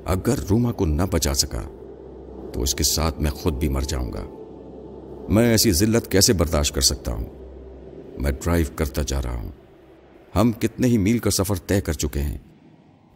اگر 0.04 0.34
روما 0.50 0.72
کو 0.72 0.86
نہ 0.86 1.02
بچا 1.10 1.34
سکا، 1.34 1.62
تو 2.52 2.62
اس 2.62 2.74
کے 2.74 2.84
ساتھ 2.84 3.22
میں 3.22 3.30
خود 3.30 3.54
بھی 3.54 3.68
مر 3.68 3.80
جاؤں 3.80 4.12
گا۔ 4.12 4.24
میں 5.28 5.50
ایسی 5.50 5.72
ذلت 5.72 6.10
کیسے 6.10 6.32
برداشت 6.32 6.74
کر 6.74 6.80
سکتا 6.80 7.12
ہوں؟ 7.12 7.24
میں 8.18 8.30
ڈرائیو 8.30 8.66
کرتا 8.76 9.02
جا 9.06 9.22
رہا 9.22 9.36
ہوں۔ 9.36 9.50
ہم 10.36 10.52
کتنے 10.52 10.86
ہی 10.86 10.98
میل 10.98 11.18
کا 11.18 11.30
سفر 11.30 11.54
طے 11.66 11.80
کر 11.80 11.92
چکے 11.92 12.20
ہیں، 12.20 12.38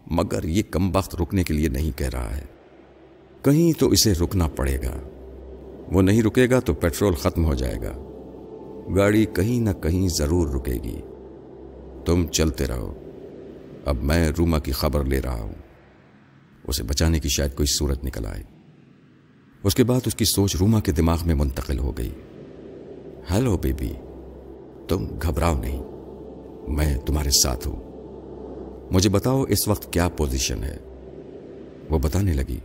مگر 0.06 0.44
یہ 0.44 0.62
کم 0.70 0.96
وقت 0.96 1.14
رکنے 1.14 1.44
کے 1.44 1.54
لیے 1.54 1.68
نہیں 1.68 1.98
کہہ 1.98 2.08
رہا 2.12 2.36
ہے۔ 2.36 2.44
کہیں 3.42 3.80
تو 3.80 3.88
اسے 3.88 4.12
رکنا 4.12 4.48
پڑے 4.48 4.76
گا۔ 4.76 4.96
وہ 5.92 6.02
نہیں 6.02 6.22
رکے 6.22 6.50
گا 6.50 6.60
تو 6.60 6.74
پیٹرول 6.74 7.14
ختم 7.14 7.44
ہو 7.44 7.54
جائے 7.54 7.76
گا۔ 7.76 7.92
گاڑی 8.96 9.26
کہیں 9.26 9.60
نہ 9.60 9.70
کہیں 9.70 10.08
ضرور 10.08 10.48
رکے 10.48 10.74
گی۔ 10.74 11.00
تم 12.04 12.26
چلتے 12.26 12.66
رہو۔ 12.66 12.94
اب 13.84 14.02
میں 14.02 14.28
روما 14.38 14.58
کی 14.58 14.72
خبر 14.72 15.04
لے 15.04 15.20
رہا 15.20 15.40
ہوں۔ 15.40 15.52
اسے 16.64 16.82
بچانے 16.82 17.18
کی 17.18 17.28
شاید 17.28 17.54
کوئی 17.54 17.66
صورت 17.66 18.04
نکل 18.04 18.26
آئے۔ 18.26 18.42
اس 19.62 19.74
کے 19.74 19.84
بعد 19.84 20.00
اس 20.06 20.14
کی 20.14 20.24
سوچ 20.24 20.56
روما 20.56 20.80
کے 20.80 20.92
دماغ 20.92 21.18
میں 21.26 21.34
منتقل 21.34 21.78
ہو 21.78 21.98
گئی۔ 21.98 22.10
ہیلو 23.30 23.56
بیبی، 23.56 23.92
تم 24.88 25.06
گھبراؤ 25.22 25.60
نہیں۔ 25.60 25.82
میں 26.68 26.98
تمہارے 26.98 27.30
ساتھ 27.30 27.68
ہوں۔ 27.68 27.76
مجھے 28.90 29.10
بتاؤ 29.10 29.42
اس 29.42 29.68
وقت 29.68 29.92
کیا 29.92 30.08
پوزیشن 30.08 30.64
ہے۔ 30.64 30.76
وہ 31.90 31.98
بتانے 31.98 32.32
لگی، 32.32 32.58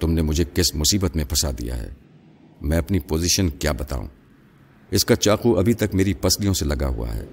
تم 0.00 0.12
نے 0.12 0.22
مجھے 0.22 0.44
کس 0.54 0.74
مصیبت 0.74 1.16
میں 1.16 1.24
پھنسا 1.24 1.50
دیا 1.50 1.76
ہے؟ 1.82 1.90
میں 2.60 2.78
اپنی 2.78 2.98
پوزیشن 2.98 3.50
کیا 3.50 3.72
بتاؤں؟ 3.72 4.06
اس 4.90 5.04
کا 5.04 5.16
چاقو 5.16 5.58
ابھی 5.58 5.74
تک 5.74 5.94
میری 5.94 6.14
پسلیوں 6.14 6.54
سے 6.54 6.64
لگا 6.64 6.88
ہوا 6.88 7.14
ہے۔ 7.14 7.24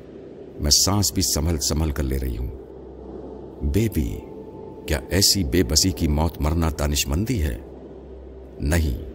میں 0.59 0.71
سانس 0.71 1.13
بھی 1.13 1.21
سنبھل 1.21 1.57
سنبھل 1.57 1.91
کر 1.91 2.03
لے 2.03 2.19
رہی 2.19 2.37
ہوں۔ 2.37 2.64
بیبی 3.65 4.17
کیا 4.87 4.99
ایسی 5.09 5.43
بے 5.43 5.63
بسی 5.63 5.91
کی 5.91 6.07
موت 6.07 6.41
مرنا 6.41 6.69
دانش 6.79 7.07
مندی 7.07 7.43
ہے؟ 7.43 7.57
نہیں، 8.59 9.09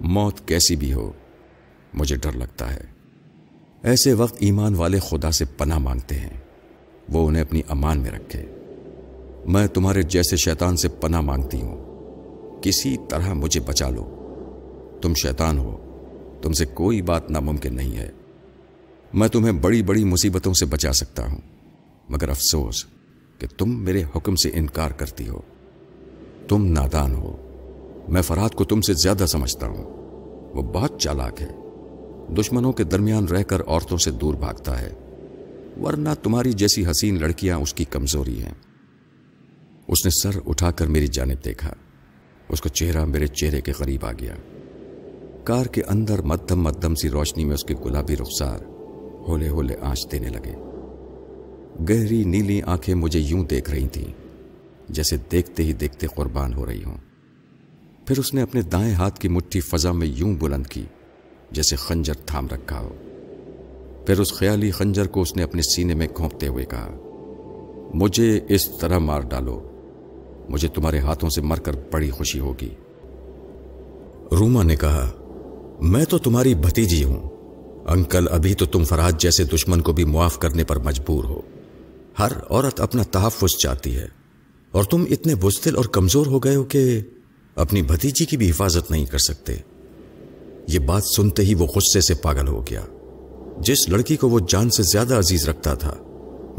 موت 0.00 0.48
کیسی 0.48 0.76
بھی 0.76 0.92
ہو، 0.92 1.12
مجھے 1.94 2.16
ڈر 2.16 2.32
لگتا 2.32 2.74
ہے۔ 2.74 2.84
ایسے 3.82 4.12
وقت 4.12 4.36
ایمان 4.38 4.74
والے 4.74 4.98
خدا 4.98 5.30
سے 5.30 5.44
پناہ 5.44 5.78
مانگتے 5.78 6.14
ہیں، 6.14 6.40
وہ 7.08 7.28
انہیں 7.28 7.42
اپنی 7.42 7.62
امان 7.68 8.00
میں 8.00 8.10
رکھے۔ 8.10 8.44
میں 9.46 9.66
تمہارے 9.66 10.02
جیسے 10.02 10.36
شیطان 10.36 10.76
سے 10.76 10.88
پناہ 10.88 11.20
مانگتی 11.20 11.62
ہوں۔ 11.62 11.84
کسی 12.62 12.96
طرح 13.08 13.32
مجھے 13.32 13.60
بچا 13.60 13.90
لو۔ 13.90 14.10
تم 15.02 15.14
شیطان 15.14 15.58
ہو، 15.58 15.76
تم 16.42 16.52
سے 16.52 16.64
کوئی 16.66 17.02
بات 17.02 17.30
ناممکن 17.30 17.76
نہیں 17.76 17.96
ہے۔ 17.96 18.10
میں 19.14 19.28
تمہیں 19.28 19.52
بڑی 19.52 19.82
بڑی 19.82 20.04
مصیبتوں 20.04 20.54
سے 20.54 20.66
بچا 20.66 20.92
سکتا 20.92 21.26
ہوں، 21.26 21.38
مگر 22.08 22.28
افسوس 22.28 22.86
کہ 23.38 23.46
تم 23.58 23.84
میرے 23.84 24.02
حکم 24.16 24.36
سے 24.36 24.50
انکار 24.54 24.90
کرتی 24.90 25.28
ہو۔ 25.28 25.40
تم 26.48 26.66
نادان 26.66 27.14
ہو۔ 27.14 27.36
میں 28.08 28.22
فرحت 28.22 28.54
کو 28.54 28.64
تم 28.64 28.80
سے 28.80 28.94
زیادہ 28.94 29.26
سمجھتا 29.26 29.66
ہوں۔ 29.66 29.84
وہ 30.56 30.62
بہت 30.62 31.00
چالاک 31.00 31.42
ہے۔ 31.42 31.48
دشمنوں 32.40 32.72
کے 32.72 32.84
درمیان 32.84 33.24
رہ 33.24 33.42
کر 33.42 33.60
عورتوں 33.66 33.98
سے 33.98 34.10
دور 34.10 34.34
بھاگتا 34.34 34.80
ہے۔ 34.80 34.92
ورنہ 35.82 36.08
تمہاری 36.22 36.52
جیسی 36.52 36.86
حسین 36.90 37.20
لڑکیاں 37.20 37.58
اس 37.58 37.74
کی 37.74 37.84
کمزوری 37.84 38.42
ہیں۔ 38.42 38.54
اس 39.88 40.06
نے 40.06 40.10
سر 40.10 40.38
اٹھا 40.46 40.70
کر 40.70 40.86
میری 40.86 41.06
جانب 41.06 41.44
دیکھا۔ 41.44 41.74
اس 42.48 42.60
کا 42.60 42.68
چہرہ 42.68 43.04
میرے 43.04 43.26
چہرے 43.26 43.60
کے 43.60 43.72
قریب 43.72 44.06
آ 44.06 44.12
گیا۔ 44.12 44.34
کار 45.44 45.66
کے 45.66 45.82
اندر 45.82 46.22
مدھم 46.22 46.62
مدھم 46.62 46.94
سی 46.94 47.10
روشنی 47.10 47.44
میں 47.44 47.54
اس 47.54 47.64
کے 47.64 47.74
گلابی 47.84 48.16
رخسار 48.16 48.58
ہولے 49.28 49.48
ہولے 49.48 49.76
آنچ 49.80 50.12
دینے 50.12 50.28
لگے۔ 50.28 50.73
گہری 51.80 52.24
نیلی 52.24 52.62
آنکھیں 52.62 52.94
مجھے 52.94 53.20
یوں 53.20 53.44
دیکھ 53.44 53.70
رہی 53.70 53.88
تھیں، 53.88 54.12
جیسے 54.88 55.16
دیکھتے 55.32 55.62
ہی 55.62 55.72
دیکھتے 55.72 56.06
قربان 56.06 56.54
ہو 56.54 56.66
رہی 56.66 56.84
ہوں۔ 56.84 56.96
پھر 58.06 58.18
اس 58.18 58.34
نے 58.34 58.42
اپنے 58.42 58.62
دائیں 58.62 58.94
ہاتھ 58.94 59.20
کی 59.20 59.28
مٹھی 59.28 59.60
فضا 59.60 59.92
میں 59.92 60.06
یوں 60.06 60.34
بلند 60.34 60.66
کی، 60.66 60.84
جیسے 61.50 61.76
خنجر 61.76 62.14
تھام 62.14 62.48
رکھا 62.52 62.80
ہو۔ 62.80 62.94
پھر 64.06 64.20
اس 64.20 64.32
خیالی 64.32 64.70
خنجر 64.70 65.06
کو 65.06 65.20
اس 65.20 65.36
نے 65.36 65.42
اپنے 65.42 65.62
سینے 65.62 65.94
میں 65.94 66.06
گھونپتے 66.16 66.46
ہوئے 66.46 66.64
کہا، 66.64 66.90
مجھے 67.94 68.40
اس 68.48 68.68
طرح 68.78 68.98
مار 68.98 69.20
ڈالو، 69.20 69.68
مجھے 70.48 70.68
تمہارے 70.68 70.98
ہاتھوں 70.98 71.30
سے 71.30 71.40
مر 71.40 71.56
کر 71.56 71.72
بڑی 71.92 72.10
خوشی 72.10 72.38
ہوگی۔ 72.38 72.70
روما 74.32 74.62
نے 74.62 74.76
کہا، 74.76 75.10
میں 75.80 76.04
تو 76.04 76.18
تمہاری 76.18 76.54
بھتیجی 76.54 77.04
ہوں، 77.04 77.28
انکل 77.86 78.26
ابھی 78.30 78.54
تو 78.54 78.66
تم 78.66 78.84
فراد 78.84 79.12
جیسے 79.18 79.44
دشمن 79.44 79.80
کو 79.80 79.92
بھی 79.92 80.04
معاف 80.04 80.38
کرنے 80.38 80.64
پر 80.64 80.78
مجبور 80.78 81.24
ہو۔ 81.24 81.40
ہر 82.18 82.32
عورت 82.50 82.80
اپنا 82.80 83.02
تحفظ 83.02 83.56
چاہتی 83.62 83.96
ہے۔ 83.96 84.06
اور 84.70 84.84
تم 84.84 85.04
اتنے 85.10 85.34
بزدل 85.34 85.76
اور 85.76 85.84
کمزور 85.84 86.26
ہو 86.26 86.38
گئے 86.38 86.56
ہو 86.56 86.64
کہ 86.64 87.00
اپنی 87.54 87.82
بھتیجی 87.82 88.24
کی 88.24 88.36
بھی 88.36 88.50
حفاظت 88.50 88.90
نہیں 88.90 89.06
کر 89.06 89.18
سکتے۔ 89.18 89.56
یہ 90.68 90.78
بات 90.78 91.02
سنتے 91.16 91.42
ہی 91.42 91.54
وہ 91.54 91.66
غصے 91.66 92.00
سے 92.00 92.14
پاگل 92.14 92.48
ہو 92.48 92.62
گیا۔ 92.70 92.82
جس 93.58 93.88
لڑکی 93.88 94.16
کو 94.16 94.28
وہ 94.28 94.40
جان 94.48 94.70
سے 94.70 94.82
زیادہ 94.82 95.14
عزیز 95.14 95.48
رکھتا 95.48 95.74
تھا، 95.74 95.94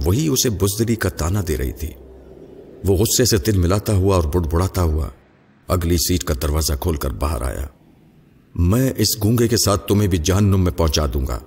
وہی 0.06 0.28
اسے 0.28 0.50
بزدلی 0.50 0.96
کا 0.96 1.10
تانا 1.10 1.42
دے 1.48 1.58
رہی 1.58 1.72
تھی۔ 1.72 1.92
وہ 2.86 2.96
غصے 2.96 3.26
سے 3.26 3.38
دل 3.38 3.58
ملاتا 3.58 3.94
ہوا 3.94 4.16
اور 4.16 4.24
بڑ 4.24 4.42
بڑاتا 4.52 4.82
ہوا 4.82 5.10
اگلی 5.68 5.98
سیٹ 5.98 6.24
کا 6.24 6.34
دروازہ 6.42 6.74
کھول 6.82 6.96
کر 6.96 7.10
باہر 7.12 7.42
آیا۔ 7.42 7.68
میں 8.56 8.94
اس 8.98 9.24
گونگے 9.24 9.48
کے 9.48 9.58
ساتھ 9.58 9.88
تمہیں 9.88 10.08
بھی 10.08 10.18
جہنم 10.18 10.64
میں 10.64 10.72
پہنچا 10.72 11.06
دوں 11.14 11.28
گا۔ 11.28 11.40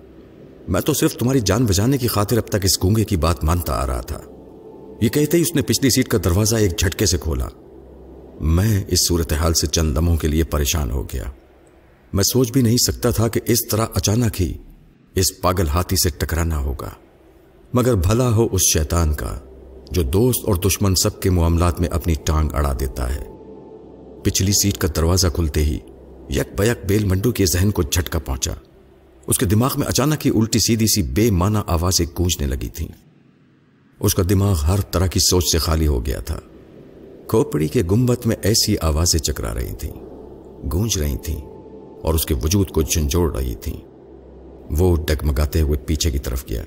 میں 0.68 0.80
تو 0.80 0.94
صرف 0.94 1.16
تمہاری 1.16 1.40
جان 1.40 1.64
بچانے 1.64 1.98
کی 1.98 2.08
خاطر 2.08 2.36
اب 2.36 2.46
تک 2.46 2.56
اس 2.62 2.82
گونگے 2.82 3.04
کی 3.04 3.16
بات 3.16 3.44
مانتا 3.44 3.72
آ 3.72 3.86
رہا 3.86 4.00
تھا۔ 4.00 4.20
یہ 5.00 5.08
کہتے 5.08 5.36
ہی 5.36 5.42
اس 5.42 5.54
نے 5.54 5.62
پچھلی 5.62 5.90
سیٹ 5.90 6.08
کا 6.08 6.18
دروازہ 6.24 6.56
ایک 6.56 6.78
جھٹکے 6.78 7.06
سے 7.06 7.18
کھولا۔ 7.18 7.48
میں 8.40 8.84
اس 8.88 9.08
صورتحال 9.08 9.54
سے 9.54 9.66
چند 9.66 9.96
دموں 9.96 10.16
کے 10.16 10.28
لیے 10.28 10.44
پریشان 10.44 10.90
ہو 10.90 11.04
گیا۔ 11.04 11.24
میں 12.12 12.24
سوچ 12.24 12.52
بھی 12.52 12.62
نہیں 12.62 12.76
سکتا 12.76 13.10
تھا 13.10 13.28
کہ 13.28 13.40
اس 13.46 13.58
طرح 13.70 13.86
اچانک 13.94 14.42
ہی 14.42 14.54
اس 15.14 15.40
پاگل 15.40 15.68
ہاتھی 15.68 15.96
سے 15.96 16.08
ٹکرانا 16.18 16.58
ہوگا۔ 16.58 16.90
مگر 17.74 17.94
بھلا 17.94 18.30
ہو 18.30 18.48
اس 18.52 18.60
شیطان 18.72 19.14
کا، 19.14 19.38
جو 19.90 20.02
دوست 20.02 20.44
اور 20.46 20.54
دشمن 20.54 20.94
سب 20.94 21.20
کے 21.20 21.30
معاملات 21.30 21.80
میں 21.80 21.88
اپنی 21.88 22.14
ٹانگ 22.24 22.48
اڑا 22.52 22.72
دیتا 22.80 23.14
ہے۔ 23.14 23.24
پچھلی 24.24 24.52
سیٹ 24.52 24.78
کا 24.78 24.88
دروازہ 24.96 25.26
کھلتے 25.34 25.64
ہی 25.64 25.78
یک 26.30 26.58
بیک 26.58 26.78
بیل 26.86 27.04
منڈو 27.04 27.32
کے 27.32 27.46
ذہن 27.46 27.70
کو 27.70 27.82
جھٹکا 27.82 28.18
پہنچا۔ 28.18 28.52
اس 29.28 29.38
کے 29.38 29.46
دماغ 29.46 29.72
میں 29.76 29.86
اچانک 29.86 30.26
ہی 30.26 30.30
الٹی 30.34 30.58
سیدھی 30.58 30.86
سی 30.86 31.02
بے 31.02 31.30
مانا 31.30 31.62
آوازیں 31.66 32.06
گونجنے 32.18 32.46
لگی 32.46 32.68
تھیں۔ 32.68 32.88
اس 34.00 34.14
کا 34.14 34.22
دماغ 34.30 34.54
ہر 34.54 34.80
طرح 34.80 35.06
کی 35.06 35.20
سوچ 35.20 35.44
سے 35.52 35.58
خالی 35.58 35.86
ہو 35.86 36.06
گیا 36.06 36.20
تھا۔ 36.20 36.40
کھوپڑی 37.26 37.68
کے 37.68 37.82
گنبت 37.90 38.26
میں 38.26 38.36
ایسی 38.42 38.76
آوازیں 38.80 39.20
چکرا 39.20 39.54
رہی 39.54 39.74
تھیں، 39.74 39.92
گونج 40.72 40.98
رہی 40.98 41.16
تھیں 41.16 41.40
اور 42.02 42.14
اس 42.14 42.26
کے 42.26 42.34
وجود 42.34 42.68
کو 42.68 42.82
جھنجھوڑ 42.82 43.36
رہی 43.36 43.54
تھیں۔ 43.54 43.76
وہ 44.70 44.96
ڈگمگاتے 44.96 45.60
ہوئے 45.60 45.78
پیچھے 45.78 46.10
کی 46.10 46.18
طرف 46.18 46.44
گیا 46.48 46.62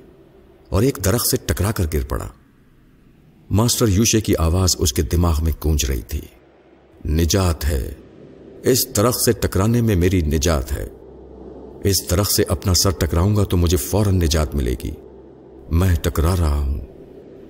اور 0.70 0.82
ایک 0.82 1.00
درخت 1.06 1.28
سے 1.28 1.38
ٹکرا 1.46 1.72
کر 1.72 1.86
گر 1.94 2.06
پڑا۔ 2.06 2.28
ماسٹر 3.52 3.88
یوشے 3.88 4.22
کی 4.22 4.36
آواز 4.36 4.76
اس 4.80 4.94
کے 4.94 5.02
دماغ 5.02 5.44
میں 5.44 5.54
گونج 5.66 5.86
رہی 5.86 6.02
تھی۔ 6.02 6.22
نجات 7.06 7.66
ہے۔ 7.66 7.94
اس 8.64 8.96
درخت 8.96 9.20
سے 9.26 9.32
ٹکرانے 9.32 9.82
میں 9.82 9.96
میری 9.96 10.22
نجات 10.22 10.72
ہے۔ 10.72 10.88
اس 11.84 12.12
درخت 12.12 12.32
سے 12.32 12.44
اپنا 12.48 12.74
سر 12.74 12.90
ٹکراؤں 12.90 13.36
گا 13.36 13.44
تو 13.44 13.58
مجھے 13.58 13.78
فوراً 13.78 14.16
نجات 14.16 14.56
ملے 14.56 14.76
گی۔ 14.84 14.92
میں 15.72 15.96
ٹکرا 15.96 16.36
رہا 16.40 16.56
ہوں۔ 16.56 16.82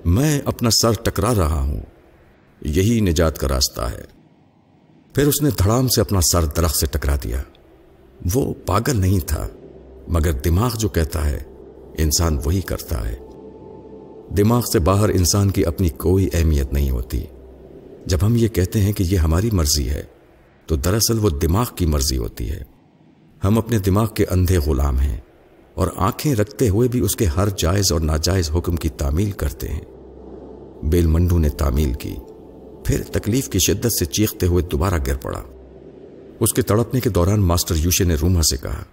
میں 0.05 0.41
اپنا 0.45 0.69
سر 0.81 0.91
ٹکرا 1.03 1.35
رہا 1.35 1.61
ہوں۔ 1.61 1.81
یہی 2.61 2.99
نجات 2.99 3.37
کا 3.37 3.47
راستہ 3.47 3.81
ہے۔ 3.81 4.01
پھر 5.15 5.27
اس 5.27 5.41
نے 5.41 5.49
دھڑام 5.63 5.87
سے 5.87 6.01
اپنا 6.01 6.19
سر 6.31 6.45
درخت 6.45 6.77
سے 6.77 6.85
ٹکرا 6.85 7.15
دیا۔ 7.23 7.41
وہ 8.33 8.53
پاگل 8.65 8.99
نہیں 8.99 9.19
تھا، 9.19 9.47
مگر 10.07 10.31
دماغ 10.31 10.75
جو 10.77 10.89
کہتا 10.89 11.29
ہے، 11.29 11.43
انسان 11.97 12.39
وہی 12.45 12.61
کرتا 12.61 13.09
ہے۔ 13.09 13.15
دماغ 14.37 14.61
سے 14.73 14.79
باہر 14.79 15.09
انسان 15.09 15.51
کی 15.51 15.65
اپنی 15.65 15.89
کوئی 15.89 16.29
اہمیت 16.33 16.73
نہیں 16.73 16.89
ہوتی۔ 16.89 17.23
جب 18.05 18.17
ہم 18.21 18.35
یہ 18.35 18.47
کہتے 18.47 18.81
ہیں 18.81 18.93
کہ 18.93 19.03
یہ 19.03 19.17
ہماری 19.17 19.49
مرضی 19.51 19.89
ہے، 19.89 20.03
تو 20.65 20.75
دراصل 20.75 21.19
وہ 21.19 21.29
دماغ 21.29 21.65
کی 21.75 21.85
مرضی 21.85 22.17
ہوتی 22.17 22.51
ہے۔ 22.51 22.70
ہم 23.43 23.57
اپنے 23.57 23.79
دماغ 23.79 24.07
کے 24.07 24.25
اندھے 24.29 24.57
غلام 24.57 24.99
ہیں 24.99 25.17
اور 25.73 25.87
آنکھیں 25.95 26.35
رکھتے 26.35 26.69
ہوئے 26.69 26.87
بھی 26.87 26.99
اس 26.99 27.15
کے 27.15 27.25
ہر 27.25 27.47
جائز 27.57 27.91
اور 27.91 27.99
ناجائز 27.99 28.51
حکم 28.51 28.75
کی 28.75 28.89
تعمیل 28.89 29.31
کرتے 29.31 29.67
ہیں۔ 29.67 29.81
بیل 30.83 31.07
منڈو 31.07 31.37
نے 31.37 31.49
تعمیل 31.49 31.93
کی، 31.93 32.15
پھر 32.85 33.01
تکلیف 33.11 33.49
کی 33.49 33.59
شدت 33.59 33.87
سے 33.99 34.05
چیختے 34.05 34.45
ہوئے 34.45 34.63
دوبارہ 34.63 34.93
گر 35.07 35.15
پڑا۔ 35.15 35.41
اس 36.39 36.53
کے 36.53 36.61
تڑپنے 36.61 36.99
کے 36.99 37.09
دوران 37.09 37.41
ماسٹر 37.41 37.75
یوشے 37.77 38.03
نے 38.03 38.15
روما 38.15 38.41
سے 38.41 38.57
کہا، 38.57 38.83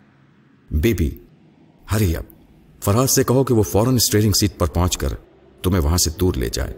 بیبی، 0.70 1.10
ہری 1.92 2.16
اب 2.16 2.24
فراز 2.84 3.10
سے 3.10 3.24
کہو 3.24 3.44
کہ 3.44 3.54
وہ 3.54 3.62
فوراً 3.62 3.94
اسٹیئرنگ 3.94 4.32
سیٹ 4.32 4.58
پر 4.58 4.66
پہنچ 4.66 4.98
کر 4.98 5.08
تمہیں 5.62 5.82
وہاں 5.82 5.96
سے 5.96 6.10
دور 6.20 6.34
لے 6.34 6.48
جائے۔ 6.52 6.74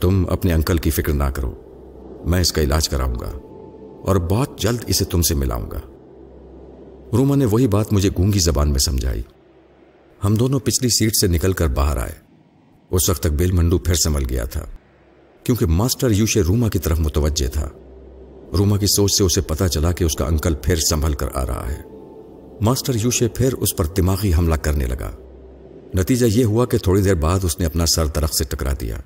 تم 0.00 0.26
اپنے 0.28 0.52
انکل 0.52 0.78
کی 0.78 0.90
فکر 0.90 1.12
نہ 1.12 1.24
کرو، 1.24 1.54
میں 2.24 2.40
اس 2.40 2.52
کا 2.52 2.62
علاج 2.62 2.88
کراؤں 2.88 3.14
گا 3.14 3.38
اور 4.06 4.16
بہت 4.16 4.58
جلد 4.58 4.84
اسے 4.86 5.04
تم 5.04 5.22
سے 5.22 5.34
ملاؤں 5.34 5.70
گا۔ 5.70 5.80
روما 7.16 7.34
نے 7.34 7.44
وہی 7.44 7.66
بات 7.66 7.92
مجھے 7.92 8.10
گونگی 8.18 8.38
زبان 8.38 8.70
میں 8.70 8.78
سمجھائی۔ 8.78 9.22
ہم 10.24 10.34
دونوں 10.34 10.60
پچھلی 10.60 10.88
سیٹ 10.88 11.12
سے 11.20 11.26
نکل 11.26 11.52
کر 11.52 11.68
باہر 11.68 11.96
آئے۔ 11.96 12.12
اس 12.90 13.10
وقت 13.10 13.20
تک 13.20 13.26
بیل 13.26 13.52
منڈو 13.52 13.78
پھر 13.78 13.94
سنبھل 13.94 14.22
گیا 14.30 14.44
تھا، 14.44 14.64
کیونکہ 15.44 15.66
ماسٹر 15.66 16.10
یوشے 16.10 16.40
روما 16.40 16.68
کی 16.68 16.78
طرف 16.78 17.00
متوجہ 17.00 17.48
تھا۔ 17.48 17.68
روما 18.58 18.76
کی 18.76 18.86
سوچ 18.86 19.12
سے 19.12 19.24
اسے 19.24 19.40
پتا 19.40 19.68
چلا 19.68 19.92
کہ 19.92 20.04
اس 20.04 20.16
کا 20.16 20.24
انکل 20.24 20.54
پھر 20.54 20.76
سنبھل 20.76 21.12
کر 21.12 21.26
آ 21.34 21.46
رہا 21.46 21.72
ہے۔ 21.72 21.82
ماسٹر 22.60 22.94
یوشے 22.94 23.28
پھر 23.28 23.52
اس 23.52 23.76
پر 23.76 23.84
دماغی 23.84 24.34
حملہ 24.38 24.54
کرنے 24.54 24.86
لگا۔ 24.86 25.10
نتیجہ 25.94 26.26
یہ 26.26 26.44
ہوا 26.44 26.66
کہ 26.66 26.78
تھوڑی 26.78 27.02
دیر 27.02 27.14
بعد 27.14 27.38
اس 27.42 27.58
نے 27.58 27.66
اپنا 27.66 27.86
سر 27.86 28.06
درخت 28.06 28.36
سے 28.36 28.44
ٹکرا 28.44 28.72
دیا۔ 28.80 28.96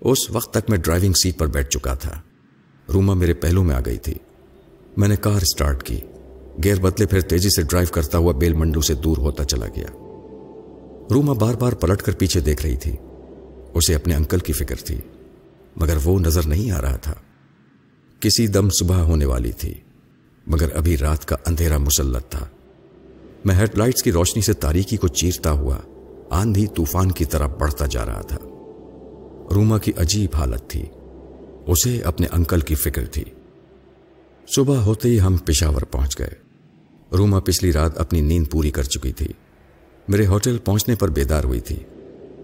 اس 0.00 0.30
وقت 0.30 0.54
تک 0.54 0.70
میں 0.70 0.78
ڈرائیونگ 0.78 1.12
سیٹ 1.12 1.38
پر 1.38 1.46
بیٹھ 1.46 1.68
چکا 1.68 1.94
تھا۔ 1.94 2.20
روما 2.92 3.14
میرے 3.14 3.34
پہلو 3.34 3.62
میں 3.62 3.76
آ 3.76 3.80
گئی 3.86 3.98
تھی۔ 3.98 4.14
میں 4.96 5.08
نے 5.08 5.16
کار 5.16 5.40
سٹارٹ 5.40 5.82
کی۔ 5.82 6.00
گیر 6.64 6.80
بدلے 6.80 7.06
پھر 7.06 7.20
تیزی 7.20 7.48
سے 7.50 7.62
ڈرائیو 7.62 7.92
کرتا 7.92 8.18
ہوا 8.18 8.32
بیل 8.32 8.52
منڈو 8.52 8.80
سے 8.80 8.94
دور 8.94 9.16
ہوتا 9.16 9.44
چلا 9.44 9.66
گیا۔ 9.66 9.86
روما 11.10 11.32
بار 11.32 11.54
بار 11.54 11.72
پلٹ 11.72 12.02
کر 12.02 12.12
پیچھے 12.14 12.40
دیکھ 12.40 12.66
رہی 12.66 12.76
تھی۔ 12.76 12.96
اسے 13.74 13.94
اپنے 13.94 14.14
انکل 14.14 14.38
کی 14.38 14.52
فکر 14.52 14.74
تھی، 14.76 14.98
مگر 15.76 15.96
وہ 16.04 16.18
نظر 16.18 16.46
نہیں 16.46 16.70
آ 16.70 16.80
رہا 16.80 16.96
تھا۔ 16.96 17.14
کسی 18.20 18.46
دم 18.46 18.68
صبح 18.68 18.96
ہونے 18.96 19.24
والی 19.24 19.52
تھی، 19.52 19.74
مگر 20.46 20.76
ابھی 20.76 20.96
رات 20.96 21.24
کا 21.24 21.36
اندھیرا 21.46 21.78
مسلط 21.78 22.28
تھا۔ 22.28 22.46
میں 23.44 23.54
ہیڈ 23.54 23.78
لائٹس 23.78 24.02
کی 24.02 24.12
روشنی 24.12 24.42
سے 24.42 24.52
تاریکی 24.52 24.96
کو 24.96 25.08
چیرتا 25.08 25.50
ہوا 25.50 25.76
آندھی 26.30 26.66
طوفان 26.66 27.12
کی 27.12 27.24
طرح 27.24 27.46
بڑھتا 27.46 27.86
جا 27.86 28.06
رہا 28.06 28.20
تھا۔ 28.20 28.38
روما 29.54 29.78
کی 29.78 29.92
عجیب 29.96 30.30
حالت 30.36 30.70
تھی۔ 30.70 30.84
اسے 31.66 32.02
اپنے 32.02 32.26
انکل 32.32 32.60
کی 32.60 32.74
فکر 32.74 33.06
تھی۔ 33.06 33.24
صبح 34.56 34.76
ہوتے 34.76 35.08
ہی 35.08 35.20
ہم 35.20 35.36
پشاور 35.36 35.82
پہنچ 35.82 36.18
گئے۔ 36.18 36.47
روما 37.12 37.40
پچھلی 37.40 37.72
رات 37.72 37.98
اپنی 37.98 38.20
نیند 38.20 38.46
پوری 38.50 38.70
کر 38.70 38.82
چکی 38.82 39.12
تھی۔ 39.12 39.28
میرے 40.08 40.26
ہوٹل 40.26 40.58
پہنچنے 40.58 40.94
پر 40.94 41.08
بیدار 41.08 41.44
ہوئی 41.44 41.60
تھی، 41.60 41.76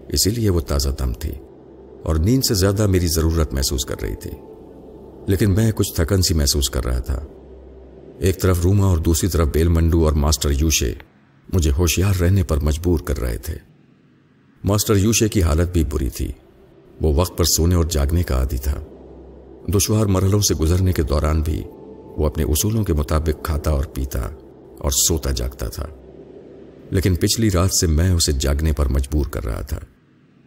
اسی 0.07 0.29
لیے 0.29 0.49
وہ 0.49 0.59
تازہ 0.59 0.89
دم 0.99 1.13
تھی 1.13 1.31
اور 2.03 2.15
نیند 2.15 2.45
سے 2.45 2.53
زیادہ 2.53 2.87
میری 2.87 3.07
ضرورت 3.07 3.53
محسوس 3.53 3.85
کر 3.85 4.01
رہی 4.01 4.15
تھی۔ 4.15 4.31
لیکن 5.27 5.51
میں 5.51 5.71
کچھ 5.71 5.93
تھکن 5.95 6.21
سی 6.21 6.33
محسوس 6.33 6.69
کر 6.69 6.85
رہا 6.85 6.99
تھا۔ 6.99 7.25
ایک 8.19 8.41
طرف 8.41 8.61
روما 8.63 8.85
اور 8.85 8.97
دوسری 8.97 9.29
طرف 9.29 9.47
بیل 9.47 9.67
منڈو 9.67 10.05
اور 10.05 10.13
ماسٹر 10.13 10.49
یوشے 10.51 10.93
مجھے 11.53 11.71
ہوشیار 11.71 12.21
رہنے 12.21 12.43
پر 12.43 12.57
مجبور 12.57 12.99
کر 12.99 13.19
رہے 13.19 13.37
تھے۔ 13.37 13.55
ماسٹر 14.63 14.95
یوشے 14.95 15.29
کی 15.29 15.43
حالت 15.43 15.73
بھی 15.73 15.83
بری 15.83 16.09
تھی۔ 16.09 16.31
وہ 17.01 17.13
وقت 17.13 17.37
پر 17.37 17.43
سونے 17.43 17.75
اور 17.75 17.83
جاگنے 17.83 18.23
کا 18.23 18.35
عادی 18.35 18.57
تھا۔ 18.57 18.81
دشوار 19.67 20.05
مرحلوں 20.05 20.41
سے 20.41 20.53
گزرنے 20.53 20.93
کے 20.93 21.01
دوران 21.01 21.41
بھی 21.41 21.63
وہ 22.17 22.25
اپنے 22.25 22.43
اصولوں 22.43 22.83
کے 22.83 22.93
مطابق 22.93 23.45
کھاتا 23.45 23.71
اور 23.71 23.85
پیتا۔ 23.85 24.29
اور 24.77 24.91
سوتا 24.91 25.31
جاگتا 25.31 25.69
تھا۔ 25.69 25.85
لیکن 26.89 27.15
پچھلی 27.15 27.51
رات 27.51 27.69
سے 27.79 27.87
میں 27.87 28.11
اسے 28.11 28.31
جاگنے 28.31 28.73
پر 28.73 28.85
مجبور 28.85 29.25
کر 29.25 29.45
رہا 29.45 29.61
تھا 29.61 29.79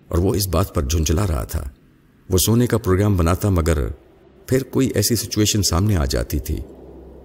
اور 0.09 0.19
وہ 0.19 0.35
اس 0.35 0.49
بات 0.49 0.75
پر 0.75 0.83
جھنجلا 0.83 1.27
رہا 1.27 1.45
تھا۔ 1.45 1.65
وہ 2.31 2.39
سونے 2.39 2.67
کا 2.67 2.79
پروگرام 2.79 3.17
بناتا 3.17 3.49
مگر 3.49 3.89
پھر 4.47 4.63
کوئی 4.63 4.91
ایسی 4.95 5.17
سچویشن 5.17 5.63
سامنے 5.63 5.97
آ 5.97 6.05
جاتی 6.05 6.39
تھی 6.39 6.57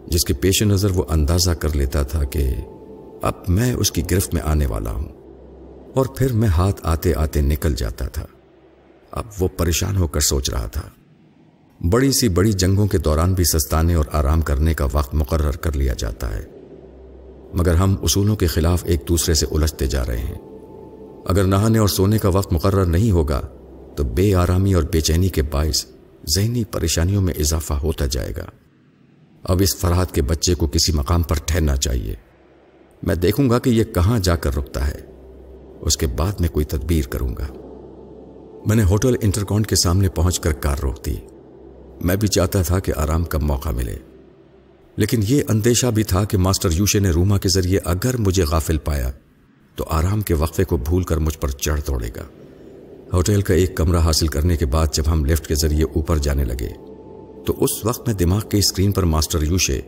جس 0.07 0.25
کے 0.25 0.33
پیش 0.33 0.63
نظر 0.63 0.91
وہ 0.91 1.03
اندازہ 1.09 1.51
کر 1.51 1.75
لیتا 1.75 2.03
تھا 2.03 2.23
کہ 2.23 2.55
اب 3.21 3.33
میں 3.47 3.73
اس 3.73 3.91
کی 3.91 4.01
گرفت 4.11 4.33
میں 4.33 4.41
آنے 4.41 4.65
والا 4.65 4.91
ہوں۔ 4.91 5.09
اور 5.93 6.05
پھر 6.05 6.33
میں 6.33 6.47
ہاتھ 6.47 6.81
آتے 6.83 7.13
آتے 7.15 7.41
نکل 7.41 7.73
جاتا 7.75 8.07
تھا۔ 8.07 8.25
اب 9.11 9.25
وہ 9.39 9.47
پریشان 9.57 9.97
ہو 9.97 10.07
کر 10.07 10.19
سوچ 10.19 10.49
رہا 10.49 10.67
تھا۔ 10.67 10.81
بڑی 11.89 12.11
سی 12.11 12.29
بڑی 12.29 12.53
جنگوں 12.53 12.87
کے 12.87 12.97
دوران 12.97 13.33
بھی 13.33 13.43
سستانے 13.43 13.93
اور 13.93 14.05
آرام 14.11 14.41
کرنے 14.41 14.73
کا 14.73 14.87
وقت 14.93 15.15
مقرر 15.15 15.51
کر 15.51 15.75
لیا 15.75 15.93
جاتا 15.97 16.37
ہے۔ 16.37 16.43
مگر 17.53 17.75
ہم 17.75 17.95
اصولوں 18.01 18.35
کے 18.35 18.47
خلاف 18.47 18.83
ایک 18.85 19.03
دوسرے 19.07 19.33
سے 19.33 19.45
الجھتے 19.51 19.87
جا 19.87 20.05
رہے 20.05 20.17
ہیں۔ 20.17 20.35
اگر 21.25 21.43
نہانے 21.43 21.79
اور 21.79 21.87
سونے 21.87 22.17
کا 22.17 22.29
وقت 22.29 22.53
مقرر 22.53 22.85
نہیں 22.85 23.11
ہوگا، 23.11 23.41
تو 23.95 24.03
بے 24.03 24.35
آرامی 24.35 24.73
اور 24.73 24.83
بے 24.83 25.01
چینی 25.01 25.29
کے 25.29 25.41
باعث 25.41 25.85
ذہنی 26.35 26.63
پریشانیوں 26.63 27.21
میں 27.21 27.33
اضافہ 27.39 27.73
ہوتا 27.73 28.05
جائے 28.05 28.33
گا۔ 28.37 28.45
اب 29.43 29.61
اس 29.61 29.75
فرحت 29.75 30.11
کے 30.11 30.21
بچے 30.21 30.55
کو 30.55 30.67
کسی 30.67 30.91
مقام 30.91 31.21
پر 31.21 31.35
ٹھہرنا 31.45 31.75
چاہیے۔ 31.75 32.15
میں 33.03 33.15
دیکھوں 33.15 33.49
گا 33.49 33.59
کہ 33.59 33.69
یہ 33.69 33.83
کہاں 33.83 34.19
جا 34.19 34.35
کر 34.35 34.55
رکتا 34.55 34.87
ہے۔ 34.87 34.99
اس 35.81 35.97
کے 35.97 36.07
بعد 36.07 36.31
میں 36.39 36.49
کوئی 36.49 36.65
تدبیر 36.65 37.07
کروں 37.07 37.35
گا۔ 37.37 37.47
میں 38.65 38.75
نے 38.75 38.83
ہوٹل 38.83 39.15
انٹرکانٹ 39.21 39.67
کے 39.67 39.75
سامنے 39.75 40.09
پہنچ 40.09 40.39
کر 40.39 40.53
کار 40.53 40.77
روک 40.83 41.05
دی۔ 41.05 41.15
میں 42.01 42.15
بھی 42.15 42.27
چاہتا 42.27 42.61
تھا 42.61 42.79
کہ 42.79 42.93
آرام 42.97 43.23
کا 43.23 43.37
موقع 43.37 43.69
ملے۔ 43.69 43.95
لیکن 44.95 45.21
یہ 45.27 45.43
اندیشہ 45.47 45.87
بھی 45.87 46.03
تھا 46.03 46.23
کہ 46.23 46.37
ماسٹر 46.37 46.69
یوشے 46.71 46.99
نے 46.99 47.09
روما 47.09 47.37
کے 47.37 47.49
ذریعے 47.49 47.79
اگر 47.85 48.17
مجھے 48.17 48.43
غافل 48.43 48.77
پایا 48.77 49.11
تو 49.75 49.85
آرام 49.89 50.21
کے 50.21 50.33
وقفے 50.33 50.63
کو 50.63 50.77
بھول 50.77 51.03
کر 51.03 51.17
مجھ 51.17 51.37
پر 51.37 51.49
چڑھ 51.49 51.81
توڑے 51.81 52.09
گا۔ 52.15 52.23
ہوٹل 53.13 53.41
کا 53.41 53.53
ایک 53.53 53.75
کمرہ 53.75 53.97
حاصل 53.97 54.27
کرنے 54.27 54.57
کے 54.57 54.65
بعد 54.65 54.87
جب 54.93 55.03
ہم 55.07 55.25
لفٹ 55.25 55.47
کے 55.47 55.55
ذریعے 55.55 55.83
اوپر 55.83 56.17
جانے 56.17 56.43
لگے 56.43 56.69
تو 57.45 57.55
اس 57.57 57.85
وقت 57.85 58.07
میں 58.07 58.15
دماغ 58.15 58.41
کے 58.49 58.57
اسکرین 58.57 58.91
پر 58.91 59.03
ماسٹر 59.03 59.43
یوشے 59.43 59.81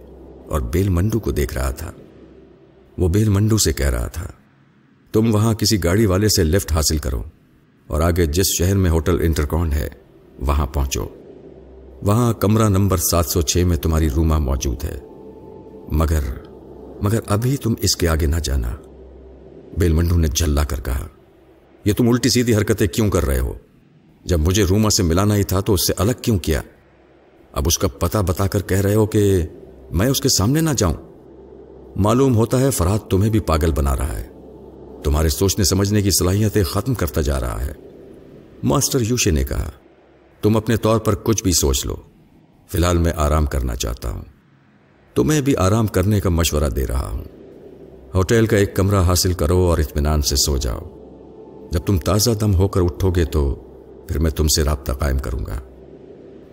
اور 0.45 0.61
بیل 0.61 0.89
منڈو 0.89 1.19
کو 1.19 1.31
دیکھ 1.31 1.53
رہا 1.53 1.69
تھا۔ 1.71 1.91
وہ 2.97 3.07
بیل 3.09 3.29
منڈو 3.29 3.57
سے 3.57 3.73
کہہ 3.73 3.89
رہا 3.89 4.07
تھا، 4.07 4.27
تم 5.13 5.33
وہاں 5.33 5.53
کسی 5.53 5.83
گاڑی 5.83 6.05
والے 6.05 6.29
سے 6.29 6.43
لفٹ 6.43 6.71
حاصل 6.71 6.97
کرو 6.97 7.23
اور 7.87 8.01
آگے 8.01 8.25
جس 8.25 8.45
شہر 8.57 8.75
میں 8.75 8.91
ہوٹل 8.91 9.21
انٹرکانڈ 9.21 9.73
ہے، 9.73 9.87
وہاں 10.39 10.65
پہنچو۔ 10.65 11.07
وہاں 12.01 12.33
کمرہ 12.33 12.69
نمبر 12.69 12.97
سات 12.97 13.25
سو 13.25 13.41
چھ 13.41 13.57
میں 13.57 13.77
تمہاری 13.77 14.09
روما 14.09 14.37
موجود 14.37 14.83
ہے۔ 14.83 14.99
مگر 15.91 16.19
مگر 17.01 17.19
ابھی 17.27 17.57
تم 17.57 17.73
اس 17.81 17.95
کے 17.95 18.07
آگے 18.07 18.25
نہ 18.25 18.35
جانا۔ 18.35 18.75
بیل 19.77 19.93
منڈو 19.93 20.17
نے 20.17 20.27
جھلا 20.27 20.63
کر 20.63 20.79
کہا، 20.79 21.07
یہ 21.85 21.93
تم 21.97 22.09
الٹی 22.09 22.29
سیدھی 22.29 22.55
حرکتیں 22.55 22.87
کیوں 22.87 23.09
کر 23.09 23.25
رہے 23.25 23.39
ہو؟ 23.39 23.53
جب 24.25 24.39
مجھے 24.39 24.63
روما 24.63 24.89
سے 24.89 25.03
ملانا 25.03 25.35
ہی 25.35 25.43
تھا 25.43 25.59
تو 25.59 25.73
اس 25.73 25.87
سے 25.87 25.93
الگ 25.97 26.11
کیوں 26.21 26.37
کیا؟ 26.37 26.61
اب 27.51 27.63
اس 27.65 27.77
کا 27.77 27.87
پتہ 27.87 28.17
بتا 28.17 28.47
کر 28.47 28.61
کہہ 28.61 28.81
رہے 28.81 28.95
ہو 28.95 29.05
کہ 29.05 29.41
میں 29.91 30.07
اس 30.07 30.21
کے 30.21 30.29
سامنے 30.29 30.61
نہ 30.61 30.69
جاؤں۔ 30.77 30.93
معلوم 31.95 32.35
ہوتا 32.35 32.59
ہے 32.59 32.71
فراد 32.71 32.99
تمہیں 32.99 33.31
بھی 33.31 33.39
پاگل 33.39 33.71
بنا 33.71 33.95
رہا 33.95 34.19
ہے۔ 34.19 34.27
تمہارے 35.03 35.29
سوچنے 35.29 35.63
سمجھنے 35.63 36.01
کی 36.01 36.09
صلاحیتیں 36.11 36.63
ختم 36.63 36.93
کرتا 36.93 37.21
جا 37.21 37.39
رہا 37.39 37.65
ہے۔ 37.65 37.73
ماسٹر 38.63 38.99
یوشے 39.01 39.31
نے 39.31 39.43
کہا 39.43 39.71
تم 40.45 40.57
اپنے 40.57 40.77
طور 40.77 40.99
پر 40.99 41.15
کچھ 41.15 41.43
بھی 41.43 41.51
سوچ 41.51 41.85
لو۔ 41.85 41.95
فی 42.71 42.77
الحال 42.77 42.97
میں 42.97 43.11
آرام 43.15 43.45
کرنا 43.45 43.75
چاہتا 43.75 44.09
ہوں۔ 44.09 44.21
تمہیں 45.15 45.41
بھی 45.41 45.55
آرام 45.55 45.87
کرنے 45.87 46.19
کا 46.19 46.29
مشورہ 46.29 46.69
دے 46.69 46.87
رہا 46.87 47.09
ہوں۔ 47.09 47.23
ہوٹل 48.15 48.45
کا 48.45 48.57
ایک 48.57 48.75
کمرہ 48.75 49.01
حاصل 49.01 49.33
کرو 49.33 49.57
اور 49.57 49.77
اطمینان 49.77 50.21
سے 50.21 50.35
سو 50.35 50.57
جاؤ۔ 50.57 50.79
جب 51.71 51.79
تم 51.79 51.97
تازہ 51.97 52.31
دم 52.31 52.55
ہو 52.55 52.67
کر 52.67 52.81
اٹھو 52.81 53.11
گے 53.11 53.25
تو 53.25 53.55
پھر 54.07 54.19
میں 54.19 54.31
تم 54.31 54.47
سے 54.47 54.63
رابطہ 54.63 54.91
قائم 54.91 55.17
کروں 55.17 55.45
گا۔ 55.45 55.59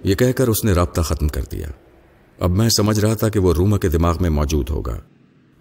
یہ 0.05 0.15
کہہ 0.15 0.33
کر 0.33 0.49
اس 0.49 0.65
نے 0.65 0.73
رابطہ 0.73 1.01
ختم 1.01 1.29
کر 1.29 1.43
دیا۔ 1.53 1.67
اب 2.41 2.51
میں 2.51 2.69
سمجھ 2.69 3.01
رہا 3.01 3.15
تھا 3.15 3.29
کہ 3.29 3.39
وہ 3.39 3.55
روما 3.55 3.79
کے 3.79 3.89
دماغ 3.89 4.17
میں 4.21 4.31
موجود 4.31 4.71
ہوگا 4.71 5.01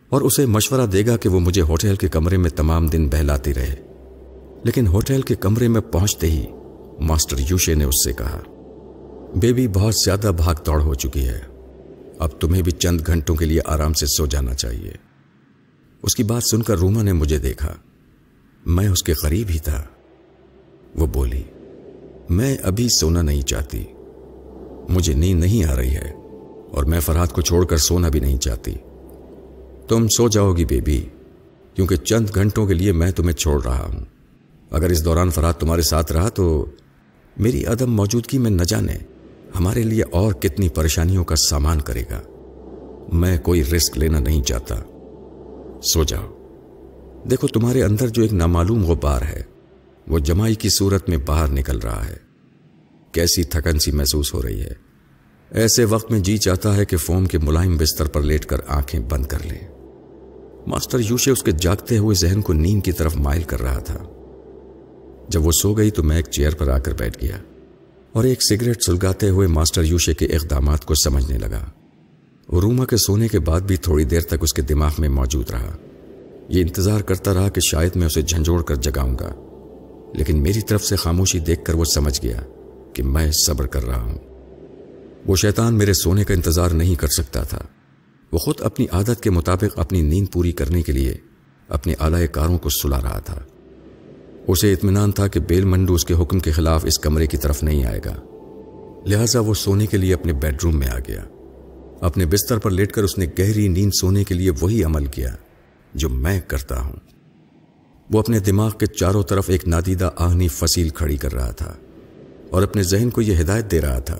اور 0.09 0.21
اسے 0.21 0.45
مشورہ 0.45 0.85
دے 0.85 1.05
گا 1.05 1.17
کہ 1.17 1.29
وہ 1.29 1.39
مجھے 1.39 1.61
ہوٹل 1.61 1.95
کے 1.95 2.07
کمرے 2.07 2.37
میں 2.37 2.49
تمام 2.49 2.87
دن 2.87 3.07
بہلاتی 3.07 3.53
رہے۔ 3.53 3.75
لیکن 4.63 4.87
ہوٹل 4.87 5.21
کے 5.21 5.35
کمرے 5.35 5.67
میں 5.67 5.81
پہنچتے 5.81 6.31
ہی 6.31 6.45
ماسٹر 7.01 7.37
یوشے 7.49 7.73
نے 7.75 7.83
اس 7.83 8.03
سے 8.05 8.13
کہا، 8.13 8.39
بیبی 9.35 9.67
بہت 9.67 9.93
زیادہ 10.05 10.31
بھاگ 10.37 10.55
دوڑ 10.65 10.81
ہو 10.81 10.93
چکی 10.93 11.27
ہے. 11.27 11.39
اب 12.19 12.39
تمہیں 12.39 12.61
بھی 12.61 12.71
چند 12.71 13.01
گھنٹوں 13.07 13.35
کے 13.35 13.45
لیے 13.45 13.59
آرام 13.65 13.93
سے 13.93 14.05
سو 14.07 14.25
جانا 14.25 14.53
چاہیے. 14.53 14.91
اس 16.03 16.15
کی 16.15 16.23
بات 16.23 16.43
سن 16.43 16.61
کر 16.61 16.77
روما 16.77 17.01
نے 17.01 17.13
مجھے 17.13 17.37
دیکھا. 17.37 17.73
میں 18.65 18.87
اس 18.89 19.03
کے 19.03 19.13
قریب 19.13 19.49
ہی 19.49 19.59
تھا. 19.59 19.83
وہ 20.95 21.05
بولی، 21.05 21.43
میں 22.29 22.55
ابھی 22.63 22.87
سونا 22.99 23.21
نہیں 23.21 23.41
چاہتی. 23.41 23.83
مجھے 24.89 25.13
نیند 25.13 25.39
نہیں 25.39 25.63
آ 25.63 25.75
رہی 25.75 25.95
ہے 25.95 26.11
اور 26.71 26.83
میں 26.83 26.99
فرحت 26.99 27.33
کو 27.33 27.41
چھوڑ 27.41 27.65
کر 27.65 27.77
سونا 27.77 28.09
بھی 28.09 28.19
نہیں 28.19 28.37
چاہتی. 28.37 28.73
تم 29.87 30.07
سو 30.07 30.27
جاؤ 30.27 30.53
گی 30.53 30.65
بیبی، 30.65 31.01
کیونکہ 31.75 31.95
چند 31.95 32.35
گھنٹوں 32.35 32.65
کے 32.67 32.73
لیے 32.73 32.91
میں 32.91 33.11
تمہیں 33.11 33.33
چھوڑ 33.33 33.61
رہا 33.63 33.85
ہوں. 33.85 34.05
اگر 34.71 34.89
اس 34.89 35.03
دوران 35.05 35.29
فرحت 35.29 35.59
تمہارے 35.59 35.81
ساتھ 35.81 36.11
رہا 36.11 36.29
تو 36.29 36.65
میری 37.37 37.65
عدم 37.65 37.93
موجودگی 37.93 38.37
میں 38.37 38.51
نہ 38.51 38.63
جانے 38.63 38.93
ہمارے 39.59 39.83
لیے 39.83 40.03
اور 40.11 40.33
کتنی 40.33 40.69
پریشانیوں 40.69 41.23
کا 41.23 41.35
سامان 41.35 41.81
کرے 41.81 42.03
گا۔ 42.11 42.21
میں 43.13 43.37
کوئی 43.37 43.63
رسک 43.63 43.97
لینا 43.97 44.19
نہیں 44.19 44.43
چاہتا۔ 44.43 44.75
سو 45.93 46.03
جاؤ۔ 46.03 46.27
دیکھو 47.29 47.47
تمہارے 47.47 47.83
اندر 47.83 48.07
جو 48.07 48.21
ایک 48.21 48.33
نامعلوم 48.33 48.85
غبار 48.85 49.21
ہے، 49.21 49.43
وہ 50.07 50.19
جمائی 50.19 50.55
کی 50.55 50.69
صورت 50.69 51.09
میں 51.09 51.17
باہر 51.17 51.47
نکل 51.47 51.77
رہا 51.77 52.07
ہے۔ 52.07 52.17
کیسی 53.11 53.43
تھکن 53.43 53.79
سی 53.79 53.91
محسوس 53.91 54.33
ہو 54.33 54.41
رہی 54.41 54.61
ہے۔ 54.61 54.91
ایسے 55.51 55.85
وقت 55.85 56.11
میں 56.11 56.19
جی 56.19 56.37
چاہتا 56.37 56.77
ہے 56.77 56.85
کہ 56.85 56.97
فوم 56.97 57.25
کے 57.25 57.37
ملائم 57.37 57.77
بستر 57.77 58.07
پر 58.07 58.21
لیٹ 58.21 58.45
کر 58.45 58.57
آنکھیں 58.67 58.99
بند 58.99 59.25
کر 59.25 59.37
لیں 59.45 59.67
ماسٹر 60.67 60.99
یوشے 60.99 61.31
اس 61.31 61.43
کے 61.43 61.51
جاگتے 61.51 61.97
ہوئے 61.97 62.15
ذہن 62.15 62.41
کو 62.41 62.53
نیند 62.53 62.83
کی 62.83 62.91
طرف 62.91 63.15
مائل 63.15 63.43
کر 63.43 63.61
رہا 63.61 63.79
تھا۔ 63.79 63.97
جب 65.31 65.45
وہ 65.45 65.51
سو 65.61 65.73
گئی 65.73 65.91
تو 65.91 66.03
میں 66.03 66.15
ایک 66.15 66.25
چیئر 66.31 66.55
پر 66.55 66.67
آ 66.67 66.79
کر 66.79 66.93
بیٹھ 66.93 67.23
گیا 67.23 67.37
اور 68.11 68.23
ایک 68.23 68.43
سگریٹ 68.43 68.83
سلگاتے 68.83 69.29
ہوئے 69.29 69.47
ماسٹر 69.47 69.83
یوشے 69.83 70.13
کے 70.13 70.25
اقدامات 70.25 70.85
کو 70.85 70.93
سمجھنے 70.95 71.37
لگا۔ 71.37 71.65
روما 72.51 72.85
کے 72.85 72.97
سونے 72.97 73.27
کے 73.27 73.39
بعد 73.39 73.61
بھی 73.61 73.77
تھوڑی 73.77 74.03
دیر 74.03 74.21
تک 74.21 74.35
اس 74.41 74.53
کے 74.53 74.61
دماغ 74.61 74.91
میں 74.99 75.09
موجود 75.09 75.51
رہا۔ 75.51 75.77
یہ 76.49 76.61
انتظار 76.61 77.01
کرتا 77.01 77.33
رہا 77.33 77.49
کہ 77.49 77.61
شاید 77.61 77.95
میں 77.95 78.05
اسے 78.05 78.21
جھنجھوڑ 78.21 78.61
کر 78.61 78.75
جگاؤں 78.75 79.15
گا۔ 79.19 79.33
لیکن 80.13 80.43
میری 80.43 80.61
طرف 80.61 80.83
سے 80.83 80.95
خاموشی 80.95 81.39
دیکھ 81.39 81.65
کر 81.65 81.73
وہ 81.73 81.85
سمجھ 81.85 82.19
گیا 82.23 82.41
کہ 82.93 83.03
میں 83.03 83.31
صبر 83.31 83.67
کر 83.67 83.85
رہا 83.85 84.01
ہوں۔ 84.01 84.17
وہ 85.27 85.35
شیطان 85.35 85.73
میرے 85.73 85.93
سونے 85.93 86.23
کا 86.23 86.33
انتظار 86.33 86.69
نہیں 86.69 86.95
کر 86.95 87.07
سکتا 87.07 87.43
تھا۔ 87.43 87.61
وہ 88.31 88.37
خود 88.37 88.55
اپنی 88.59 88.87
عادت 88.91 89.23
کے 89.23 89.29
مطابق 89.29 89.79
اپنی 89.79 90.01
نیند 90.01 90.27
پوری 90.31 90.51
کرنے 90.51 90.81
کے 90.81 90.91
لیے 90.91 91.17
اپنے 91.69 91.93
آلائے 91.99 92.27
کاروں 92.27 92.57
کو 92.57 92.69
سلا 92.69 93.01
رہا 93.01 93.19
تھا۔ 93.19 93.39
اسے 94.51 94.73
اطمینان 94.73 95.11
تھا 95.11 95.27
کہ 95.27 95.39
بیل 95.39 95.65
منڈو 95.65 95.93
اس 95.93 96.05
کے 96.05 96.13
حکم 96.13 96.39
کے 96.39 96.51
خلاف 96.51 96.85
اس 96.85 96.99
کمرے 96.99 97.27
کی 97.27 97.37
طرف 97.37 97.63
نہیں 97.63 97.85
آئے 97.85 97.99
گا۔ 98.05 98.15
لہذا 99.05 99.39
وہ 99.39 99.53
سونے 99.53 99.85
کے 99.85 99.97
لیے 99.97 100.13
اپنے 100.13 100.33
بیڈ 100.33 100.57
روم 100.63 100.79
میں 100.79 100.87
آ 100.87 100.99
گیا۔ 101.07 101.23
اپنے 102.01 102.25
بستر 102.25 102.57
پر 102.57 102.71
لیٹ 102.71 102.91
کر 102.91 103.03
اس 103.03 103.17
نے 103.17 103.25
گہری 103.39 103.67
نیند 103.67 103.91
سونے 104.01 104.23
کے 104.23 104.35
لیے 104.35 104.51
وہی 104.61 104.83
عمل 104.83 105.05
کیا 105.05 105.35
جو 105.93 106.09
میں 106.09 106.41
کرتا 106.47 106.81
ہوں۔ 106.81 106.93
وہ 108.11 108.19
اپنے 108.19 108.39
دماغ 108.39 108.71
کے 108.71 108.85
چاروں 108.85 109.23
طرف 109.23 109.49
ایک 109.49 109.67
نادیدہ 109.67 110.09
آہنی 110.17 110.47
فصیل 110.47 110.89
کھڑی 110.89 111.17
کر 111.17 111.33
رہا 111.33 111.51
تھا 111.51 111.73
اور 112.49 112.61
اپنے 112.61 112.83
ذہن 112.83 113.09
کو 113.09 113.21
یہ 113.21 113.41
ہدایت 113.41 113.71
دے 113.71 113.81
رہا 113.81 113.99
تھا 113.99 114.17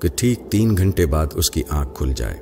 کہ 0.00 0.08
ٹھیک 0.16 0.40
تین 0.50 0.76
گھنٹے 0.76 1.06
بعد 1.06 1.26
اس 1.34 1.50
کی 1.50 1.62
آنکھ 1.68 1.94
کھل 1.94 2.12
جائے۔ 2.16 2.36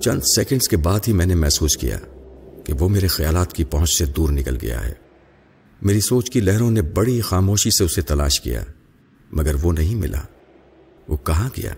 چند 0.00 0.20
سیکنڈز 0.34 0.68
کے 0.68 0.76
بعد 0.76 1.00
ہی 1.08 1.12
میں 1.12 1.26
نے 1.26 1.34
محسوس 1.34 1.76
کیا 1.76 1.98
کہ 2.64 2.72
وہ 2.80 2.88
میرے 2.88 3.06
خیالات 3.06 3.52
کی 3.52 3.64
پہنچ 3.64 3.98
سے 3.98 4.04
دور 4.04 4.28
نکل 4.30 4.56
گیا 4.62 4.86
ہے۔ 4.86 5.09
میری 5.82 6.00
سوچ 6.00 6.30
کی 6.30 6.40
لہروں 6.40 6.70
نے 6.70 6.82
بڑی 6.82 7.20
خاموشی 7.20 7.70
سے 7.70 7.84
اسے 7.84 8.02
تلاش 8.02 8.40
کیا، 8.40 8.64
مگر 9.32 9.54
وہ 9.62 9.72
نہیں 9.72 9.94
ملا۔ 9.94 10.20
وہ 11.08 11.16
کہاں 11.16 11.50
گیا؟ 11.56 11.74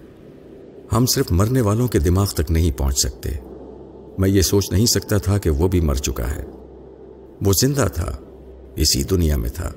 ہم 0.92 1.06
صرف 1.06 1.26
مرنے 1.30 1.60
والوں 1.60 1.88
کے 1.88 1.98
دماغ 1.98 2.26
تک 2.26 2.50
نہیں 2.50 2.70
پہنچ 2.70 2.98
سکتے۔ 2.98 3.30
میں 4.18 4.28
یہ 4.28 4.42
سوچ 4.42 4.72
نہیں 4.72 4.86
سکتا 4.86 5.18
تھا 5.18 5.38
کہ 5.38 5.50
وہ 5.50 5.68
بھی 5.68 5.80
مر 5.80 5.94
چکا 5.94 6.30
ہے۔ 6.30 6.44
وہ 7.46 7.52
زندہ 7.60 7.88
تھا، 7.94 8.16
اسی 8.76 9.02
دنیا 9.02 9.36
میں 9.36 9.50
تھا، 9.50 9.72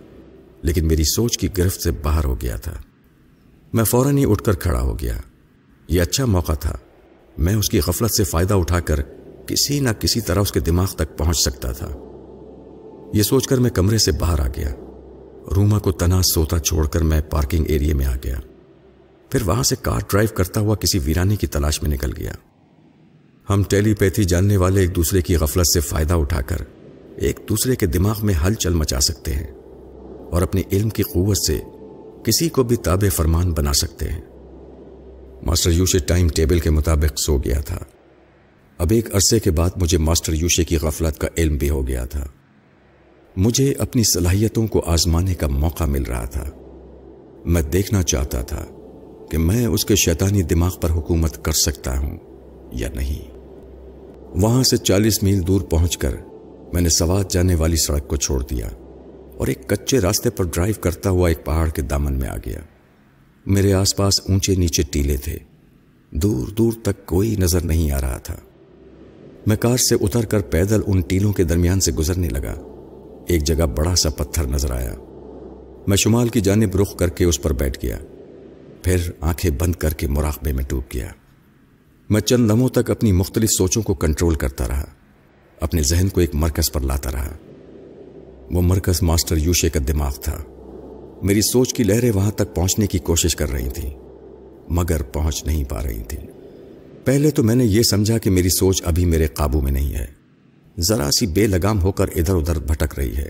لیکن 0.61 0.88
میری 0.88 1.03
سوچ 1.03 1.38
کی 1.38 1.47
گرفت 1.57 1.81
سے 1.81 1.91
باہر 1.91 2.25
ہو 2.25 2.41
گیا 2.41 2.55
تھا۔ 2.55 2.73
میں 3.73 3.83
فوراً 3.83 4.17
ہی 4.17 4.31
اٹھ 4.31 4.43
کر 4.43 4.53
کھڑا 4.53 4.81
ہو 4.81 4.99
گیا۔ 4.99 5.17
یہ 5.88 6.01
اچھا 6.01 6.25
موقع 6.25 6.53
تھا۔ 6.53 6.77
میں 7.38 7.55
اس 7.55 7.69
کی 7.69 7.79
غفلت 7.88 8.11
سے 8.17 8.23
فائدہ 8.23 8.53
اٹھا 8.53 8.79
کر 8.79 9.01
کسی 9.47 9.79
نہ 9.79 9.89
کسی 9.99 10.21
طرح 10.21 10.39
اس 10.39 10.51
کے 10.51 10.59
دماغ 10.59 10.88
تک 10.95 11.17
پہنچ 11.17 11.38
سکتا 11.38 11.71
تھا۔ 11.71 12.04
یہ 13.13 13.23
سوچ 13.23 13.47
کر 13.47 13.57
میں 13.57 13.69
کمرے 13.69 13.97
سے 13.97 14.11
باہر 14.11 14.39
آ 14.39 14.47
گیا۔ 14.47 14.69
روما 15.55 15.79
کو 15.79 15.91
تنا 15.91 16.21
سوتا 16.21 16.59
چھوڑ 16.59 16.87
کر 16.87 17.03
میں 17.03 17.21
پارکنگ 17.21 17.65
ایریے 17.67 17.93
میں 17.93 18.05
آ 18.05 18.15
گیا۔ 18.23 18.39
پھر 19.29 19.41
وہاں 19.41 19.63
سے 19.63 19.75
کار 19.81 19.99
ڈرائیو 19.99 20.35
کرتا 20.35 20.59
ہوا 20.59 20.75
کسی 20.75 20.99
ویرانی 20.99 21.35
کی 21.35 21.47
تلاش 21.47 21.83
میں 21.83 21.91
نکل 21.91 22.11
گیا۔ 22.17 22.31
ہم 23.49 23.63
ٹیلی 23.63 23.93
پیتھی 23.93 24.23
جاننے 24.23 24.57
والے 24.57 24.81
ایک 24.81 24.95
دوسرے 24.95 25.21
کی 25.21 25.35
غفلت 25.35 25.67
سے 25.73 25.79
فائدہ 25.79 26.13
اٹھا 26.13 26.41
کر 26.41 26.57
ایک 27.15 27.39
دوسرے 27.49 27.75
کے 27.75 27.85
دماغ 27.85 28.19
میں 28.23 28.33
ہلچل 28.33 28.73
مچا 28.73 28.99
سکتے 28.99 29.33
ہیں 29.33 29.47
اور 30.31 30.41
اپنے 30.41 30.61
علم 30.71 30.89
کی 30.89 31.03
قوت 31.03 31.37
سے 31.47 31.59
کسی 32.23 32.49
کو 32.49 32.63
بھی 32.63 32.75
تاب 32.75 33.03
فرمان 33.13 33.51
بنا 33.51 33.73
سکتے 33.73 34.09
ہیں۔ 34.09 34.21
ماسٹر 35.43 35.71
یوشے 35.71 35.99
ٹائم 35.99 36.27
ٹیبل 36.27 36.59
کے 36.59 36.69
مطابق 36.69 37.19
سو 37.25 37.37
گیا 37.37 37.61
تھا۔ 37.61 37.79
اب 38.77 38.87
ایک 38.91 39.15
عرصے 39.15 39.39
کے 39.39 39.51
بعد 39.51 39.69
مجھے 39.75 39.97
ماسٹر 39.97 40.33
یوشے 40.33 40.63
کی 40.63 40.77
غفلت 40.77 41.17
کا 41.17 41.27
علم 41.37 41.57
بھی 41.57 41.69
ہو 41.69 41.87
گیا 41.87 42.05
تھا۔ 42.05 42.27
مجھے 43.37 43.73
اپنی 43.77 44.03
صلاحیتوں 44.03 44.67
کو 44.67 44.81
آزمانے 44.85 45.35
کا 45.35 45.47
موقع 45.47 45.83
مل 45.83 46.03
رہا 46.03 46.25
تھا۔ 46.25 46.49
میں 47.45 47.61
دیکھنا 47.61 48.03
چاہتا 48.03 48.41
تھا 48.41 48.65
کہ 49.31 49.37
میں 49.37 49.65
اس 49.65 49.85
کے 49.85 49.95
شیطانی 49.95 50.43
دماغ 50.43 50.75
پر 50.81 50.89
حکومت 50.89 51.45
کر 51.45 51.51
سکتا 51.51 51.99
ہوں 51.99 52.17
یا 52.71 52.89
نہیں۔ 52.95 53.31
وہاں 54.41 54.63
سے 54.63 54.77
چالیس 54.77 55.23
میل 55.23 55.47
دور 55.47 55.61
پہنچ 55.61 55.97
کر 55.97 56.15
میں 56.73 56.81
نے 56.81 56.89
سوات 56.89 57.31
جانے 57.31 57.55
والی 57.55 57.75
سڑک 57.75 58.07
کو 58.07 58.15
چھوڑ 58.15 58.43
دیا 58.49 58.67
اور 59.37 59.47
ایک 59.47 59.69
کچے 59.69 59.99
راستے 59.99 60.29
پر 60.29 60.45
ڈرائیو 60.45 60.75
کرتا 60.81 61.09
ہوا 61.09 61.27
ایک 61.27 61.45
پہاڑ 61.45 61.69
کے 61.69 61.81
دامن 61.81 62.13
میں 62.13 62.27
آ 62.27 62.37
گیا۔ 62.37 62.59
میرے 63.45 63.73
آس 63.73 63.95
پاس 63.95 64.21
اونچے 64.29 64.55
نیچے 64.55 64.83
ٹیلے 64.83 65.17
تھے۔ 65.17 65.37
دور 66.11 66.47
دور 66.47 66.73
تک 66.83 67.05
کوئی 67.05 67.35
نظر 67.39 67.61
نہیں 67.61 67.91
آ 67.91 68.01
رہا 68.01 68.17
تھا۔ 68.17 68.35
میں 69.47 69.55
کار 69.55 69.77
سے 69.77 69.95
اتر 70.01 70.25
کر 70.25 70.39
پیدل 70.39 70.81
ان 70.87 71.01
ٹیلوں 71.01 71.33
کے 71.33 71.43
درمیان 71.43 71.79
سے 71.79 71.91
گزرنے 71.91 72.29
لگا۔ 72.29 72.74
ایک 73.27 73.43
جگہ 73.43 73.65
بڑا 73.65 73.95
سا 73.95 74.09
پتھر 74.09 74.43
نظر 74.43 74.71
آیا۔ 74.71 74.95
میں 75.88 75.97
شمال 75.97 76.27
کی 76.27 76.41
جانب 76.41 76.75
رخ 76.75 76.97
کر 76.97 77.09
کے 77.09 77.25
اس 77.25 77.41
پر 77.41 77.53
بیٹھ 77.53 77.85
گیا۔ 77.85 77.99
پھر 78.83 78.97
آنکھیں 79.21 79.51
بند 79.51 79.75
کر 79.75 79.93
کے 79.93 80.07
مراقبے 80.07 80.53
میں 80.53 80.63
ٹوب 80.63 80.83
گیا۔ 80.93 81.07
میں 82.09 82.21
چند 82.21 82.51
لمحوں 82.51 82.69
تک 82.69 82.91
اپنی 82.91 83.11
مختلف 83.11 83.49
سوچوں 83.57 83.81
کو 83.81 83.93
کنٹرول 83.93 84.35
کرتا 84.35 84.67
رہا۔ 84.67 84.85
اپنے 85.59 85.81
ذہن 85.81 86.09
کو 86.09 86.21
ایک 86.21 86.35
مرکز 86.35 86.71
پر 86.71 86.81
لاتا 86.81 87.11
رہا۔ 87.11 87.38
وہ 88.51 88.61
مرکز 88.61 89.03
ماسٹر 89.03 89.38
یوشے 89.38 89.69
کا 89.69 89.79
دماغ 89.88 90.13
تھا۔ 90.23 90.43
میری 91.21 91.41
سوچ 91.41 91.73
کی 91.73 91.83
لہریں 91.83 92.11
وہاں 92.11 92.31
تک 92.31 92.55
پہنچنے 92.55 92.88
کی 92.88 92.99
کوشش 92.99 93.35
کر 93.35 93.51
رہی 93.51 93.69
تھیں، 93.69 93.91
مگر 94.69 95.03
پہنچ 95.03 95.45
نہیں 95.45 95.63
پا 95.63 95.83
رہی 95.83 96.03
تھیں۔ 96.03 96.27
پہلے 97.05 97.31
تو 97.31 97.43
میں 97.43 97.55
نے 97.55 97.65
یہ 97.65 97.81
سمجھا 97.81 98.17
کہ 98.17 98.29
میری 98.29 98.49
سوچ 98.49 98.81
ابھی 98.85 99.05
میرے 99.05 99.27
قابو 99.27 99.61
میں 99.61 99.71
نہیں 99.71 99.93
ہے۔ 99.93 100.24
ذرا 100.79 101.11
سی 101.11 101.27
بے 101.27 101.47
لگام 101.47 101.81
ہو 101.81 101.91
کر 101.91 102.07
ادھر 102.15 102.35
ادھر 102.35 102.59
بھٹک 102.59 102.99
رہی 102.99 103.15
ہے۔ 103.15 103.29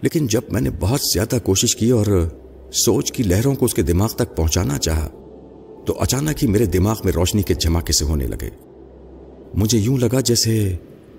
لیکن 0.00 0.26
جب 0.26 0.40
میں 0.50 0.60
نے 0.60 0.70
بہت 0.80 1.00
زیادہ 1.14 1.38
کوشش 1.44 1.76
کی 1.76 1.90
اور 1.90 2.28
سوچ 2.72 3.12
کی 3.12 3.22
لہروں 3.22 3.54
کو 3.54 3.64
اس 3.64 3.74
کے 3.74 3.82
دماغ 3.82 4.08
تک 4.08 4.36
پہنچانا 4.36 4.78
چاہا، 4.78 5.08
تو 5.86 6.00
اچانک 6.00 6.42
ہی 6.42 6.48
میرے 6.48 6.66
دماغ 6.66 7.00
میں 7.04 7.12
روشنی 7.12 7.42
کے 7.42 7.54
جھماکے 7.54 7.92
سے 7.92 8.04
ہونے 8.04 8.26
لگے۔ 8.26 8.50
مجھے 9.54 9.78
یوں 9.78 9.98
لگا 9.98 10.20
جیسے 10.20 10.76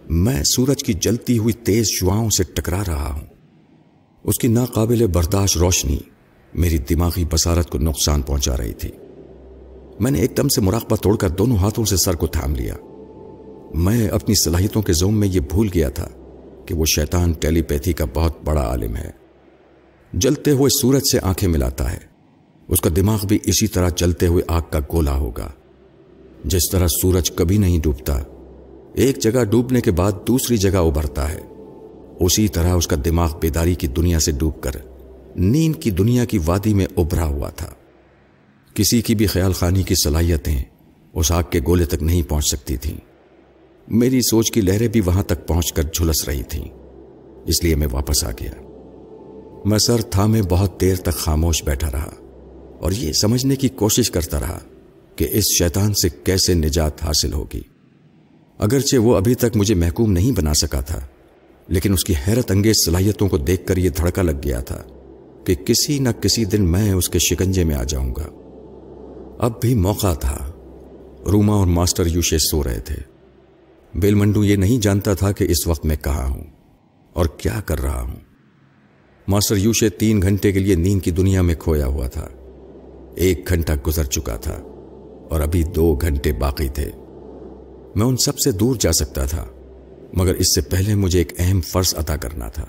میں 0.09 0.43
سورج 0.43 0.83
کی 0.83 0.93
جلتی 0.93 1.37
ہوئی 1.37 1.53
تیز 1.53 1.87
شعاؤں 1.87 2.29
سے 2.29 2.43
ٹکرا 2.43 2.83
رہا 2.87 3.13
ہوں۔ 3.13 3.25
اس 4.23 4.37
کی 4.37 4.47
ناقابل 4.47 5.07
برداشت 5.07 5.57
روشنی 5.57 5.97
میری 6.53 6.77
دماغی 6.77 7.25
بسارت 7.31 7.69
کو 7.69 7.77
نقصان 7.77 8.21
پہنچا 8.21 8.57
رہی 8.57 8.73
تھی۔ 8.73 8.91
میں 9.99 10.11
نے 10.11 10.19
ایک 10.19 10.37
دم 10.37 10.47
سے 10.47 10.61
مراقبہ 10.61 10.95
توڑ 10.95 11.15
کر 11.17 11.29
دونوں 11.29 11.57
ہاتھوں 11.57 11.85
سے 11.85 11.97
سر 11.97 12.15
کو 12.15 12.27
تھام 12.27 12.55
لیا۔ 12.55 12.75
میں 13.73 14.07
اپنی 14.07 14.35
صلاحیتوں 14.35 14.81
کے 14.81 14.93
زوم 14.93 15.19
میں 15.19 15.27
یہ 15.27 15.39
بھول 15.39 15.69
گیا 15.73 15.89
تھا 15.89 16.07
کہ 16.65 16.75
وہ 16.75 16.85
شیطان 16.85 17.31
ٹیلی 17.31 17.61
پیتھی 17.61 17.93
کا 17.93 18.05
بہت 18.13 18.43
بڑا 18.43 18.61
عالم 18.61 18.95
ہے۔ 18.95 19.09
جلتے 20.13 20.51
ہوئے 20.51 20.69
سورج 20.81 21.01
سے 21.11 21.19
آنکھیں 21.21 21.49
ملاتا 21.49 21.93
ہے۔ 21.93 21.97
اس 22.67 22.81
کا 22.81 22.89
دماغ 22.95 23.25
بھی 23.27 23.39
اسی 23.43 23.67
طرح 23.67 23.89
چلتے 23.89 24.27
ہوئے 24.27 24.43
آگ 24.47 24.61
کا 24.69 24.79
گولا 24.79 25.15
ہوگا۔ 25.15 25.49
جس 26.45 26.69
طرح 26.71 26.87
سورج 26.87 27.31
کبھی 27.31 27.57
نہیں 27.57 27.79
ڈوبتا، 27.79 28.23
ایک 28.93 29.17
جگہ 29.17 29.43
ڈوبنے 29.43 29.81
کے 29.81 29.91
بعد 29.91 30.11
دوسری 30.27 30.57
جگہ 30.57 30.77
ابھرتا 30.77 31.31
ہے۔ 31.31 31.39
اسی 32.19 32.47
طرح 32.47 32.73
اس 32.73 32.87
کا 32.87 32.95
دماغ 33.05 33.39
بیداری 33.39 33.75
کی 33.75 33.87
دنیا 33.87 34.19
سے 34.19 34.31
ڈوب 34.31 34.61
کر، 34.61 34.71
نیند 35.35 35.75
کی 35.81 35.91
دنیا 35.91 36.25
کی 36.25 36.39
وادی 36.45 36.73
میں 36.73 36.85
ابھرا 36.97 37.25
ہوا 37.25 37.49
تھا۔ 37.49 37.69
کسی 38.73 39.01
کی 39.01 39.15
بھی 39.15 39.27
خیال 39.27 39.51
خانی 39.51 39.83
کی 39.83 39.95
صلاحیتیں 40.03 40.63
اس 41.13 41.31
آگ 41.31 41.43
کے 41.49 41.59
گولے 41.67 41.85
تک 41.85 42.03
نہیں 42.03 42.23
پہنچ 42.29 42.45
سکتی 42.45 42.77
تھیں۔ 42.77 43.10
میری 43.93 44.21
سوچ 44.21 44.51
کی 44.51 44.61
لہریں 44.61 44.87
بھی 44.87 45.01
وہاں 45.01 45.23
تک 45.23 45.47
پہنچ 45.47 45.73
کر 45.73 45.83
جھلس 45.83 46.27
رہی 46.27 46.43
تھیں۔ 46.43 46.65
اس 47.45 47.63
لیے 47.63 47.75
میں 47.75 47.87
واپس 47.91 48.23
آ 48.23 48.31
گیا۔ 48.31 48.51
میں 49.65 49.79
سر 49.79 50.01
تھامے 50.01 50.41
بہت 50.49 50.81
دیر 50.81 50.95
تک 50.95 51.13
خاموش 51.13 51.63
بیٹھا 51.63 51.91
رہا 51.91 52.11
اور 52.79 52.91
یہ 52.91 53.13
سمجھنے 53.13 53.55
کی 53.55 53.69
کوشش 53.69 54.11
کرتا 54.11 54.39
رہا 54.39 54.59
کہ 55.15 55.27
اس 55.31 55.43
شیطان 55.57 55.93
سے 55.93 56.09
کیسے 56.23 56.53
نجات 56.53 57.03
حاصل 57.03 57.33
ہوگی۔ 57.33 57.61
اگرچہ 58.57 58.97
وہ 58.97 59.15
ابھی 59.15 59.35
تک 59.35 59.57
مجھے 59.57 59.75
محکوم 59.75 60.11
نہیں 60.11 60.31
بنا 60.31 60.53
سکا 60.53 60.81
تھا، 60.81 60.99
لیکن 61.67 61.93
اس 61.93 62.03
کی 62.03 62.13
حیرت 62.27 62.51
انگیز 62.51 62.75
صلاحیتوں 62.85 63.29
کو 63.29 63.37
دیکھ 63.37 63.67
کر 63.67 63.77
یہ 63.77 63.89
دھڑکا 63.89 64.21
لگ 64.21 64.37
گیا 64.43 64.59
تھا 64.59 64.83
کہ 65.45 65.55
کسی 65.55 65.99
نہ 65.99 66.09
کسی 66.21 66.45
دن 66.45 66.71
میں 66.71 66.93
اس 66.93 67.09
کے 67.09 67.19
شکنجے 67.19 67.63
میں 67.63 67.75
آ 67.75 67.83
جاؤں 67.83 68.15
گا۔ 68.15 68.27
اب 69.39 69.61
بھی 69.61 69.75
موقع 69.75 70.13
تھا۔ 70.13 70.51
روما 71.31 71.55
اور 71.55 71.67
ماسٹر 71.67 72.05
یوشے 72.05 72.37
سو 72.39 72.63
رہے 72.63 72.79
تھے۔ 72.79 73.10
بیل 73.95 74.15
منڈو 74.15 74.43
یہ 74.43 74.55
نہیں 74.55 74.79
جانتا 74.79 75.13
تھا 75.13 75.31
کہ 75.31 75.43
اس 75.43 75.67
وقت 75.67 75.85
میں 75.85 75.95
کہاں 75.95 76.29
ہوں 76.29 76.43
اور 77.13 77.25
کیا 77.25 77.61
کر 77.65 77.79
رہا 77.79 78.01
ہوں۔ 78.01 78.15
ماسٹر 79.27 79.57
یوشے 79.57 79.89
تین 79.89 80.21
گھنٹے 80.21 80.51
کے 80.51 80.59
لیے 80.59 80.75
نیند 80.75 81.01
کی 81.01 81.11
دنیا 81.11 81.41
میں 81.41 81.55
کھویا 81.55 81.85
ہوا 81.85 82.07
تھا۔ 82.07 82.27
ایک 83.15 83.49
گھنٹہ 83.49 83.71
گزر 83.87 84.03
چکا 84.03 84.35
تھا 84.35 84.53
اور 85.29 85.41
ابھی 85.41 85.63
دو 85.63 85.95
گھنٹے 85.95 86.33
باقی 86.33 86.69
تھے۔ 86.69 86.91
میں 87.95 88.05
ان 88.05 88.17
سب 88.17 88.39
سے 88.39 88.51
دور 88.51 88.75
جا 88.79 88.91
سکتا 88.91 89.25
تھا، 89.25 89.45
مگر 90.13 90.35
اس 90.35 90.55
سے 90.55 90.61
پہلے 90.61 90.95
مجھے 90.95 91.19
ایک 91.19 91.33
اہم 91.37 91.61
فرض 91.61 91.95
ادا 91.97 92.15
کرنا 92.15 92.49
تھا۔ 92.49 92.65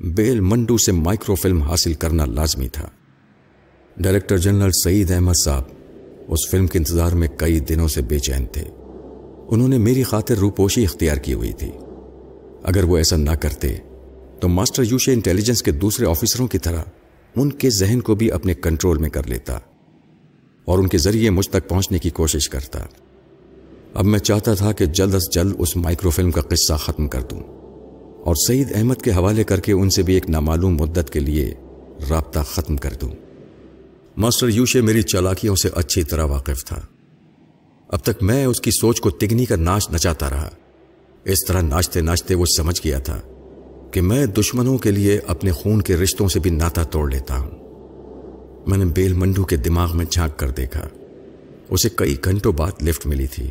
بیل 0.00 0.40
منڈو 0.40 0.78
سے 0.78 0.92
مائکرو 0.92 1.34
فلم 1.34 1.62
حاصل 1.62 1.94
کرنا 1.94 2.24
لازمی 2.24 2.68
تھا۔ 2.68 2.88
ڈائریکٹر 3.96 4.38
جنرل 4.38 4.70
سعید 4.84 5.10
احمد 5.10 5.32
صاحب 5.44 5.62
اس 6.28 6.50
فلم 6.50 6.66
کے 6.66 6.78
انتظار 6.78 7.12
میں 7.12 7.28
کئی 7.36 7.60
دنوں 7.60 7.88
سے 7.88 8.02
بے 8.02 8.18
چین 8.18 8.46
تھے۔ 8.46 8.64
انہوں 9.50 9.68
نے 9.68 9.78
میری 9.78 10.02
خاطر 10.02 10.34
روپوشی 10.34 10.84
اختیار 10.84 11.16
کی 11.16 11.34
ہوئی 11.34 11.52
تھی۔ 11.52 11.70
اگر 12.62 12.84
وہ 12.84 12.96
ایسا 12.96 13.16
نہ 13.16 13.30
کرتے، 13.30 13.76
تو 14.40 14.48
ماسٹر 14.48 14.82
یوشے 14.90 15.12
انٹیلیجنس 15.12 15.62
کے 15.62 15.72
دوسرے 15.72 16.06
آفیسروں 16.06 16.46
کی 16.46 16.58
طرح 16.58 16.82
ان 17.36 17.50
کے 17.52 17.70
ذہن 17.70 18.00
کو 18.00 18.14
بھی 18.14 18.32
اپنے 18.32 18.54
کنٹرول 18.54 18.98
میں 18.98 19.08
کر 19.08 19.26
لیتا 19.26 19.58
اور 20.64 20.78
ان 20.78 20.88
کے 20.88 20.98
ذریعے 20.98 21.30
مجھ 21.30 21.48
تک 21.48 21.68
پہنچنے 21.68 21.98
کی 21.98 22.10
کوشش 22.10 22.48
کرتا۔ 22.48 22.78
اب 23.94 24.04
میں 24.04 24.18
چاہتا 24.18 24.54
تھا 24.54 24.72
کہ 24.72 24.86
جلد 24.86 25.14
از 25.14 25.22
جلد 25.32 25.52
اس 25.58 25.76
مائکرو 25.76 26.10
فلم 26.10 26.30
کا 26.30 26.40
قصہ 26.40 26.74
ختم 26.74 27.08
کر 27.08 27.20
دوں 27.22 27.40
اور 28.24 28.34
سعید 28.46 28.72
احمد 28.74 28.94
کے 28.94 29.10
حوالے 29.10 29.44
کر 29.44 29.60
کے 29.60 29.72
ان 29.72 29.90
سے 29.90 30.02
بھی 30.02 30.14
ایک 30.14 30.30
نامعلوم 30.30 30.76
مدت 30.76 31.10
کے 31.10 31.20
لیے 31.20 31.54
رابطہ 32.10 32.40
ختم 32.40 32.76
کر 32.76 32.92
دوں۔ 33.00 33.10
ماسٹر 34.16 34.48
یوشے 34.48 34.80
میری 34.80 35.02
چالاکیوں 35.02 35.56
سے 35.56 35.68
اچھی 35.74 36.02
طرح 36.02 36.24
واقف 36.24 36.64
تھا۔ 36.64 36.80
اب 37.88 38.00
تک 38.02 38.22
میں 38.22 38.46
اس 38.46 38.60
کی 38.60 38.70
سوچ 38.70 39.00
کو 39.00 39.10
تگنی 39.10 39.44
کا 39.44 39.56
ناچ 39.56 39.90
نچاتا 39.90 40.30
رہا۔ 40.30 40.50
اس 41.24 41.44
طرح 41.48 41.60
ناچتے 41.60 42.00
ناچتے 42.00 42.34
وہ 42.34 42.44
سمجھ 42.56 42.80
گیا 42.84 42.98
تھا 42.98 43.20
کہ 43.90 44.00
میں 44.00 44.26
دشمنوں 44.26 44.78
کے 44.78 44.90
لیے 44.90 45.20
اپنے 45.26 45.52
خون 45.52 45.82
کے 45.82 45.96
رشتوں 45.96 46.28
سے 46.28 46.40
بھی 46.40 46.50
ناتا 46.50 46.82
توڑ 46.82 47.10
لیتا 47.10 47.38
ہوں۔ 47.38 47.50
میں 48.66 48.78
نے 48.78 48.84
بیل 48.84 49.12
منڈو 49.12 49.44
کے 49.44 49.56
دماغ 49.56 49.96
میں 49.96 50.04
جھانک 50.10 50.38
کر 50.38 50.50
دیکھا۔ 50.50 50.88
اسے 51.68 51.88
کئی 51.96 52.16
گھنٹوں 52.24 52.52
بعد 52.52 52.82
لفٹ 52.82 53.06
ملی 53.06 53.26
تھی۔ 53.26 53.50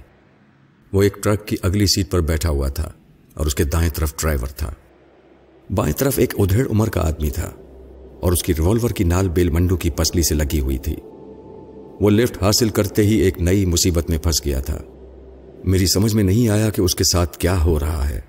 وہ 0.94 1.04
ایک 1.04 1.18
ٹرک 1.24 1.48
کی 1.48 1.56
اگلی 1.62 1.86
سیٹ 1.86 2.12
پر 2.12 2.20
بیٹھا 2.20 2.50
ہوا 2.50 2.70
تھا 2.70 2.92
اور 3.34 3.46
اس 3.46 3.56
کے 3.56 3.64
دائیں 3.64 3.90
طرف 3.90 4.14
ڈرائیور 4.22 4.48
تھا۔ 4.48 4.74
بائیں 5.76 5.94
طرف 5.94 6.14
ایک 6.18 6.34
ادھیڑ 6.38 6.70
عمر 6.70 6.90
کا 6.90 7.02
آدمی 7.08 7.30
تھا 7.30 7.52
اور 8.20 8.32
اس 8.32 8.44
کی 8.44 8.54
ریوالور 8.54 8.90
کی 8.90 9.04
نال 9.04 9.30
بیل 9.30 9.50
منڈو 9.50 9.78
کی 9.78 9.90
پسلی 9.90 10.24
سے 10.24 10.36
لگی 10.36 10.60
ہوئی 10.60 10.78
تھی۔ 10.78 10.96
وہ 12.02 12.10
لفٹ 12.10 12.44
حاصل 12.44 12.70
کرتے 12.70 13.04
ہی 13.04 13.14
ایک 13.14 13.42
نئی 13.42 13.66
مصیبت 13.66 14.10
میں 14.10 14.18
پھنس 14.18 14.46
گیا 14.46 14.60
تھا۔ 14.60 14.82
میری 15.64 15.86
سمجھ 15.88 16.16
میں 16.16 16.24
نہیں 16.24 16.50
آیا 16.50 16.70
کہ 16.70 16.82
اس 16.82 16.96
کے 16.96 17.04
ساتھ 17.04 17.38
کیا 17.38 17.64
ہو 17.64 17.80
رہا 17.80 18.10
ہے۔ 18.10 18.20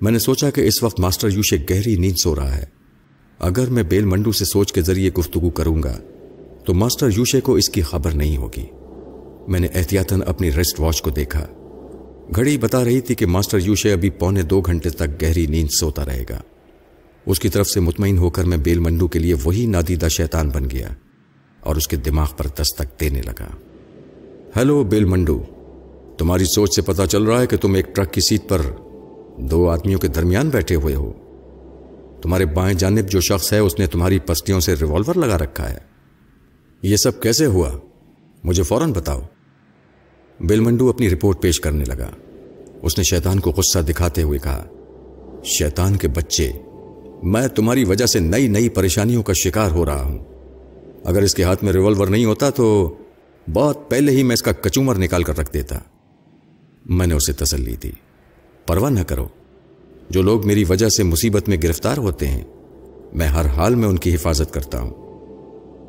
میں 0.00 0.12
نے 0.12 0.18
سوچا 0.18 0.50
کہ 0.50 0.60
اس 0.60 0.82
وقت 0.82 1.00
ماسٹر 1.00 1.28
یوشے 1.28 1.56
گہری 1.70 1.96
نیند 1.96 2.14
سو 2.22 2.34
رہا 2.34 2.56
ہے۔ 2.56 2.64
اگر 3.38 3.70
میں 3.70 3.82
بیل 3.82 4.04
منڈو 4.04 4.32
سے 4.32 4.44
سوچ 4.44 4.72
کے 4.72 4.82
ذریعے 4.82 5.10
گفتگو 5.18 5.50
کروں 5.50 5.82
گا، 5.82 5.98
تو 6.64 6.74
ماسٹر 6.74 7.08
یوشے 7.16 7.40
کو 7.40 7.54
اس 7.54 7.68
کی 7.68 7.82
خبر 7.82 8.10
نہیں 8.10 8.36
ہوگی۔ 8.36 8.66
میں 9.48 9.60
نے 9.60 9.68
احتیاطاً 9.74 10.20
اپنی 10.26 10.52
ریسٹ 10.52 10.80
واچ 10.80 11.02
کو 11.02 11.10
دیکھا۔ 11.10 11.46
گھڑی 12.36 12.58
بتا 12.58 12.84
رہی 12.84 13.00
تھی 13.00 13.14
کہ 13.14 13.26
ماسٹر 13.26 13.58
یوشے 13.58 13.92
ابھی 13.92 14.10
پونے 14.10 14.42
دو 14.42 14.60
گھنٹے 14.60 14.90
تک 14.90 15.22
گہری 15.22 15.46
نیند 15.46 15.68
سوتا 15.80 16.04
رہے 16.04 16.24
گا۔ 16.30 16.40
اس 17.26 17.40
کی 17.40 17.48
طرف 17.48 17.66
سے 17.68 17.80
مطمئن 17.80 18.18
ہو 18.18 18.30
کر 18.30 18.44
میں 18.44 18.56
بیل 18.56 18.78
منڈو 18.78 19.08
کے 19.08 19.18
لیے 19.18 19.34
وہی 19.44 19.66
نادیدہ 19.66 20.08
شیطان 20.08 20.48
بن 20.48 20.70
گیا۔ 20.70 20.88
اور 21.66 21.76
اس 21.76 21.88
کے 21.88 21.96
دماغ 21.96 22.28
پر 22.36 22.46
دستک 22.46 23.00
دینے 23.00 23.22
لگا۔ 23.22 23.46
ہیلو 24.56 24.84
بیل 24.84 25.04
منڈو، 25.04 25.42
تمہاری 26.18 26.44
سوچ 26.44 26.74
سے 26.74 26.82
پتا 26.82 27.06
چل 27.06 27.22
رہا 27.22 27.40
ہے 27.40 27.46
کہ 27.46 27.56
تم 27.56 27.74
ایک 27.74 27.96
ٹرک 27.96 28.12
کی 28.12 28.20
سیٹ 28.20 28.48
پر 28.48 28.62
دو 29.38 29.68
آدمیوں 29.68 30.00
کے 30.00 30.08
درمیان 30.08 30.48
بیٹھے 30.48 30.74
ہوئے 30.74 30.94
ہو۔ 30.94 31.12
تمہارے 32.22 32.46
بائیں 32.46 32.78
جانب 32.78 33.08
جو 33.08 33.20
شخص 33.20 33.52
ہے، 33.52 33.58
اس 33.58 33.78
نے 33.78 33.86
تمہاری 33.86 34.18
پستیوں 34.18 34.60
سے 34.60 34.74
ریوالور 34.74 35.14
لگا 35.14 35.38
رکھا 35.38 35.70
ہے۔ 35.70 35.78
یہ 36.82 36.96
سب 36.96 37.22
کیسے 37.22 37.46
ہوا؟ 37.46 37.70
مجھے 38.44 38.62
فوراً 38.62 38.92
بتاؤ۔ 38.92 39.20
بل 40.40 40.60
منڈو 40.60 40.88
اپنی 40.88 41.10
رپورٹ 41.10 41.40
پیش 41.40 41.60
کرنے 41.60 41.84
لگا۔ 41.84 42.10
اس 42.82 42.98
نے 42.98 43.04
شیطان 43.04 43.40
کو 43.40 43.50
غصہ 43.50 43.78
دکھاتے 43.78 44.22
ہوئے 44.22 44.38
کہا، 44.38 44.64
شیطان 45.44 45.96
کے 45.96 46.08
بچے، 46.08 46.52
میں 47.22 47.48
تمہاری 47.48 47.84
وجہ 47.84 48.06
سے 48.06 48.18
نئی 48.18 48.48
نئی 48.48 48.68
پریشانیوں 48.68 49.22
کا 49.22 49.32
شکار 49.32 49.70
ہو 49.70 49.86
رہا 49.86 50.02
ہوں۔ 50.02 50.35
اگر 51.06 51.22
اس 51.22 51.34
کے 51.34 51.42
ہاتھ 51.42 51.64
میں 51.64 51.72
ریوالور 51.72 52.06
نہیں 52.06 52.24
ہوتا 52.24 52.50
تو 52.50 52.94
بہت 53.52 53.90
پہلے 53.90 54.12
ہی 54.12 54.22
میں 54.22 54.34
اس 54.34 54.42
کا 54.42 54.52
کچومر 54.52 54.98
نکال 54.98 55.22
کر 55.22 55.38
رکھ 55.38 55.54
دیتا۔ 55.54 55.78
میں 56.86 57.06
نے 57.06 57.14
اسے 57.14 57.32
تسلی 57.32 57.76
دی۔ 57.82 57.90
پرواہ 58.66 58.90
نہ 58.90 59.00
کرو۔ 59.00 59.28
جو 60.10 60.22
لوگ 60.22 60.46
میری 60.46 60.64
وجہ 60.68 60.88
سے 60.88 61.02
مصیبت 61.02 61.48
میں 61.48 61.56
گرفتار 61.62 61.96
ہوتے 61.96 62.28
ہیں، 62.28 62.44
میں 63.12 63.26
ہر 63.26 63.46
حال 63.46 63.74
میں 63.74 63.88
ان 63.88 63.98
کی 63.98 64.14
حفاظت 64.14 64.52
کرتا 64.52 64.80
ہوں۔ 64.80 64.94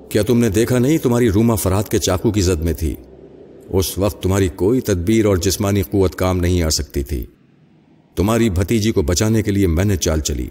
کیا 0.09 0.23
تم 0.23 0.37
نے 0.37 0.49
دیکھا 0.49 0.79
نہیں 0.79 0.97
تمہاری 0.97 1.29
روما 1.29 1.55
فراد 1.55 1.83
کے 1.83 1.99
چاقو 1.99 2.31
کی 2.31 2.41
زد 2.41 2.61
میں 2.61 2.73
تھی؟ 2.73 2.95
اس 3.69 3.97
وقت 3.97 4.23
تمہاری 4.23 4.47
کوئی 4.47 4.81
تدبیر 4.81 5.25
اور 5.25 5.37
جسمانی 5.37 5.81
قوت 5.81 6.15
کام 6.15 6.37
نہیں 6.37 6.61
آ 6.61 6.69
سکتی 6.69 7.03
تھی۔ 7.03 7.25
تمہاری 8.15 8.49
بھتیجی 8.49 8.91
کو 8.91 9.01
بچانے 9.01 9.41
کے 9.41 9.51
لیے 9.51 9.67
میں 9.67 9.85
نے 9.85 9.95
چال 9.95 10.19
چلی۔ 10.19 10.47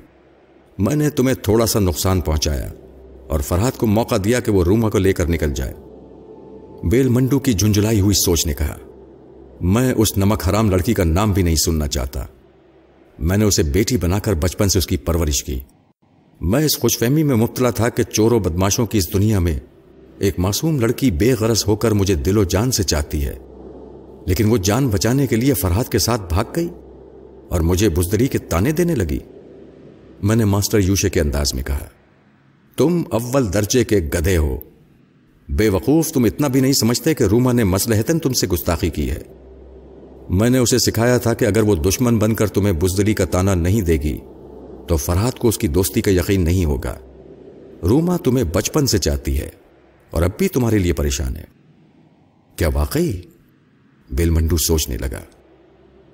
میں 0.79 0.97
نے 0.97 1.11
تمہیں 1.11 1.35
تھوڑا 1.35 1.67
سا 1.67 1.79
نقصان 1.79 2.21
پہنچایا۔ 2.21 2.73
اور 3.29 3.41
فرحت 3.41 3.79
کو 3.79 3.87
موقع 3.87 4.15
دیا 4.25 4.41
کہ 4.41 4.53
وہ 4.53 4.65
روما 4.65 4.91
کو 4.91 4.99
لے 4.99 5.13
کر 5.13 5.27
نکل 5.27 5.53
جائے۔ 5.55 5.73
بیل 6.85 7.09
منڈو 7.09 7.39
کی 7.39 7.53
جھنجھلائی 7.53 8.01
ہوئی 8.01 8.15
سوچ 8.15 8.47
نے 8.47 8.55
کہا، 8.55 8.77
میں 9.61 9.95
اس 9.97 10.19
نمک 10.19 10.49
حرام 10.49 10.71
لڑکی 10.71 10.95
کا 10.95 11.05
نام 11.05 11.33
بھی 11.33 11.43
نہیں 11.43 11.57
سننا 11.57 11.89
چاہتا۔ 11.89 12.25
میں 13.19 13.37
نے 13.37 13.45
اسے 13.45 13.63
بیٹی 13.63 13.97
بنا 13.97 14.19
کر 14.19 14.35
بچپن 14.35 14.69
سے 14.69 14.79
اس 14.79 14.87
کی 14.87 14.97
پرورش 14.97 15.45
کی۔ 15.45 15.61
میں 16.41 16.65
اس 16.65 16.79
خوش 16.79 16.99
فہمی 16.99 17.23
میں 17.23 17.37
مبتلا 17.37 17.71
تھا 17.71 17.89
کہ 17.89 18.03
چوروں 18.03 18.41
بدماشوں 18.41 18.87
کی 18.87 18.99
اس 18.99 19.13
دنیا 19.13 19.39
میں 19.39 19.61
ایک 20.19 20.39
معصوم 20.39 20.81
لڑکی 20.81 21.11
بے 21.11 21.35
غرض 21.41 21.65
ہو 21.67 21.77
کر 21.77 21.93
مجھے 21.93 22.15
دل 22.15 22.39
و 22.39 22.45
جان 22.45 22.71
سے 22.71 22.83
چاہتی 22.83 23.25
ہے۔ 23.25 23.35
لیکن 24.27 24.51
وہ 24.51 24.57
جان 24.57 24.89
بچانے 24.89 25.27
کے 25.27 25.37
لیے 25.37 25.55
فرحت 25.55 25.93
کے 25.93 25.99
ساتھ 25.99 26.23
بھاگ 26.29 26.45
گئی 26.57 26.69
اور 27.49 27.61
مجھے 27.61 27.89
بزدری 27.89 28.27
کے 28.27 28.39
تانے 28.39 28.73
دینے 28.73 28.95
لگی۔ 28.95 29.19
میں 30.23 30.37
نے 30.37 30.45
ماسٹر 30.45 30.79
یوشے 30.79 31.11
کے 31.11 31.21
انداز 31.21 31.55
میں 31.55 31.63
کہا 31.63 31.87
تم 32.77 33.03
اول 33.11 33.53
درجے 33.53 33.85
کے 33.85 33.97
گدھے 33.99 34.37
ہو۔ 34.37 34.59
بے 35.49 35.69
وقوف 35.69 36.13
تم 36.13 36.25
اتنا 36.25 36.49
بھی 36.49 36.61
نہیں 36.61 36.73
سمجھتے 36.73 37.15
کہ 37.15 37.25
روما 37.25 37.53
نے 37.53 37.65
مسلحتن 37.65 38.19
تم 38.19 38.33
سے 38.33 38.47
گستاخی 38.47 38.91
کی 38.91 39.11
ہے۔ 39.11 39.23
میں 40.31 40.51
نے 40.51 40.59
اسے 40.59 40.79
سکھایا 40.79 41.19
تھا 41.19 41.35
کہ 41.35 41.45
اگر 41.45 41.63
وہ 41.63 41.75
دشمن 41.75 42.19
بن 42.19 42.35
کر 42.35 42.47
تمہیں 42.47 42.73
بزدری 42.73 43.15
کا 43.15 43.25
تانا 43.25 43.55
نہیں 43.55 43.81
دے 43.81 43.97
گی، 43.97 44.19
تو 44.89 44.97
فرحت 44.97 45.39
کو 45.39 45.49
اس 45.49 45.59
کی 45.59 45.69
دوستی 45.69 46.01
کا 46.01 46.11
یقین 46.11 46.45
نہیں 46.45 46.65
ہوگا۔ 46.65 46.95
روما 47.83 48.17
تمہیں 48.17 48.45
بچپن 48.45 48.87
سے 48.87 48.99
چاہتی 48.99 49.41
ہے 49.41 49.49
اور 50.11 50.23
اب 50.23 50.31
بھی 50.39 50.49
تمہارے 50.49 50.79
لیے 50.79 50.93
پریشان 50.93 51.37
ہے۔ 51.37 51.45
کیا 52.57 52.69
واقعی؟ 52.75 53.21
بیل 54.11 54.31
منڈو 54.31 54.57
سوچنے 54.57 54.97
لگا۔ 54.97 55.23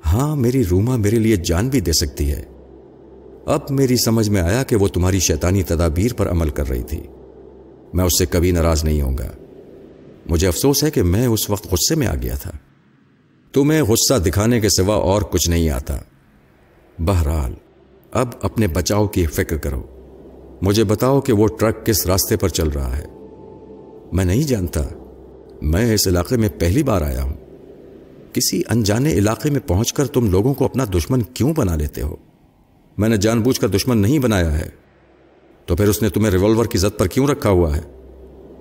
ہاں 0.07 0.37
میری 0.37 0.65
روما 0.65 0.97
میرے 0.97 1.17
لیے 1.17 1.37
جان 1.37 1.69
بھی 1.69 1.81
دے 1.81 1.93
سکتی 1.93 2.31
ہے۔ 2.31 2.43
اب 3.47 3.61
میری 3.71 3.97
سمجھ 3.97 4.31
میں 4.31 4.43
آیا 4.43 4.63
کہ 4.63 4.77
وہ 4.77 4.89
تمہاری 4.89 5.19
شیطانی 5.19 5.63
تدابیر 5.63 6.15
پر 6.15 6.31
عمل 6.31 6.51
کر 6.51 6.69
رہی 6.69 6.83
تھی۔ 6.83 7.03
میں 7.95 8.05
اس 8.05 8.19
سے 8.19 8.27
کبھی 8.27 8.51
ناراض 8.51 8.85
نہیں 8.85 9.03
ہوں 9.03 9.19
گا۔ 9.19 9.27
مجھے 10.27 10.49
افسوس 10.49 10.85
ہے 10.85 10.91
کہ 10.91 11.03
میں 11.03 11.27
اس 11.27 11.51
وقت 11.51 11.67
غصے 11.73 11.95
میں 11.95 12.07
آ 12.07 12.15
گیا 12.15 12.35
تھا۔ 12.35 12.51
تمہیں 13.53 13.83
غصہ 13.83 14.15
دکھانے 14.15 14.61
کے 14.61 14.69
سوا 14.69 14.95
اور 14.95 15.23
کچھ 15.23 15.51
نہیں 15.51 15.71
آتا۔ 15.71 15.97
بہرحال، 16.99 17.55
اب 18.13 18.29
اپنے 18.43 18.67
بچاؤ 18.67 19.07
کی 19.07 19.27
فکر 19.27 19.57
کرو۔ 19.57 19.83
مجھے 20.63 20.85
بتاؤ 20.85 21.21
کہ 21.21 21.33
وہ 21.33 21.47
ٹرک 21.59 21.87
کس 21.87 22.07
راستے 22.07 22.37
پر 22.37 22.49
چل 22.49 22.69
رہا 22.69 22.99
ہے۔ 22.99 23.05
میں 24.13 24.25
نہیں 24.25 24.43
جانتا۔ 24.43 24.81
میں 25.63 25.95
اس 25.95 26.09
علاقے 26.09 26.37
میں 26.37 26.49
پہلی 26.59 26.83
بار 26.83 27.03
آیا 27.03 27.23
ہوں۔ 27.23 27.35
کسی 28.33 28.63
انجانے 28.71 29.13
علاقے 29.13 29.51
میں 29.51 29.61
پہنچ 29.61 29.93
کر 29.93 30.07
تم 30.07 30.31
لوگوں 30.31 30.55
کو 30.55 30.65
اپنا 30.65 30.85
دشمن 30.95 31.23
کیوں 31.23 31.55
بنا 31.57 31.77
لیتے 31.77 32.03
ہو؟ 32.03 32.17
میں 32.99 33.09
نے 33.09 33.17
جان 33.17 33.41
بوجھ 33.41 33.61
کر 33.61 33.69
دشمن 33.69 33.99
نہیں 33.99 34.19
بنایا 34.19 34.59
ہے۔ 34.59 34.69
تو 35.67 35.77
پھر 35.77 35.89
اس 35.89 36.03
نے 36.03 36.09
تمہیں 36.09 36.31
ریوالور 36.31 36.65
کی 36.65 36.79
زد 36.79 36.99
پر 36.99 37.07
کیوں 37.07 37.27
رکھا 37.27 37.51
ہوا 37.51 37.77
ہے؟ 37.77 37.81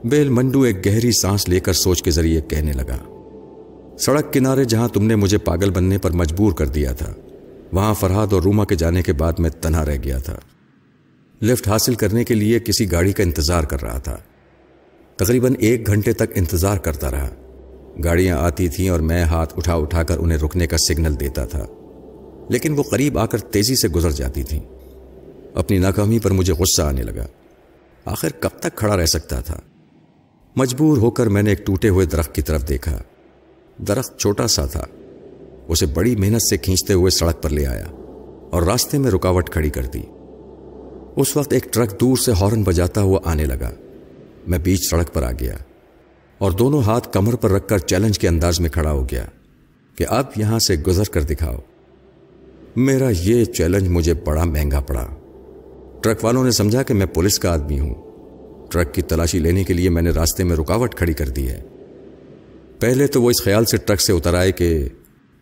بیل 0.04 0.30
منڈو 0.30 0.62
ایک 0.62 0.86
گہری 0.86 1.12
سانس 1.12 1.50
لے 1.50 1.60
کر 1.60 1.74
سوچ 1.74 2.04
کے 2.04 2.12
ذریعے 2.12 2.42
کہنے 2.42 2.74
لگا۔ 2.74 2.98
سڑک 4.00 4.34
کنارے 4.34 4.64
جہاں 4.64 4.88
تم 4.88 5.06
نے 5.06 5.16
مجھے 5.16 5.38
پاگل 5.38 5.70
بننے 5.70 5.98
پر 5.98 6.12
مجبور 6.12 6.54
کر 6.54 6.68
دیا 6.68 6.92
تھا، 6.92 7.14
وہاں 7.72 7.94
فرحاد 7.94 8.28
اور 8.34 8.42
روما 8.42 8.66
کے 8.66 8.76
جانے 8.76 9.02
کے 9.02 9.14
بعد 9.14 9.34
میں 9.40 9.50
تنہا 9.50 9.86
رہ 9.86 9.98
گیا 10.04 10.18
تھا۔ 10.18 10.36
لفٹ 11.42 11.68
حاصل 11.68 11.96
کرنے 11.96 12.24
کے 12.24 12.34
لیے 12.34 12.60
کسی 12.60 12.92
گاڑی 12.92 13.14
کا 13.14 13.24
انتظار 13.24 13.64
کر 13.64 13.82
رہا 13.82 13.98
تھا۔ 13.98 14.18
تقریباً 15.16 15.54
ایک 15.60 15.88
گھنٹے 15.88 16.14
تک 16.14 16.32
انتظار 16.36 16.78
کرتا 16.78 17.12
رہا۔ 17.12 17.30
گاڑیاں 18.04 18.38
آتی 18.38 18.68
تھیں 18.68 18.90
اور 18.90 19.00
میں 19.00 19.24
ہاتھ 19.24 19.54
اٹھا 19.58 19.74
اٹھا 19.74 20.04
کر 20.04 20.18
انہیں 20.18 20.38
رکنے 20.38 20.68
کا 20.68 20.78
سگنل 20.78 21.20
دیتا 21.20 21.46
تھا۔ 21.46 21.66
لیکن 22.52 22.74
وہ 22.78 22.84
قریب 22.84 23.18
آ 23.18 23.26
کر 23.26 23.38
تیزی 23.38 23.76
سے 23.76 23.88
گزر 23.88 24.12
جاتی 24.12 24.44
تھیں۔ 24.44 24.60
اپنی 25.56 25.78
ناکامی 25.78 26.20
پر 26.20 26.32
مجھے 26.32 26.54
غصہ 26.54 26.82
آنے 26.82 27.04
لگا۔ 27.04 27.28
آخر 28.06 28.30
کب 28.40 28.50
تک 28.60 28.76
کھڑا 28.76 28.98
رہ 28.98 29.06
سکتا 29.06 29.40
تھا؟ 29.40 29.60
مجبور 30.56 30.98
ہو 30.98 31.12
کر 31.12 31.28
میں 31.28 31.42
نے 31.42 31.50
ایک 31.50 31.66
ٹوٹے 31.66 31.90
ہوئے 31.90 32.06
درخت 32.06 32.36
کی 32.36 32.42
طرف 32.42 32.70
دیکھا۔ 32.70 33.02
درخت 33.78 34.20
چھوٹا 34.20 34.48
سا 34.48 34.66
تھا۔ 34.66 34.86
اسے 35.68 35.86
بڑی 35.86 36.16
محنت 36.16 36.42
سے 36.50 36.58
کھینچتے 36.58 36.94
ہوئے 36.94 37.10
سڑک 37.10 37.42
پر 37.42 37.50
لے 37.50 37.66
آیا 37.66 37.86
اور 38.50 38.62
راستے 38.62 38.98
میں 38.98 39.12
رکاوٹ 39.12 39.50
کھڑی 39.50 39.70
کر 39.70 39.86
دی۔ 39.86 40.02
اس 41.16 41.38
وقت 41.38 41.54
ایک 41.54 41.74
ٹرک 41.74 42.00
دور 42.00 42.18
سے 42.18 42.32
ہارن 42.32 42.64
بجاتا 42.64 43.02
ہوا 43.02 43.20
آنے 43.26 43.46
لگا۔ 43.46 43.72
میں 44.48 44.60
بیچ 44.60 44.90
سڑک 44.92 45.14
پر 45.14 45.24
آ 45.24 45.32
گیا 45.32 45.56
اور 46.38 46.52
دونوں 46.52 46.82
ہاتھ 46.82 47.14
کمر 47.14 47.36
پر 47.36 47.52
رکھ 47.52 47.68
کر 47.68 47.78
چیلنج 47.78 48.20
کے 48.20 48.28
انداز 48.28 48.60
میں 48.60 48.70
کھڑا 48.70 48.92
ہو 48.92 49.06
گیا 49.06 49.26
کہ 49.96 50.06
اب 50.10 50.26
یہاں 50.36 50.60
سے 50.60 50.76
گزر 50.76 51.04
کر 51.04 51.22
دکھاؤ۔ 51.22 51.58
میرا 52.76 53.10
یہ 53.22 53.46
چیلنج 53.46 53.88
مجھے 53.88 54.14
بڑا 54.14 54.44
مہنگا 54.44 54.80
پڑا۔ 54.80 55.08
ٹرک 56.02 56.24
والوں 56.24 56.44
نے 56.44 56.52
سمجھا 56.52 56.84
کہ 56.84 56.94
میں 56.94 57.06
پولیس 57.06 57.40
کا 57.40 57.54
آدمی 57.54 57.80
ہوں۔ 57.80 57.96
ٹرک 58.72 58.94
کی 58.94 59.02
تلاشی 59.02 59.40
لینے 59.40 59.64
کے 59.64 59.74
لیے 59.74 59.90
میں 59.90 60.02
نے 60.02 60.10
راستے 60.10 60.44
میں 60.44 60.56
رکاوٹ 60.56 60.96
کھڑی 60.96 61.14
کر 61.14 61.30
دی 61.30 61.48
ہے۔ 61.50 61.62
پہلے 62.80 63.08
تو 63.08 63.22
وہ 63.22 63.30
اس 63.30 63.44
خیال 63.44 63.66
سے 63.66 63.78
ٹرک 63.78 64.02
سے 64.02 64.14
اتر 64.14 64.34
آئے 64.34 64.52
کہ 64.52 64.90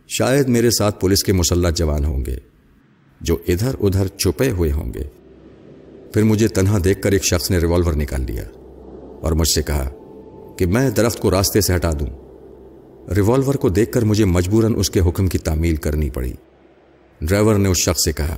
شاید 0.08 0.48
میرے 0.48 0.70
ساتھ 0.70 1.00
پولیس 1.00 1.24
کے 1.24 1.34
مسلح 1.34 1.70
جوان 1.70 2.06
ہوں 2.06 2.26
گے، 2.26 2.38
جو 3.22 3.38
ادھر 3.48 3.76
ادھر 3.80 4.08
چھپے 4.08 4.52
ہوئے 4.52 4.72
ہوں 4.72 4.94
گے۔ 4.94 5.04
پھر 6.14 6.24
مجھے 6.24 6.48
تنہا 6.48 6.78
دیکھ 6.84 7.02
کر 7.02 7.12
ایک 7.12 7.24
شخص 7.24 7.52
نے 7.52 7.58
ریوالور 7.58 7.94
نکال 7.94 8.22
لیا 8.22 8.44
اور 9.22 9.32
مجھ 9.32 9.50
سے 9.50 9.62
کہا 9.62 9.90
کہ 10.58 10.66
میں 10.66 10.90
درخت 10.90 11.20
کو 11.20 11.32
راستے 11.32 11.62
سے 11.62 11.76
ہٹا 11.76 11.92
دوں۔ 12.00 12.08
ریوالور 13.16 13.56
کو 13.56 13.70
دیکھ 13.70 13.92
کر 13.92 14.02
مجھے 14.02 14.26
مجبوراً 14.26 14.74
اس 14.78 14.90
کے 14.90 15.00
حکم 15.00 15.28
کی 15.28 15.38
تعمیل 15.38 15.76
کرنی 15.76 16.10
پڑی۔ 16.10 16.34
ڈرائیور 17.22 17.56
نے 17.56 17.70
اس 17.70 17.78
شخص 17.78 18.06
سے 18.06 18.12
کہا، 18.12 18.36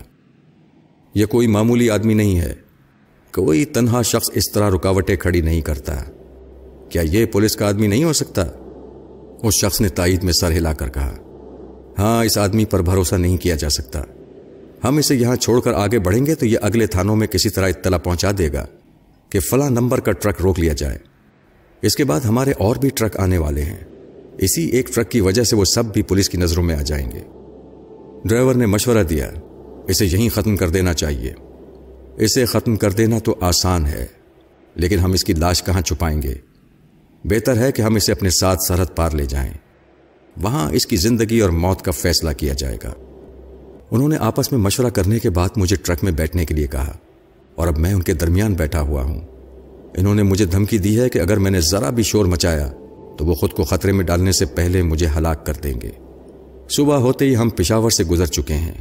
یہ 1.16 1.26
کوئی 1.26 1.48
معمولی 1.48 1.90
آدمی 1.90 2.14
نہیں 2.14 2.40
ہے۔ 2.40 2.54
کوئی 3.34 3.66
تنہا 3.66 4.02
شخص 4.02 4.30
اس 4.34 4.52
طرح 4.54 4.70
رکاوٹیں 4.70 5.16
کھڑی 5.16 5.42
نہیں 5.42 5.62
کرتا۔ 5.62 5.98
کیا 6.90 7.02
یہ 7.02 7.26
پولیس 7.26 7.56
کا 7.56 7.68
آدمی 7.68 7.88
نہیں 7.88 8.04
ہو 8.04 8.14
سکتا؟ 8.14 8.44
اس 9.44 9.54
شخص 9.62 9.82
نے 9.82 9.90
تائید 9.90 10.24
میں 10.24 10.34
سر 10.34 10.52
ہلا 10.52 10.74
کر 10.74 10.90
کہا 10.90 11.16
ہاں 12.00 12.26
اس 12.26 12.38
آدمی 12.38 12.66
پر 12.66 12.82
بھروسہ 12.82 13.16
نہیں 13.16 13.38
کیا 13.38 13.56
جا 13.56 13.70
سکتا۔ 13.70 14.04
ہم 14.84 14.98
اسے 14.98 15.16
یہاں 15.16 15.36
چھوڑ 15.36 15.62
کر 15.62 15.74
آگے 15.74 16.00
بڑھیں 16.00 16.26
گے 16.26 16.36
تو 16.36 16.46
یہ 16.46 16.58
اگلے 16.62 16.88
تھانوں 16.88 17.16
میں 17.16 17.28
کسی 17.28 17.50
طرح 17.50 17.70
اطلاع 17.70 18.00
پہنچا 18.00 18.32
دے 18.38 18.54
گا 18.54 18.66
کہ 19.30 19.40
فلاں 19.40 19.70
نمبر 19.70 20.00
کا 20.00 20.12
ٹرک 20.12 20.42
روک 20.42 20.60
لیا 20.60 20.74
جائے۔ 20.74 20.98
اس 21.82 21.96
کے 21.96 22.04
بعد 22.04 22.20
ہمارے 22.20 22.52
اور 22.52 22.76
بھی 22.76 22.90
ٹرک 22.90 23.18
آنے 23.18 23.38
والے 23.38 23.62
ہیں۔ 23.62 23.78
اسی 24.38 24.68
ایک 24.70 24.88
ٹرک 24.88 25.12
کی 25.12 25.22
وجہ 25.22 25.44
سے 25.44 25.56
وہ 25.56 25.66
سب 25.66 25.86
بھی 25.86 26.02
پولیس 26.02 26.30
کی 26.30 26.38
نظروں 26.38 26.64
میں 26.64 26.76
آ 26.76 26.82
جائیں 26.82 27.12
گے۔ 27.12 27.41
ڈرائیور 28.26 28.56
نے 28.56 28.66
مشورہ 28.66 29.04
دیا، 29.04 29.30
اسے 29.88 30.06
یہیں 30.06 30.30
ختم 30.30 30.56
کر 30.58 30.70
دینا 30.70 30.94
چاہیے۔ 30.94 31.34
اسے 32.18 32.46
ختم 32.46 32.76
کر 32.76 32.92
دینا 32.92 33.20
تو 33.20 33.36
آسان 33.42 33.86
ہے، 33.86 34.06
لیکن 34.76 35.00
ہم 35.00 35.12
اس 35.12 35.24
کی 35.24 35.34
لاش 35.34 35.64
کہاں 35.64 35.82
چھپائیں 35.82 36.22
گے؟ 36.22 36.34
بہتر 37.24 37.58
ہے 37.58 37.72
کہ 37.72 37.82
ہم 37.82 37.96
اسے 37.96 38.12
اپنے 38.12 38.30
ساتھ 38.30 38.60
سرحد 38.68 38.96
پار 38.96 39.12
لے 39.12 39.26
جائیں۔ 39.26 39.52
وہاں 40.38 40.70
اس 40.72 40.86
کی 40.86 40.96
زندگی 40.96 41.40
اور 41.40 41.50
موت 41.50 41.82
کا 41.82 41.92
فیصلہ 41.92 42.32
کیا 42.32 42.54
جائے 42.54 42.78
گا۔ 42.84 42.94
انہوں 43.92 44.10
نے 44.10 44.18
آپس 44.20 44.52
میں 44.52 44.60
مشورہ 44.60 44.90
کرنے 44.90 45.20
کے 45.20 45.30
بعد 45.30 45.58
مجھے 45.58 45.76
ٹرک 45.76 46.04
میں 46.04 46.12
بیٹھنے 46.12 46.46
کے 46.46 46.56
لیے 46.56 46.68
کہا، 46.68 46.94
اور 47.56 47.68
اب 47.68 47.78
میں 47.78 47.94
ان 47.94 48.02
کے 48.02 48.14
درمیان 48.14 48.54
بیٹھا 48.54 48.82
ہوا 48.82 49.04
ہوں۔ 49.04 49.20
انہوں 49.98 50.16
نے 50.16 50.24
مجھے 50.24 50.46
دھمکی 50.46 50.78
دی 50.78 51.00
ہے 51.00 51.10
کہ 51.10 51.20
اگر 51.20 51.38
میں 51.38 51.52
نے 51.52 51.62
ذرا 51.62 51.90
بھی 51.90 52.04
شور 52.04 52.26
مچایا، 52.26 52.72
تو 53.18 53.26
وہ 53.26 53.34
خود 53.34 53.52
کو 53.52 53.64
خطرے 53.64 53.92
میں 53.92 54.06
ڈالنے 54.06 54.32
سے 54.32 54.46
پہلے 54.46 54.82
مجھے 54.82 55.08
ہلاک 55.18 55.46
کر 55.46 55.54
دیں 55.54 55.74
گے۔ 55.82 55.92
صبح 56.76 56.98
ہوتے 56.98 57.26
ہی 57.26 57.36
ہم 57.36 57.50
پشاور 57.50 57.90
سے 57.90 58.04
گزر 58.04 58.26
چکے 58.26 58.54
ہیں۔ 58.54 58.74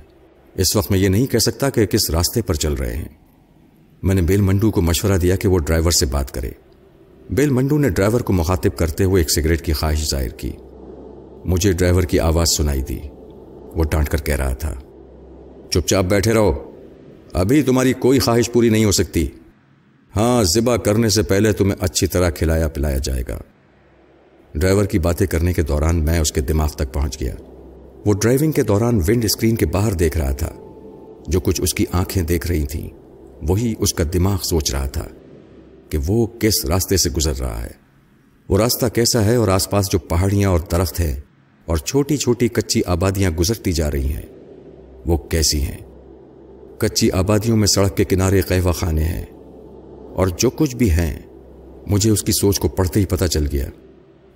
اس 0.55 0.77
وقت 0.77 0.91
میں 0.91 0.99
یہ 0.99 1.09
نہیں 1.09 1.27
کہہ 1.27 1.39
سکتا 1.39 1.71
کہ 1.71 1.87
کس 1.87 2.11
راستے 2.11 2.43
پر 2.43 2.55
چل 2.55 2.73
رہے 2.73 2.97
ہیں۔ 2.97 3.09
میں 4.03 4.15
نے 4.15 4.23
بیل 4.23 4.41
منڈو 4.41 4.71
کو 4.71 4.83
مشورہ 4.83 5.19
دیا 5.19 5.37
کہ 5.37 5.49
وہ 5.49 5.59
ڈرائیور 5.59 5.91
سے 5.91 6.07
بات 6.07 6.31
کرے۔ 6.31 6.51
بیل 7.31 7.51
منڈو 7.51 7.79
نے 7.79 7.89
ڈرائیور 7.89 8.21
کو 8.21 8.33
مخاطب 8.33 8.77
کرتے 8.77 9.05
ہوئے 9.05 9.21
ایک 9.21 9.31
سگریٹ 9.31 9.63
کی 9.63 9.73
خواہش 9.73 10.11
ظاہر 10.11 10.29
کی۔ 10.29 10.53
مجھے 11.45 11.73
ڈرائیور 11.73 12.03
کی 12.03 12.21
آواز 12.21 12.47
سنائی 12.57 12.83
دی۔ 12.83 12.99
وہ 13.75 13.85
ڈانٹ 13.85 14.09
کر 14.09 14.21
کہہ 14.21 14.37
رہا 14.37 14.55
تھا۔ 14.55 14.75
چپ 15.71 15.87
چاپ 15.87 16.05
بیٹھے 16.05 16.33
رہو۔ 16.33 16.73
ابھی 17.33 17.63
تمہاری 17.63 17.93
کوئی 17.93 18.19
خواہش 18.19 18.53
پوری 18.53 18.69
نہیں 18.69 18.85
ہو 18.85 18.93
سکتی۔ 18.93 19.27
ہاں 20.17 20.45
ذبح 20.45 20.77
کرنے 20.77 21.09
سے 21.09 21.23
پہلے 21.23 21.53
تمہیں 21.53 21.77
اچھی 21.81 22.07
طرح 22.07 22.31
کھلایا 22.31 22.69
پلایا 22.69 22.99
جائے 22.99 23.23
گا۔ 23.29 23.39
ڈرائیور 24.55 24.85
کی 24.85 24.99
باتیں 24.99 25.27
کرنے 25.27 25.53
کے 25.53 25.63
دوران 25.63 26.05
میں 26.05 26.19
اس 26.19 26.33
کے 26.33 26.41
دماغ 26.41 26.69
تک 26.69 26.93
پہنچ 26.93 27.21
گیا۔ 27.21 27.35
وہ 28.07 28.13
ڈرائیونگ 28.13 28.53
کے 28.53 28.63
دوران 28.63 28.97
ونڈ 28.97 29.25
اسکرین 29.25 29.57
کے 29.57 29.67
باہر 29.67 29.93
دیکھ 29.93 30.19
رہا 30.19 30.31
تھا۔ 30.31 30.53
جو 31.29 31.41
کچھ 31.41 31.61
اس 31.61 31.75
کی 31.75 31.85
آنکھیں 31.93 32.23
دیکھ 32.23 32.47
رہی 32.47 32.67
تھیں، 32.67 32.89
وہی 33.49 33.75
اس 33.79 33.95
کا 33.95 34.05
دماغ 34.15 34.39
سوچ 34.43 34.75
رہا 34.75 34.87
تھا 34.87 35.05
کہ 35.91 35.99
وہ 36.07 36.27
کس 36.27 36.65
راستے 36.65 36.97
سے 36.97 37.11
گزر 37.11 37.39
رہا 37.39 37.63
ہے۔ 37.63 37.71
وہ 38.49 38.59
راستہ 38.59 38.87
کیسا 38.87 39.25
ہے 39.25 39.35
اور 39.35 39.49
آس 39.49 39.71
پاس 39.71 39.93
جو 39.93 39.99
پہاڑیاں 39.99 40.51
اور 40.51 40.61
درخت 40.73 41.01
ہیں 41.01 41.21
اور 41.65 41.77
چھوٹی 41.77 42.17
چھوٹی 42.17 42.49
کچی 42.49 42.81
آبادیاں 42.87 43.31
گزرتی 43.31 43.73
جا 43.73 43.91
رہی 43.91 44.13
ہیں، 44.13 44.27
وہ 45.07 45.17
کیسی 45.17 45.63
ہیں؟ 45.63 45.79
کچی 46.79 47.11
آبادیوں 47.11 47.57
میں 47.57 47.67
سڑک 47.67 47.97
کے 47.97 48.05
کنارے 48.05 48.41
قہوہ 48.41 48.73
خانے 48.73 49.05
ہیں۔ 49.05 49.27
اور 50.15 50.27
جو 50.27 50.51
کچھ 50.51 50.77
بھی 50.77 50.91
ہیں، 50.91 51.19
مجھے 51.87 52.11
اس 52.11 52.23
کی 52.23 52.33
سوچ 52.33 52.59
کو 52.59 52.69
پڑھتے 52.69 53.01
ہی 53.01 53.07
پتہ 53.07 53.25
چل 53.25 53.47
گیا 53.53 53.69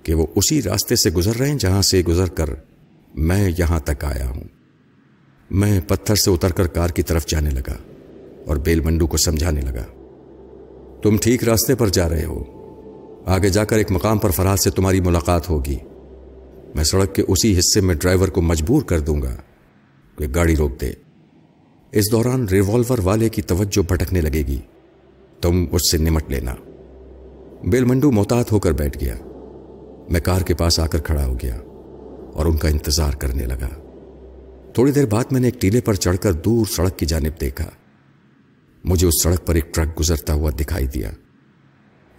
کہ 0.03 0.13
وہ 0.13 0.27
اسی 0.35 0.61
راستے 0.61 0.95
سے 0.95 1.09
گزر 1.09 1.35
رہے 1.35 1.49
ہیں 1.49 1.57
جہاں 1.59 1.81
سے 1.81 2.01
گزر 2.07 2.29
کر 2.29 2.49
میں 3.17 3.51
یہاں 3.57 3.79
تک 3.79 4.05
آیا 4.05 4.29
ہوں۔ 4.29 4.43
میں 5.51 5.81
پتھر 5.87 6.15
سے 6.15 6.31
اتر 6.31 6.51
کر 6.51 6.67
کار 6.67 6.89
کی 6.89 7.01
طرف 7.01 7.25
جانے 7.25 7.49
لگا 7.49 7.73
اور 8.45 8.55
بیل 8.55 8.79
منڈو 8.79 9.07
کو 9.07 9.17
سمجھانے 9.17 9.61
لگا۔ 9.61 9.83
تم 11.01 11.17
ٹھیک 11.17 11.43
راستے 11.43 11.75
پر 11.75 11.87
جا 11.87 12.09
رہے 12.09 12.25
ہو۔ 12.25 12.43
آگے 13.25 13.49
جا 13.49 13.63
کر 13.63 13.77
ایک 13.77 13.91
مقام 13.91 14.17
پر 14.17 14.29
فراز 14.29 14.63
سے 14.63 14.69
تمہاری 14.69 15.01
ملاقات 15.01 15.49
ہوگی۔ 15.49 15.77
میں 16.75 16.83
سڑک 16.83 17.15
کے 17.15 17.21
اسی 17.27 17.59
حصے 17.59 17.81
میں 17.81 17.95
ڈرائیور 17.95 18.27
کو 18.27 18.41
مجبور 18.41 18.81
کر 18.81 18.99
دوں 18.99 19.21
گا 19.21 19.35
کہ 20.17 20.27
گاڑی 20.35 20.55
روک 20.55 20.81
دے۔ 20.81 20.91
اس 21.91 22.11
دوران 22.11 22.47
ریوالور 22.49 22.97
والے 23.03 23.29
کی 23.29 23.41
توجہ 23.41 23.91
بھٹکنے 23.91 24.21
لگے 24.21 24.41
گی۔ 24.47 24.61
تم 25.41 25.65
اس 25.71 25.91
سے 25.91 25.97
نمٹ 25.97 26.23
لینا۔ 26.27 26.55
بیل 27.63 27.85
منڈو 27.85 28.11
محتاط 28.11 28.51
ہو 28.51 28.59
کر 28.59 28.71
بیٹھ 28.71 28.97
گیا۔ 29.03 29.15
میں 30.09 30.21
کار 30.21 30.41
کے 30.41 30.53
پاس 30.53 30.79
آ 30.79 30.87
کر 30.87 30.99
کھڑا 30.99 31.25
ہو 31.25 31.33
گیا۔ 31.43 31.57
اور 32.35 32.45
ان 32.45 32.57
کا 32.57 32.67
انتظار 32.67 33.13
کرنے 33.13 33.45
لگا۔ 33.45 33.69
تھوڑی 34.73 34.91
دیر 34.91 35.05
بعد 35.05 35.31
میں 35.31 35.39
نے 35.39 35.47
ایک 35.47 35.61
ٹیلے 35.61 35.81
پر 35.81 35.93
چڑھ 35.93 36.17
کر 36.17 36.33
دور 36.33 36.65
سڑک 36.65 36.97
کی 36.99 37.05
جانب 37.05 37.41
دیکھا۔ 37.41 37.69
مجھے 38.83 39.07
اس 39.07 39.23
سڑک 39.23 39.45
پر 39.45 39.55
ایک 39.55 39.73
ٹرک 39.73 39.99
گزرتا 39.99 40.33
ہوا 40.33 40.51
دکھائی 40.59 40.87
دیا۔ 40.87 41.11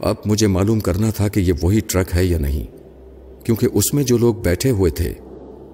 اب 0.01 0.17
مجھے 0.27 0.47
معلوم 0.47 0.81
کرنا 0.81 1.11
تھا 1.11 1.29
کہ 1.29 1.41
یہ 1.41 1.53
وہی 1.63 1.81
ٹرک 1.81 2.15
ہے 2.15 2.25
یا 2.25 2.39
نہیں، 2.39 2.65
کیونکہ 3.45 3.69
اس 3.73 3.95
میں 3.95 4.05
جو 4.05 4.19
لوگ 4.19 4.35
بیٹھے 4.35 4.71
ہوئے 4.71 4.91
تھے، 4.91 5.13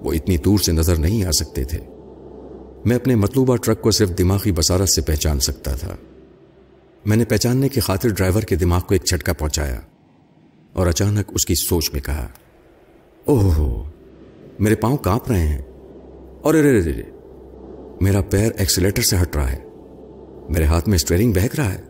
وہ 0.00 0.12
اتنی 0.12 0.36
دور 0.36 0.58
سے 0.58 0.72
نظر 0.72 0.96
نہیں 0.96 1.24
آ 1.24 1.30
سکتے 1.30 1.64
تھے۔ 1.64 1.78
میں 2.84 2.96
اپنے 2.96 3.14
مطلوبہ 3.14 3.56
ٹرک 3.56 3.80
کو 3.82 3.90
صرف 3.90 4.18
دماغی 4.18 4.52
بصارت 4.52 4.88
سے 4.88 5.00
پہچان 5.00 5.40
سکتا 5.40 5.74
تھا۔ 5.74 5.96
میں 7.04 7.16
نے 7.16 7.24
پہچاننے 7.24 7.68
کی 7.68 7.80
خاطر 7.80 8.08
ڈرائیور 8.08 8.42
کے 8.42 8.56
دماغ 8.56 8.80
کو 8.80 8.94
ایک 8.94 9.04
جھٹکا 9.04 9.32
پہنچایا 9.32 9.80
اور 10.72 10.86
اچانک 10.86 11.30
اس 11.34 11.46
کی 11.46 11.54
سوچ 11.54 11.92
میں 11.92 12.00
کہا، 12.00 12.28
اوہ 13.24 13.91
میرے 14.58 14.74
پاؤں 14.74 14.96
کانپ 14.96 15.30
رہے 15.30 15.46
ہیں۔ 15.46 15.58
اور 16.42 16.54
ارے 16.54 16.82
رے 16.82 17.02
میرا 18.00 18.20
پیر 18.20 18.52
ایکسیلیٹر 18.56 19.02
سے 19.02 19.16
ہٹ 19.22 19.36
رہا 19.36 19.52
ہے۔ 19.52 19.58
میرے 20.48 20.64
ہاتھ 20.64 20.88
میں 20.88 20.94
اسٹیئرنگ 20.94 21.32
بہک 21.32 21.54
رہا 21.54 21.74
ہے۔ 21.74 21.80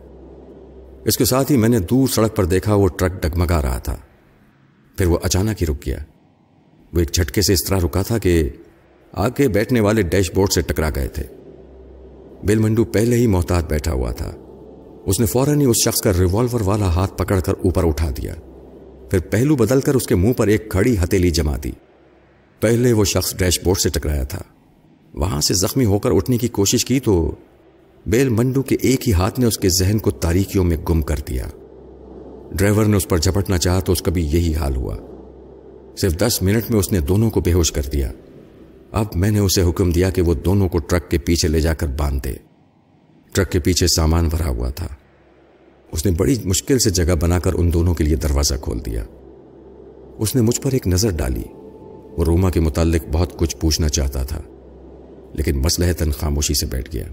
اس 1.05 1.17
کے 1.17 1.25
ساتھ 1.25 1.51
ہی 1.51 1.57
میں 1.57 1.69
نے 1.69 1.79
دور 1.79 2.07
سڑک 2.07 2.35
پر 2.35 2.45
دیکھا 2.45 2.75
وہ 2.75 2.87
ٹرک 2.87 3.23
ڈگمگا 3.23 3.61
رہا 3.61 3.77
تھا۔ 3.77 3.97
پھر 4.97 5.07
وہ 5.07 5.17
اچانک 5.23 5.61
ہی 5.61 5.67
رک 5.67 5.85
گیا۔ 5.85 5.97
وہ 6.93 6.99
ایک 6.99 7.11
جھٹکے 7.11 7.41
سے 7.41 7.53
اس 7.53 7.59
طرح 7.67 7.79
رکا 7.83 8.01
تھا 8.01 8.17
کہ 8.17 8.49
آگے 9.11 9.47
بیٹھنے 9.47 9.79
والے 9.79 10.01
ڈیش 10.01 10.31
بورڈ 10.33 10.51
سے 10.51 10.61
ٹکرا 10.61 10.89
گئے 10.95 11.07
تھے۔ 11.07 11.23
بل 12.43 12.57
منڈو 12.59 12.85
پہلے 12.85 13.15
ہی 13.15 13.27
محتاط 13.27 13.69
بیٹھا 13.69 13.91
ہوا 13.91 14.11
تھا۔ 14.11 14.31
اس 15.05 15.19
نے 15.19 15.25
فوراً 15.25 15.59
ہی 15.61 15.65
اس 15.65 15.77
شخص 15.85 16.01
کا 16.01 16.11
ریوالور 16.19 16.61
والا 16.61 16.85
ہاتھ 16.85 17.17
پکڑ 17.17 17.39
کر 17.39 17.53
اوپر 17.63 17.87
اٹھا 17.87 18.09
دیا۔ 18.09 18.33
پھر 19.09 19.19
پہلو 19.19 19.55
بدل 19.55 19.81
کر 19.81 19.93
اس 19.93 20.07
کے 20.07 20.15
منہ 20.15 20.33
پر 20.33 20.47
ایک 20.47 20.71
کھڑی 20.71 20.95
ہتیلی 21.03 21.29
جما 21.29 21.57
دی۔ 21.63 21.71
پہلے 22.63 22.93
وہ 22.93 23.05
شخص 23.05 23.35
ڈیش 23.35 23.59
بورڈ 23.63 23.79
سے 23.79 23.89
ٹکرایا 23.89 24.23
تھا۔ 24.23 24.39
وہاں 25.13 25.41
سے 25.41 25.53
زخمی 25.53 25.85
ہو 25.85 25.99
کر 25.99 26.11
اٹھنے 26.11 26.37
کی 26.37 26.47
کوشش 26.47 26.85
کی 26.85 26.99
تو 26.99 27.31
بیل 28.05 28.29
منڈو 28.29 28.61
کے 28.61 28.75
ایک 28.81 29.07
ہی 29.07 29.13
ہاتھ 29.13 29.39
نے 29.39 29.45
اس 29.45 29.57
کے 29.57 29.69
ذہن 29.69 29.97
کو 29.97 30.11
تاریکیوں 30.11 30.63
میں 30.63 30.77
گم 30.89 31.01
کر 31.01 31.15
دیا۔ 31.27 31.47
ڈرائیور 32.51 32.85
نے 32.85 32.97
اس 32.97 33.07
پر 33.07 33.17
جھپٹنا 33.17 33.57
چاہا 33.57 33.79
تو 33.79 33.91
اس 33.91 34.01
کا 34.01 34.11
بھی 34.11 34.25
یہی 34.25 34.55
حال 34.55 34.75
ہوا۔ 34.75 34.95
صرف 35.97 36.17
دس 36.17 36.41
منٹ 36.41 36.71
میں 36.71 36.79
اس 36.79 36.91
نے 36.91 36.99
دونوں 36.99 37.29
کو 37.29 37.41
بے 37.41 37.53
ہوش 37.53 37.71
کر 37.71 37.81
دیا۔ 37.93 38.11
اب 38.91 39.05
میں 39.15 39.31
نے 39.31 39.39
اسے 39.39 39.61
حکم 39.61 39.91
دیا 39.91 40.09
کہ 40.09 40.21
وہ 40.21 40.33
دونوں 40.33 40.69
کو 40.69 40.77
ٹرک 40.77 41.11
کے 41.11 41.17
پیچھے 41.17 41.47
لے 41.47 41.61
جا 41.61 41.73
کر 41.73 41.87
باندھ 41.87 42.23
دے۔ 42.23 42.33
ٹرک 43.33 43.51
کے 43.51 43.59
پیچھے 43.59 43.87
سامان 43.87 44.27
بھرا 44.27 44.47
ہوا 44.47 44.69
تھا۔ 44.69 44.87
اس 45.91 46.05
نے 46.05 46.11
بڑی 46.11 46.35
مشکل 46.45 46.79
سے 46.79 46.89
جگہ 46.89 47.13
بنا 47.13 47.39
کر 47.39 47.51
ان 47.53 47.73
دونوں 47.73 47.93
کے 47.93 48.03
لیے 48.03 48.15
دروازہ 48.15 48.53
کھول 48.61 48.79
دیا۔ 48.85 49.03
اس 50.17 50.35
نے 50.35 50.41
مجھ 50.41 50.61
پر 50.61 50.71
ایک 50.71 50.87
نظر 50.87 51.09
ڈالی۔ 51.09 51.62
وہ 52.17 52.25
روما 52.25 52.49
کے 52.49 52.59
متعلق 52.59 53.05
بہت 53.11 53.37
کچھ 53.37 53.57
پوچھنا 53.57 53.89
چاہتا 53.89 54.23
تھا، 54.23 54.41
لیکن 55.33 55.57
مسلح 55.57 55.91
خاموشی 56.17 56.53
سے 56.53 56.65
بیٹھ 56.65 56.89
گیا۔ 56.93 57.05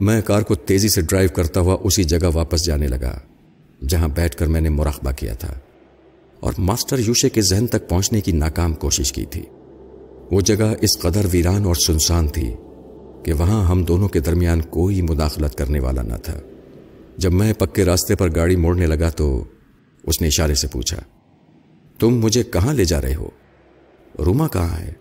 میں 0.00 0.20
کار 0.20 0.42
کو 0.42 0.54
تیزی 0.54 0.88
سے 0.88 1.00
ڈرائیو 1.00 1.28
کرتا 1.34 1.60
ہوا 1.60 1.76
اسی 1.82 2.04
جگہ 2.04 2.30
واپس 2.34 2.64
جانے 2.66 2.86
لگا، 2.86 3.18
جہاں 3.88 4.08
بیٹھ 4.08 4.36
کر 4.36 4.46
میں 4.46 4.60
نے 4.60 4.68
مراقبہ 4.68 5.10
کیا 5.10 5.34
تھا۔ 5.34 5.54
اور 6.40 6.52
ماسٹر 6.58 6.98
یوشے 6.98 7.28
کے 7.28 7.42
ذہن 7.42 7.66
تک 7.66 7.88
پہنچنے 7.88 8.20
کی 8.20 8.32
ناکام 8.32 8.74
کوشش 8.74 9.12
کی 9.12 9.24
تھی۔ 9.24 9.42
وہ 10.30 10.40
جگہ 10.40 10.74
اس 10.80 10.98
قدر 10.98 11.26
ویران 11.30 11.64
اور 11.64 11.74
سنسان 11.74 12.28
تھی 12.28 12.54
کہ 13.24 13.32
وہاں 13.32 13.64
ہم 13.64 13.82
دونوں 13.82 14.08
کے 14.08 14.20
درمیان 14.20 14.60
کوئی 14.60 15.02
مداخلت 15.02 15.54
کرنے 15.54 15.80
والا 15.80 16.02
نہ 16.02 16.16
تھا۔ 16.22 16.38
جب 17.16 17.32
میں 17.32 17.52
پکے 17.52 17.84
راستے 17.84 18.14
پر 18.14 18.34
گاڑی 18.34 18.56
موڑنے 18.56 18.86
لگا 18.86 19.08
تو 19.08 19.44
اس 20.02 20.20
نے 20.20 20.26
اشارے 20.26 20.54
سے 20.54 20.66
پوچھا، 20.66 21.00
تم 21.98 22.18
مجھے 22.18 22.42
کہاں 22.42 22.74
لے 22.74 22.84
جا 22.84 23.02
رہے 23.02 23.14
ہو؟ 23.14 23.28
روما 24.24 24.48
کہاں 24.48 24.80
ہے؟ 24.80 24.92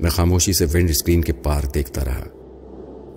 میں 0.00 0.10
خاموشی 0.10 0.52
سے 0.52 0.64
ونڈ 0.64 0.90
اسکرین 0.90 1.20
کے 1.20 1.32
پار 1.32 1.62
دیکھتا 1.74 2.04
رہا، 2.04 2.24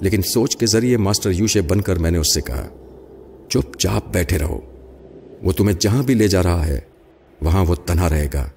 لیکن 0.02 0.22
سوچ 0.22 0.58
کے 0.58 0.66
ذریعے 0.66 0.98
ماسٹر 0.98 1.32
یوشے 1.32 1.62
بن 1.62 1.82
کر 1.82 1.96
میں 1.96 2.12
نے 2.12 2.18
اس 2.18 2.34
سے 2.34 2.42
کہا، 2.42 2.68
چپ 3.50 3.78
چاپ 3.78 4.14
بیٹھے 4.14 4.40
رہو، 4.40 4.60
وہ 5.44 5.52
تمہیں 5.52 5.78
جہاں 5.80 6.04
بھی 6.04 6.14
لے 6.14 6.28
جا 6.28 6.44
رہا 6.44 6.68
ہے، 6.68 6.80
وہاں 7.42 7.66
وہ 7.66 7.76
تنہا 7.76 8.10
رہے 8.10 8.28
گا۔ 8.34 8.50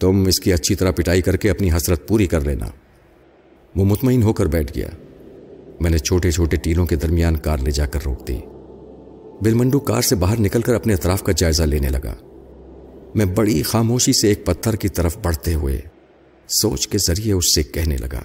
تم 0.00 0.24
اس 0.26 0.40
کی 0.40 0.52
اچھی 0.52 0.74
طرح 0.74 0.90
پٹائی 0.90 1.22
کر 1.22 1.36
کے 1.36 1.50
اپنی 1.50 1.70
حسرت 1.76 2.08
پوری 2.08 2.26
کر 2.26 2.40
لینا۔ 2.40 2.66
وہ 3.76 3.84
مطمئن 3.84 4.22
ہو 4.22 4.32
کر 4.32 4.46
بیٹھ 4.46 4.78
گیا۔ 4.78 4.88
میں 5.80 5.90
نے 5.90 5.98
چھوٹے 5.98 6.30
چھوٹے 6.30 6.56
ٹیلوں 6.56 6.86
کے 6.86 6.96
درمیان 6.96 7.36
کار 7.36 7.58
لے 7.58 7.70
جا 7.70 7.86
کر 7.86 8.00
روک 8.06 8.28
دی۔ 8.28 8.38
بل 9.40 9.54
منڈو 9.54 9.80
کار 9.80 10.02
سے 10.02 10.14
باہر 10.14 10.40
نکل 10.40 10.60
کر 10.60 10.74
اپنے 10.74 10.94
اطراف 10.94 11.22
کا 11.22 11.32
جائزہ 11.36 11.62
لینے 11.62 11.88
لگا۔ 11.88 12.14
میں 13.14 13.26
بڑی 13.26 13.62
خاموشی 13.62 14.12
سے 14.12 14.28
ایک 14.28 14.46
پتھر 14.46 14.76
کی 14.76 14.88
طرف 14.88 15.18
بڑھتے 15.22 15.54
ہوئے 15.54 15.80
سوچ 16.48 16.88
کے 16.88 16.98
ذریعے 16.98 17.32
اس 17.32 17.54
سے 17.54 17.62
کہنے 17.62 17.96
لگا، 17.96 18.22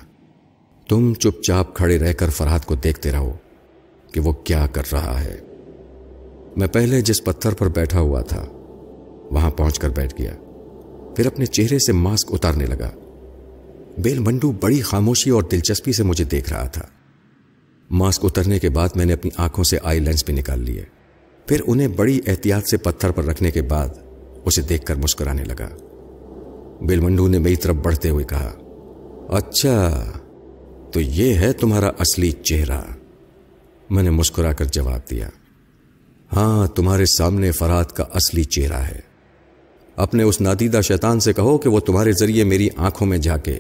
تم 0.89 1.13
چپ 1.13 1.43
چاپ 1.43 1.75
کھڑے 1.75 1.99
رہ 1.99 2.13
کر 2.13 2.29
فرحت 2.29 2.65
کو 2.65 2.75
دیکھتے 2.75 3.11
رہو 3.11 3.33
کہ 4.13 4.19
وہ 4.19 4.33
کیا 4.33 4.67
کر 4.67 4.83
رہا 4.91 5.23
ہے۔ 5.23 5.39
میں 6.57 6.67
پہلے 6.67 7.01
جس 7.01 7.23
پتھر 7.23 7.53
پر 7.53 7.67
بیٹھا 7.67 7.99
ہوا 7.99 8.21
تھا، 8.21 8.45
وہاں 9.31 9.51
پہنچ 9.51 9.79
کر 9.79 9.89
بیٹھ 9.89 10.21
گیا۔ 10.21 10.33
پھر 11.15 11.25
اپنے 11.25 11.45
چہرے 11.45 11.79
سے 11.79 11.91
ماسک 11.91 12.27
اتارنے 12.31 12.65
لگا۔ 12.65 12.91
بیل 13.97 14.19
منڈو 14.19 14.51
بڑی 14.51 14.81
خاموشی 14.81 15.29
اور 15.29 15.43
دلچسپی 15.43 15.93
سے 15.93 16.03
مجھے 16.03 16.23
دیکھ 16.23 16.53
رہا 16.53 16.67
تھا۔ 16.67 16.86
ماسک 17.89 18.25
اترنے 18.25 18.59
کے 18.59 18.69
بعد 18.69 18.89
میں 18.95 19.05
نے 19.05 19.13
اپنی 19.13 19.31
آنکھوں 19.38 19.63
سے 19.63 19.77
آئی 19.83 19.99
لینس 19.99 20.25
بھی 20.25 20.33
نکال 20.33 20.59
لیے۔ 20.59 20.83
پھر 21.45 21.61
انہیں 21.67 21.88
بڑی 21.88 22.21
احتیاط 22.27 22.69
سے 22.71 22.77
پتھر 22.77 23.11
پر 23.11 23.23
رکھنے 23.25 23.51
کے 23.51 23.61
بعد 23.61 23.89
اسے 24.45 24.61
دیکھ 24.61 24.85
کر 24.85 24.95
مسکرانے 24.95 25.43
لگا۔ 25.43 25.69
بیل 26.81 26.99
منڈو 26.99 27.27
نے 27.27 27.39
میری 27.39 27.55
طرف 27.55 27.75
بڑھتے 27.75 28.09
ہوئے 28.09 28.25
کہا 28.25 28.53
اچھا 29.29 30.05
تو 30.93 30.99
یہ 30.99 31.35
ہے 31.35 31.53
تمہارا 31.53 31.87
اصلی 31.87 32.31
چہرہ۔ 32.31 32.81
میں 33.89 34.03
نے 34.03 34.09
مسکرا 34.09 34.53
کر 34.53 34.65
جواب 34.65 35.09
دیا 35.09 35.29
ہاں 36.35 36.67
تمہارے 36.67 37.05
سامنے 37.05 37.51
فراد 37.51 37.85
کا 37.85 38.03
اصلی 38.03 38.43
چہرہ 38.43 38.81
ہے۔ 38.81 38.99
اپنے 39.95 40.23
اس 40.23 40.41
نادیدہ 40.41 40.81
شیطان 40.81 41.19
سے 41.19 41.33
کہو 41.33 41.57
کہ 41.57 41.69
وہ 41.69 41.79
تمہارے 41.79 42.11
ذریعے 42.11 42.43
میری 42.43 42.69
آنکھوں 42.77 43.07
میں 43.07 43.17
جھانکے 43.17 43.59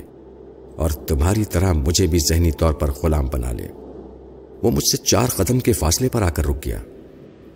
اور 0.75 0.89
تمہاری 0.89 1.45
طرح 1.45 1.73
مجھے 1.73 2.07
بھی 2.07 2.19
ذہنی 2.29 2.51
طور 2.51 2.73
پر 2.73 2.91
غلام 3.03 3.27
بنا 3.27 3.51
لے۔ 3.51 3.67
وہ 4.63 4.71
مجھ 4.71 4.91
سے 4.91 4.97
چار 4.97 5.27
قدم 5.35 5.59
کے 5.59 5.73
فاصلے 5.73 6.09
پر 6.09 6.21
آ 6.21 6.29
کر 6.29 6.45
رک 6.45 6.65
گیا۔ 6.65 6.79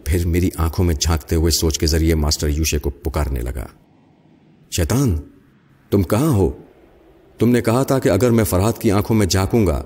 پھر 0.10 0.28
میری 0.28 0.50
آنکھوں 0.58 0.86
میں 0.86 0.96
جھانکتے 0.96 1.36
ہوئے 1.36 1.52
سوچ 1.52 1.80
کے 1.80 1.88
ذریعے 1.88 2.16
ماسٹر 2.16 2.48
یوشے 2.48 2.80
کو 2.80 2.90
پکارنے 2.90 3.40
لگا۔ 3.40 3.66
شیطان، 4.72 5.18
تم 5.90 6.04
کہاں 6.04 6.34
ہو؟ 6.34 6.52
تم 7.40 7.50
نے 7.50 7.62
کہا 7.62 7.84
تھا 7.84 8.00
کہ 8.00 8.10
اگر 8.10 8.30
میں 8.30 8.44
فرحت 8.44 8.82
کی 8.82 8.92
آنکھوں 8.92 9.18
میں 9.18 9.26
جھانکوں 9.26 9.68
گا 9.68 9.84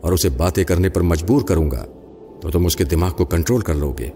اور 0.00 0.12
اسے 0.12 0.28
باتیں 0.28 0.64
کرنے 0.64 0.88
پر 0.88 1.00
مجبور 1.00 1.42
کروں 1.42 1.70
گا، 1.70 1.86
تو 2.40 2.50
تم 2.50 2.66
اس 2.66 2.76
کے 2.76 2.84
دماغ 2.84 3.12
کو 3.12 3.24
کنٹرول 3.24 3.60
کر 3.60 3.74
لو 3.74 3.94
گے۔ 3.98 4.08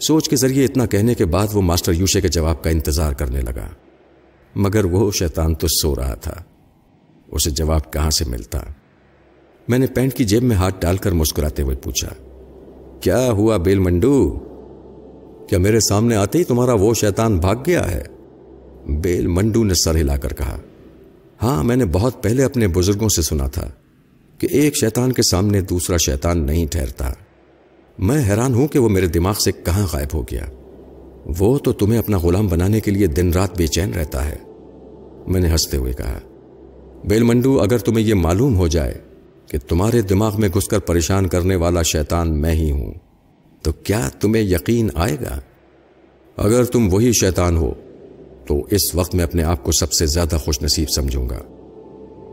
سوچ 0.00 0.28
کے 0.28 0.36
ذریعے 0.36 0.64
اتنا 0.64 0.86
کہنے 0.86 1.14
کے 1.14 1.24
بعد 1.24 1.46
وہ 1.52 1.62
ماسٹر 1.62 1.92
یوشے 1.92 2.20
کے 2.20 2.28
جواب 2.28 2.62
کا 2.62 2.70
انتظار 2.70 3.12
کرنے 3.12 3.40
لگا۔ 3.40 3.68
مگر 4.54 4.84
وہ 4.84 5.10
شیطان 5.10 5.54
تو 5.54 5.66
سو 5.68 5.96
رہا 5.96 6.14
تھا۔ 6.14 6.34
اسے 7.28 7.50
جواب 7.50 7.92
کہاں 7.92 8.10
سے 8.10 8.24
ملتا؟ 8.24 8.60
میں 9.68 9.78
نے 9.78 9.86
پینٹ 9.86 10.14
کی 10.14 10.24
جیب 10.24 10.42
میں 10.42 10.56
ہاتھ 10.56 10.80
ڈال 10.80 10.96
کر 10.96 11.12
مسکراتے 11.12 11.62
ہوئے 11.62 11.76
پوچھا، 11.76 12.08
کیا 13.00 13.30
ہوا 13.30 13.56
بیل 13.56 13.78
منڈو 13.78 14.44
کیا 15.48 15.58
میرے 15.58 15.80
سامنے 15.80 16.16
آتے 16.16 16.38
ہی 16.38 16.44
تمہارا 16.44 16.72
وہ 16.72 16.94
شیطان 16.94 17.38
بھاگ 17.38 17.56
گیا 17.66 17.90
ہے؟ 17.90 18.04
بیل 18.88 19.26
منڈو 19.26 19.64
نے 19.64 19.74
سر 19.74 19.94
ہلا 19.94 20.16
کر 20.16 20.32
کہا 20.32 20.58
ہاں 21.42 21.64
میں 21.64 21.76
نے 21.76 21.84
بہت 21.84 22.22
پہلے 22.22 22.44
اپنے 22.44 22.68
بزرگوں 22.68 23.08
سے 23.08 23.22
سنا 23.22 23.46
تھا 23.46 23.70
کہ 24.38 24.48
ایک 24.50 24.76
شیطان 24.76 25.12
کے 25.12 25.22
سامنے 25.30 25.60
دوسرا 25.60 25.96
شیطان 25.96 26.46
نہیں 26.46 26.66
ٹھہرتا۔ 26.66 27.12
میں 27.98 28.24
حیران 28.28 28.54
ہوں 28.54 28.68
کہ 28.68 28.78
وہ 28.78 28.88
میرے 28.88 29.06
دماغ 29.06 29.34
سے 29.34 29.52
کہاں 29.52 29.86
غائب 29.92 30.08
ہو 30.14 30.22
گیا۔ 30.22 30.46
وہ 31.38 31.58
تو 31.58 31.72
تمہیں 31.72 31.98
اپنا 31.98 32.18
غلام 32.18 32.46
بنانے 32.46 32.80
کے 32.80 32.90
لیے 32.90 33.06
دن 33.06 33.30
رات 33.32 33.56
بے 33.56 33.66
چین 33.66 33.92
رہتا 33.92 34.28
ہے۔ 34.28 34.36
میں 35.26 35.40
نے 35.40 35.48
ہنستے 35.48 35.76
ہوئے 35.76 35.92
کہا، 35.92 36.18
بیل 37.04 37.22
منڈو، 37.22 37.60
اگر 37.60 37.78
تمہیں 37.78 38.06
یہ 38.06 38.14
معلوم 38.14 38.56
ہو 38.56 38.68
جائے 38.68 38.94
کہ 39.46 39.58
تمہارے 39.68 40.02
دماغ 40.02 40.40
میں 40.40 40.48
گھس 40.48 40.68
کر 40.68 40.78
پریشان 40.78 41.26
کرنے 41.26 41.56
والا 41.56 41.82
شیطان 41.82 42.40
میں 42.40 42.52
ہی 42.52 42.70
ہوں۔ 42.70 43.07
تو 43.62 43.72
کیا 43.72 44.08
تمہیں 44.20 44.42
یقین 44.42 44.88
آئے 44.94 45.16
گا؟ 45.20 45.40
اگر 46.36 46.64
تم 46.64 46.92
وہی 46.92 47.12
شیطان 47.12 47.56
ہو، 47.56 47.74
تو 48.46 48.66
اس 48.70 48.94
وقت 48.94 49.14
میں 49.14 49.24
اپنے 49.24 49.42
آپ 49.42 49.64
کو 49.64 49.72
سب 49.72 49.92
سے 49.92 50.06
زیادہ 50.06 50.36
خوش 50.36 50.62
نصیب 50.62 50.90
سمجھوں 50.90 51.28
گا۔ 51.28 51.42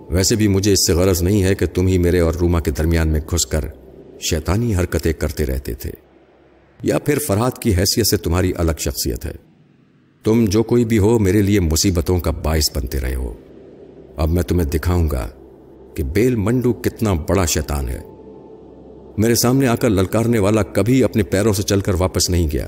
ویسے 0.09 0.35
بھی 0.35 0.47
مجھے 0.47 0.73
اس 0.73 0.87
سے 0.87 0.93
غرض 0.93 1.21
نہیں 1.21 1.43
ہے 1.43 1.55
کہ 1.55 1.65
تم 1.65 1.87
ہی 1.87 1.97
میرے 1.97 2.19
اور 2.19 2.33
روما 2.33 2.59
کے 2.59 2.71
درمیان 2.71 3.07
میں 3.07 3.19
گھس 3.31 3.45
کر 3.45 3.65
شیطانی 4.19 4.75
حرکتیں 4.75 5.13
کرتے 5.13 5.45
رہتے 5.45 5.73
تھے، 5.73 5.91
یا 6.83 6.99
پھر 6.99 7.19
فرحات 7.19 7.61
کی 7.61 7.75
حیثیت 7.75 8.07
سے 8.07 8.17
تمہاری 8.17 8.51
الگ 8.57 8.79
شخصیت 8.79 9.25
ہے۔ 9.25 9.33
تم 10.23 10.45
جو 10.45 10.63
کوئی 10.63 10.85
بھی 10.85 10.97
ہو، 10.97 11.19
میرے 11.19 11.41
لیے 11.41 11.59
مصیبتوں 11.59 12.19
کا 12.19 12.31
باعث 12.31 12.77
بنتے 12.77 12.99
رہے 12.99 13.15
ہو۔ 13.15 13.33
اب 14.17 14.29
میں 14.29 14.43
تمہیں 14.43 14.67
دکھاؤں 14.67 15.09
گا 15.09 15.29
کہ 15.95 16.03
بیل 16.03 16.35
منڈو 16.35 16.73
کتنا 16.73 17.13
بڑا 17.13 17.45
شیطان 17.45 17.89
ہے۔ 17.89 18.01
میرے 19.17 19.35
سامنے 19.35 19.67
آ 19.67 19.75
کر 19.75 19.89
للکارنے 19.89 20.39
والا 20.39 20.63
کبھی 20.63 21.03
اپنے 21.03 21.23
پیروں 21.23 21.53
سے 21.53 21.63
چل 21.63 21.79
کر 21.79 21.93
واپس 21.93 22.29
نہیں 22.29 22.47
گیا۔ 22.53 22.67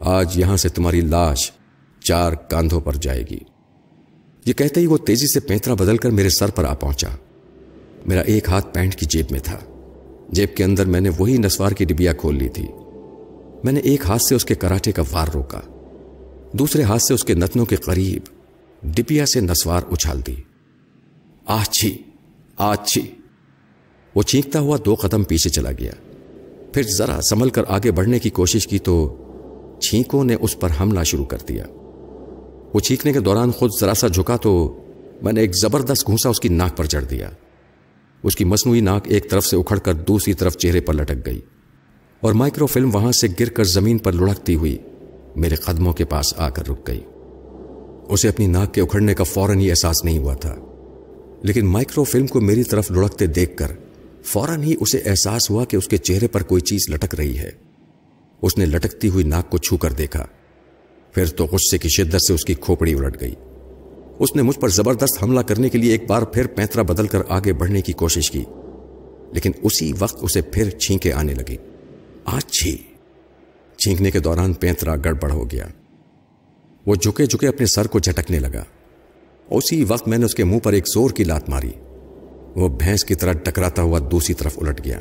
آج 0.00 0.38
یہاں 0.38 0.56
سے 0.56 0.68
تمہاری 0.68 1.00
لاش 1.00 1.52
چار 2.00 2.32
کاندھوں 2.32 2.80
پر 2.80 2.92
جائے 2.92 3.24
گی۔ 3.30 3.38
یہ 4.46 4.52
کہتے 4.52 4.80
ہی 4.80 4.86
وہ 4.86 4.96
تیزی 4.96 5.26
سے 5.26 5.40
پینترا 5.40 5.74
بدل 5.74 5.96
کر 5.96 6.10
میرے 6.10 6.28
سر 6.28 6.50
پر 6.50 6.64
آ 6.64 6.74
پہنچا۔ 6.74 7.08
میرا 8.06 8.20
ایک 8.20 8.48
ہاتھ 8.48 8.74
پینٹ 8.74 8.94
کی 8.94 9.06
جیب 9.06 9.26
میں 9.30 9.40
تھا۔ 9.40 9.58
جیب 10.28 10.56
کے 10.56 10.64
اندر 10.64 10.86
میں 10.86 11.00
نے 11.00 11.10
وہی 11.18 11.38
نسوار 11.38 11.72
کی 11.72 11.84
ڈبیا 11.84 12.12
کھول 12.12 12.36
لی 12.36 12.48
تھی۔ 12.48 12.66
میں 13.64 13.72
نے 13.72 13.80
ایک 13.80 14.00
ہاتھ 14.04 14.22
سے 14.22 14.34
اس 14.34 14.44
کے 14.44 14.54
کراٹے 14.54 14.92
کا 14.92 15.02
وار 15.12 15.28
روکا۔ 15.34 15.60
دوسرے 16.52 16.82
ہاتھ 16.82 17.02
سے 17.02 17.14
اس 17.14 17.24
کے 17.24 17.34
نتنوں 17.34 17.66
کے 17.66 17.76
قریب 17.76 18.22
ڈبیا 18.82 19.26
سے 19.26 19.40
نسوار 19.40 19.82
اچھال 19.90 20.20
دی۔ 20.26 20.34
آچھی 21.46 22.02
آچھی۔ 22.56 23.02
وہ 24.14 24.22
چینکتا 24.22 24.60
ہوا 24.60 24.76
دو 24.84 24.94
قدم 24.94 25.24
پیچھے 25.24 25.50
چلا 25.50 25.72
گیا۔ 25.78 25.92
پھر 26.72 26.82
ذرا 26.98 27.20
سنبھل 27.20 27.50
کر 27.50 27.62
آگے 27.68 27.90
بڑھنے 27.90 28.18
کی 28.18 28.30
کوشش 28.30 28.66
کی 28.66 28.78
تو 28.78 28.94
چھینکوں 29.80 30.24
نے 30.24 30.36
اس 30.40 30.58
پر 30.60 30.70
حملہ 30.80 31.02
شروع 31.04 31.24
کر 31.24 31.38
دیا۔ 31.48 31.64
وہ 32.74 32.80
چھینکنے 32.80 33.12
کے 33.12 33.20
دوران 33.20 33.52
خود 33.52 33.70
ذرا 33.80 33.94
سا 33.94 34.08
جھکا 34.08 34.36
تو 34.36 34.52
میں 35.22 35.32
نے 35.32 35.40
ایک 35.40 35.56
زبردست 35.56 36.06
گھونسا 36.06 36.28
اس 36.28 36.40
کی 36.40 36.48
ناک 36.48 36.76
پر 36.76 36.84
چڑھ 36.84 37.04
دیا۔ 37.04 37.30
اس 38.24 38.36
کی 38.36 38.44
مصنوعی 38.44 38.80
ناک 38.80 39.06
ایک 39.06 39.30
طرف 39.30 39.46
سے 39.46 39.56
اکھڑ 39.56 39.78
کر 39.78 39.94
دوسری 39.94 40.34
طرف 40.34 40.56
چہرے 40.56 40.80
پر 40.80 40.94
لٹک 40.94 41.24
گئی 41.26 41.40
اور 42.22 42.32
مائکرو 42.32 42.66
فلم 42.66 42.94
وہاں 42.94 43.12
سے 43.12 43.28
گر 43.40 43.48
کر 43.48 43.64
زمین 43.64 43.98
پر 43.98 44.12
لڑکتی 44.12 44.54
ہوئی 44.54 44.76
میرے 45.36 45.54
قدموں 45.54 45.92
کے 45.92 46.04
پاس 46.04 46.32
آ 46.36 46.48
کر 46.48 46.68
رک 46.68 46.86
گئی۔ 46.88 47.00
اسے 48.08 48.28
اپنی 48.28 48.46
ناک 48.46 48.74
کے 48.74 48.80
اکھڑنے 48.80 49.14
کا 49.14 49.24
فوراً 49.24 49.58
ہی 49.60 49.70
احساس 49.70 50.04
نہیں 50.04 50.18
ہوا 50.18 50.34
تھا، 50.34 50.54
لیکن 51.42 51.66
مائکرو 51.66 52.04
فلم 52.04 52.26
کو 52.26 52.40
میری 52.40 52.64
طرف 52.64 52.90
لڑکتے 52.90 53.26
دیکھ 53.26 53.56
کر 53.56 53.72
فوراً 54.32 54.62
ہی 54.62 54.74
اسے 54.80 54.98
احساس 54.98 55.50
ہوا 55.50 55.64
کہ 55.64 55.76
اس 55.76 55.88
کے 55.88 55.96
چہرے 55.96 56.28
پر 56.28 56.42
کوئی 56.42 56.60
چیز 56.60 56.90
لٹک 56.90 57.14
رہی 57.14 57.38
ہے۔ 57.38 57.50
اس 58.42 58.58
نے 58.58 58.66
لٹکتی 58.66 59.08
ہوئی 59.08 59.24
ناک 59.24 59.50
کو 59.50 59.58
چھو 59.58 59.76
کر 59.76 59.92
دیکھا۔ 59.92 60.26
پھر 61.12 61.26
تو 61.26 61.44
غصے 61.44 61.78
کی 61.78 61.88
شدت 61.88 62.22
سے 62.26 62.32
اس 62.32 62.44
کی 62.44 62.54
کھوپڑی 62.54 62.94
الٹ 62.94 63.20
گئی۔ 63.20 63.34
اس 64.18 64.36
نے 64.36 64.42
مجھ 64.42 64.58
پر 64.58 64.68
زبردست 64.68 65.22
حملہ 65.22 65.40
کرنے 65.40 65.68
کے 65.68 65.78
لیے 65.78 65.92
ایک 65.92 66.06
بار 66.06 66.22
پھر 66.22 66.46
پینترا 66.46 66.82
بدل 66.82 67.06
کر 67.06 67.18
آگے 67.28 67.52
بڑھنے 67.52 67.80
کی 67.80 67.92
کوشش 67.92 68.30
کی۔ 68.30 68.44
لیکن 69.32 69.52
اسی 69.62 69.92
وقت 69.98 70.16
اسے 70.20 70.42
پھر 70.42 70.70
چھینکے 70.70 71.12
آنے 71.12 71.34
لگی۔ 71.34 71.56
آج 72.24 72.44
چھی۔ 72.44 72.76
چھینکنے 73.76 74.10
کے 74.10 74.18
دوران 74.18 74.52
پینترا 74.52 74.96
گڑبڑ 74.96 75.30
ہو 75.30 75.50
گیا۔ 75.50 75.66
وہ 76.86 76.94
جھکے 76.94 77.26
جھکے 77.26 77.48
اپنے 77.48 77.66
سر 77.66 77.86
کو 77.86 77.98
جھٹکنے 77.98 78.38
لگا۔ 78.38 78.64
اسی 79.50 79.84
وقت 79.84 80.08
میں 80.08 80.18
نے 80.18 80.24
اس 80.24 80.34
کے 80.34 80.44
منہ 80.44 80.58
پر 80.58 80.72
ایک 80.72 80.84
زور 80.94 81.10
کی 81.10 81.24
لات 81.24 81.48
ماری۔ 81.48 81.70
وہ 82.56 82.68
بھینس 82.68 83.04
کی 83.04 83.14
طرح 83.14 83.32
ٹکراتا 83.32 83.82
ہوا 83.82 83.98
دوسری 84.10 84.34
طرف 84.34 84.58
الٹ 84.58 84.84
گیا۔ 84.84 85.00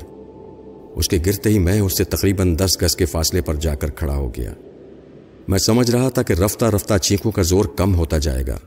اس 0.95 1.07
کے 1.07 1.19
گرتے 1.25 1.49
ہی 1.49 1.59
میں 1.59 1.79
اس 1.79 1.97
سے 1.97 2.03
تقریباً 2.03 2.57
دس 2.57 2.77
گز 2.81 2.95
کے 2.95 3.05
فاصلے 3.05 3.41
پر 3.41 3.55
جا 3.55 3.75
کر 3.75 3.89
کھڑا 3.89 4.15
ہو 4.15 4.29
گیا۔ 4.29 4.53
میں 5.47 5.59
سمجھ 5.59 5.91
رہا 5.91 6.09
تھا 6.09 6.23
کہ 6.23 6.33
رفتہ 6.33 6.65
رفتہ 6.65 6.97
چینکوں 6.97 7.31
کا 7.31 7.41
زور 7.41 7.65
کم 7.65 7.95
ہوتا 7.95 8.17
جائے 8.17 8.43
گا۔ 8.47 8.57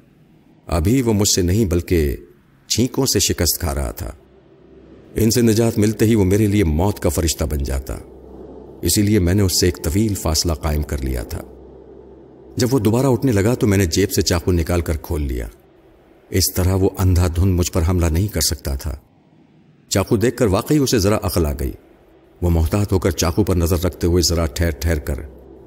ابھی 0.66 1.02
وہ 1.02 1.12
مجھ 1.12 1.28
سے 1.28 1.42
نہیں 1.42 1.64
بلکہ 1.64 2.16
چھینکوں 2.68 3.06
سے 3.06 3.18
شکست 3.18 3.60
کھا 3.60 3.74
رہا 3.74 3.90
تھا۔ 3.90 4.12
ان 5.14 5.30
سے 5.30 5.40
نجات 5.40 5.78
ملتے 5.78 6.04
ہی 6.04 6.14
وہ 6.14 6.24
میرے 6.24 6.46
لیے 6.46 6.64
موت 6.64 7.00
کا 7.00 7.08
فرشتہ 7.08 7.44
بن 7.44 7.58
جاتا۔ 7.58 7.96
اسی 8.82 9.02
لیے 9.02 9.18
میں 9.18 9.34
نے 9.34 9.42
اس 9.42 9.60
سے 9.60 9.66
ایک 9.66 9.84
طویل 9.84 10.14
فاصلہ 10.14 10.52
قائم 10.52 10.82
کر 10.82 11.04
لیا 11.04 11.22
تھا۔ 11.22 11.40
جب 12.56 12.68
وہ 12.70 12.78
دوبارہ 12.78 13.06
اٹھنے 13.06 13.32
لگا 13.32 13.54
تو 13.54 13.66
میں 13.66 13.78
نے 13.78 13.86
جیب 13.86 14.12
سے 14.12 14.22
چاقو 14.22 14.52
نکال 14.52 14.80
کر 14.80 14.96
کھول 15.02 15.22
لیا۔ 15.22 15.46
اس 16.30 16.54
طرح 16.54 16.74
وہ 16.74 16.90
اندھا 16.98 17.26
دھند 17.26 17.54
مجھ 17.54 17.72
پر 17.72 17.82
حملہ 17.88 18.06
نہیں 18.06 18.28
کر 18.28 18.40
سکتا 18.40 18.74
تھا۔ 18.74 18.96
چاقو 19.88 20.16
دیکھ 20.16 20.36
کر 20.36 20.46
واقعی 20.46 20.78
اسے 20.78 20.98
ذرا 20.98 21.18
عقل 21.22 21.46
آ 21.46 21.52
گئی۔ 21.60 21.72
وہ 22.42 22.50
محتاط 22.50 22.92
ہو 22.92 22.98
کر 22.98 23.10
چاقو 23.10 23.44
پر 23.44 23.56
نظر 23.56 23.84
رکھتے 23.84 24.06
ہوئے 24.06 24.22
ذرا 24.22 24.46
ٹھہر 24.46 24.70
ٹھہر 24.70 24.98
کر 24.98 25.14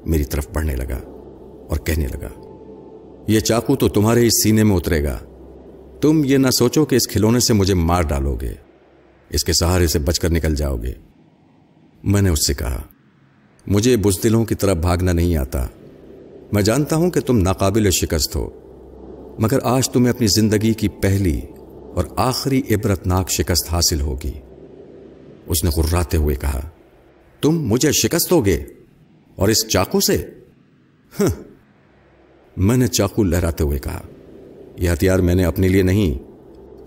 میری 0.06 0.24
طرف 0.24 0.48
بڑھنے 0.54 0.76
لگا 0.76 1.00
اور 1.70 1.78
کہنے 1.78 2.08
لگا، 2.08 2.30
یہ 3.28 3.40
چاقو 3.40 3.76
تو 3.76 3.90
تمہارے 3.90 4.28
اس 4.28 4.44
سینے 4.44 4.64
میں 4.64 4.76
اترے 4.76 5.04
گا۔ 5.04 5.20
تم 6.02 6.22
یہ 6.26 6.38
نہ 6.38 6.50
سوچو 6.50 6.86
کہ 6.86 6.96
اس 6.96 7.08
کھلونے 7.08 7.40
سے 7.40 7.54
مجھے 7.54 7.74
مار 7.74 8.02
ڈالو 8.02 8.36
گے۔ 8.36 8.54
اس 9.30 9.44
کے 9.44 9.54
سہارے 9.54 9.88
سے 9.88 10.00
بچ 10.00 10.20
کر 10.20 10.30
نکل 10.30 10.56
جاؤ 10.56 10.78
گے۔ 10.78 10.94
میں 12.04 12.22
نے 12.22 12.30
اس 12.30 12.48
سے 12.48 12.54
کہا، 12.54 12.82
مجھے 13.68 13.98
بزدلوں 13.98 14.46
کی 14.46 14.56
طرف 14.56 14.78
بھاگنا 14.78 15.12
نہیں 15.12 15.38
آتا۔ 15.38 15.68
میں 16.52 16.62
جانتا 16.62 16.96
ہوں 16.96 17.12
کہ 17.12 17.20
تم 17.20 17.38
ناقابل 17.38 17.92
شکست 17.92 18.36
ہو۔ 18.36 18.50
مگر 19.40 19.60
آج 19.64 19.90
تمہیں 19.90 20.10
اپنی 20.10 20.28
زندگی 20.28 20.74
کی 20.74 20.88
پہلی 20.88 21.42
اور 21.94 22.04
آخری 22.16 22.62
عبرتناک 22.72 23.32
شکست 23.32 23.74
حاصل 23.74 24.02
ہوگی۔ 24.02 24.32
اس 25.46 25.64
نے 25.64 25.70
غراتے 25.70 26.18
ہوئے 26.18 26.36
کہا، 26.36 26.70
تم 27.42 27.62
مجھے 27.62 27.92
شکست 27.92 28.32
ہوگے 28.32 28.64
اور 29.36 29.50
اس 29.50 29.68
چاقو 29.68 30.00
سے؟ 30.00 30.30
ہاں۔ 31.20 31.42
میں 32.58 32.78
نے 32.78 32.88
چاقو 32.88 33.24
لہراتے 33.24 33.64
ہوئے 33.64 33.80
کہا، 33.80 34.02
یہ 34.78 34.90
ہتھیار 34.90 35.20
میں 35.20 35.36
نے 35.36 35.46
اپنے 35.46 35.68
لیے 35.68 35.84
نہیں، 35.84 36.32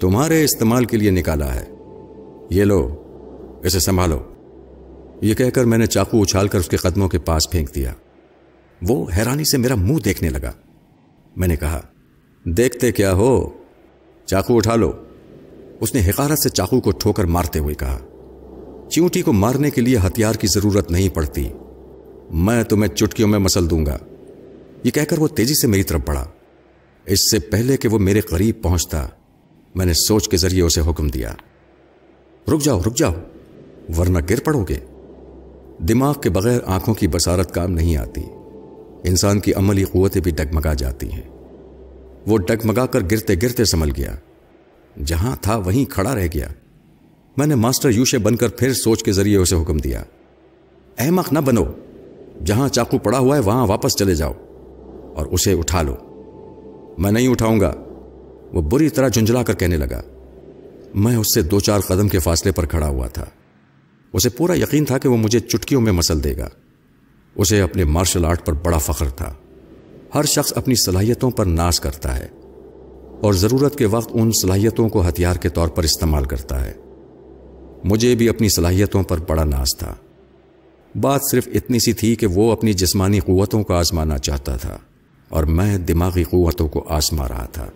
تمہارے 0.01 0.45
استعمال 0.45 0.85
کے 0.85 0.97
لیے 0.97 1.11
نکالا 1.11 1.55
ہے۔ 1.55 1.65
یہ 2.51 2.65
لو، 2.65 3.03
اسے 3.65 3.81
سنبھالو۔ 3.81 4.23
یہ 5.21 5.35
کہہ 5.35 5.51
کر 5.51 5.65
میں 5.65 5.79
نے 5.79 5.87
چاقو 5.87 6.23
اچھال 6.23 6.49
کر 6.49 6.59
اس 6.59 6.69
کے 6.69 6.77
قدموں 6.77 7.09
کے 7.09 7.19
پاس 7.19 7.51
پھینک 7.51 7.75
دیا۔ 7.75 7.93
وہ 8.83 9.07
حیرانی 9.17 9.45
سے 9.45 9.59
میرا 9.59 9.75
منہ 9.75 9.99
دیکھنے 9.99 10.31
لگا۔ 10.31 10.53
میں 11.37 11.49
نے 11.49 11.57
کہا 11.57 11.81
دیکھتے 12.49 12.93
کیا 12.93 13.13
ہو؟ 13.13 13.51
چاقو 14.27 14.57
اٹھا 14.57 14.77
لو۔ 14.77 14.93
اس 15.81 15.95
نے 15.95 16.01
حقارت 16.09 16.39
سے 16.39 16.49
چاقو 16.49 16.81
کو 16.81 16.91
ٹھوکر 16.91 17.25
مارتے 17.25 17.59
ہوئے 17.59 17.75
کہا، 17.75 17.99
چیونٹی 18.89 19.23
کو 19.23 19.33
مارنے 19.33 19.71
کے 19.71 19.81
لیے 19.81 19.97
ہتھیار 19.97 20.35
کی 20.35 20.47
ضرورت 20.47 20.91
نہیں 20.91 21.09
پڑتی۔ 21.09 21.49
میں 22.31 22.63
تمہیں 22.63 22.97
چٹکیوں 22.97 23.29
میں 23.29 23.39
مسل 23.39 23.71
دوں 23.71 23.87
گا۔ 23.87 23.99
یہ 24.85 24.91
کہہ 24.91 25.03
کر 25.03 25.19
وہ 25.19 25.29
تیزی 25.29 25.55
سے 25.55 25.67
میری 25.67 25.83
طرف 25.83 26.01
بڑھا۔ 26.07 26.25
اس 27.07 27.31
سے 27.31 27.39
پہلے 27.39 27.77
کہ 27.77 27.89
وہ 27.89 27.99
میرے 27.99 28.21
قریب 28.21 28.63
پہنچتا، 28.63 29.07
میں 29.75 29.87
نے 29.87 29.93
سوچ 29.95 30.29
کے 30.29 30.37
ذریعے 30.37 30.63
اسے 30.63 30.81
حکم 30.81 31.09
دیا۔ 31.09 31.33
رک 32.55 32.63
جاؤ 32.63 32.81
رک 32.81 32.97
جاؤ، 32.97 33.13
ورنہ 33.99 34.19
گر 34.31 34.41
پڑو 34.41 34.65
گے۔ 34.69 34.79
دماغ 35.79 36.21
کے 36.21 36.31
بغیر 36.31 36.61
آنکھوں 36.67 36.95
کی 36.95 37.09
بسارت 37.09 37.55
کام 37.55 37.71
نہیں 37.71 37.97
آتی۔ 37.97 38.23
انسان 39.05 39.41
کی 39.41 39.53
عملی 39.53 39.85
قوتیں 39.85 40.21
بھی 40.21 40.31
ڈگمگا 40.31 40.75
جاتی 40.75 41.13
ہیں۔ 41.13 41.36
وہ 42.27 42.39
ڈگمگا 42.39 42.87
کر 42.87 43.01
گرتے 43.11 43.35
گرتے 43.43 43.65
سنبھل 43.65 43.91
گیا۔ 43.97 44.15
جہاں 45.05 45.37
تھا 45.41 45.57
وہیں 45.57 45.91
کھڑا 45.91 46.15
رہ 46.15 46.27
گیا۔ 46.35 46.49
میں 47.37 47.47
نے 47.47 47.55
ماسٹر 47.55 47.91
یوشے 47.91 48.19
بن 48.19 48.37
کر 48.37 48.49
پھر 48.49 48.73
سوچ 48.73 49.03
کے 49.03 49.13
ذریعے 49.13 49.37
اسے 49.37 49.57
حکم 49.57 49.77
دیا۔ 49.77 50.03
احمق 50.99 51.33
نہ 51.33 51.39
بنو، 51.39 51.65
جہاں 52.45 52.69
چاقو 52.69 52.99
پڑا 52.99 53.19
ہوا 53.19 53.37
ہے 53.37 53.41
وہاں 53.41 53.67
واپس 53.67 53.97
چلے 53.97 54.15
جاؤ 54.15 54.33
اور 55.15 55.27
اسے 55.27 55.53
اٹھا 55.53 55.83
لو۔ 55.83 55.95
میں 56.99 57.13
نہیں 57.13 57.29
اٹھاؤں 57.29 57.61
گا۔ 57.61 57.75
وہ 58.53 58.63
بری 58.63 58.89
طرح 58.89 59.09
جنجلا 59.09 59.43
کر 59.43 59.55
کہنے 59.55 59.77
لگا۔ 59.77 60.03
میں 60.95 61.17
اس 61.17 61.27
سے 61.35 61.43
دو 61.43 61.61
چار 61.61 61.81
قدم 61.81 62.09
کے 62.09 62.19
فاصلے 62.19 62.53
پر 62.53 62.67
کھڑا 62.67 62.89
ہوا 62.89 63.07
تھا۔ 63.07 63.25
اسے 64.13 64.29
پورا 64.29 64.59
یقین 64.59 64.85
تھا 64.85 64.99
کہ 64.99 65.09
وہ 65.09 65.17
مجھے 65.17 65.41
چٹکیوں 65.41 65.81
میں 65.81 65.93
مسل 65.93 66.25
دے 66.25 66.37
گا۔ 66.37 66.49
اسے 67.35 67.61
اپنے 67.61 67.85
مارشل 67.85 68.25
آرٹ 68.25 68.47
پر 68.47 68.53
بڑا 68.53 68.79
فخر 68.79 69.09
تھا۔ 69.09 69.35
ہر 70.17 70.25
شخص 70.25 70.53
اپنی 70.57 70.75
صلاحیتوں 70.75 71.31
پر 71.31 71.47
ناز 71.47 71.81
کرتا 71.81 72.19
ہے 72.19 72.29
اور 73.21 73.33
ضرورت 73.33 73.77
کے 73.77 73.87
وقت 73.87 74.11
ان 74.13 74.31
صلاحیتوں 74.43 74.89
کو 74.89 75.09
ہتھیار 75.09 75.37
کے 75.37 75.49
طور 75.49 75.69
پر 75.69 75.83
استعمال 75.83 76.25
کرتا 76.25 76.65
ہے۔ 76.65 76.73
مجھے 77.85 78.15
بھی 78.15 78.29
اپنی 78.29 78.49
صلاحیتوں 78.49 79.03
پر 79.03 79.19
بڑا 79.29 79.45
ناز 79.45 79.69
تھا۔ 79.79 79.95
بات 81.01 81.21
صرف 81.31 81.49
اتنی 81.55 81.79
سی 81.79 81.93
تھی 81.93 82.15
کہ 82.15 82.27
وہ 82.27 82.53
اپنی 82.53 82.73
جسمانی 82.73 83.21
قوتوں 83.21 83.63
کو 83.63 83.75
آزمانا 83.75 84.19
چاہتا 84.19 84.57
تھا 84.57 84.79
اور 85.29 85.45
میں 85.45 85.79
دماغی 85.79 86.25
قوتوں 86.25 86.69
کو 86.69 86.85
آزما 86.89 87.29
رہا 87.29 87.47
تھا۔ 87.53 87.67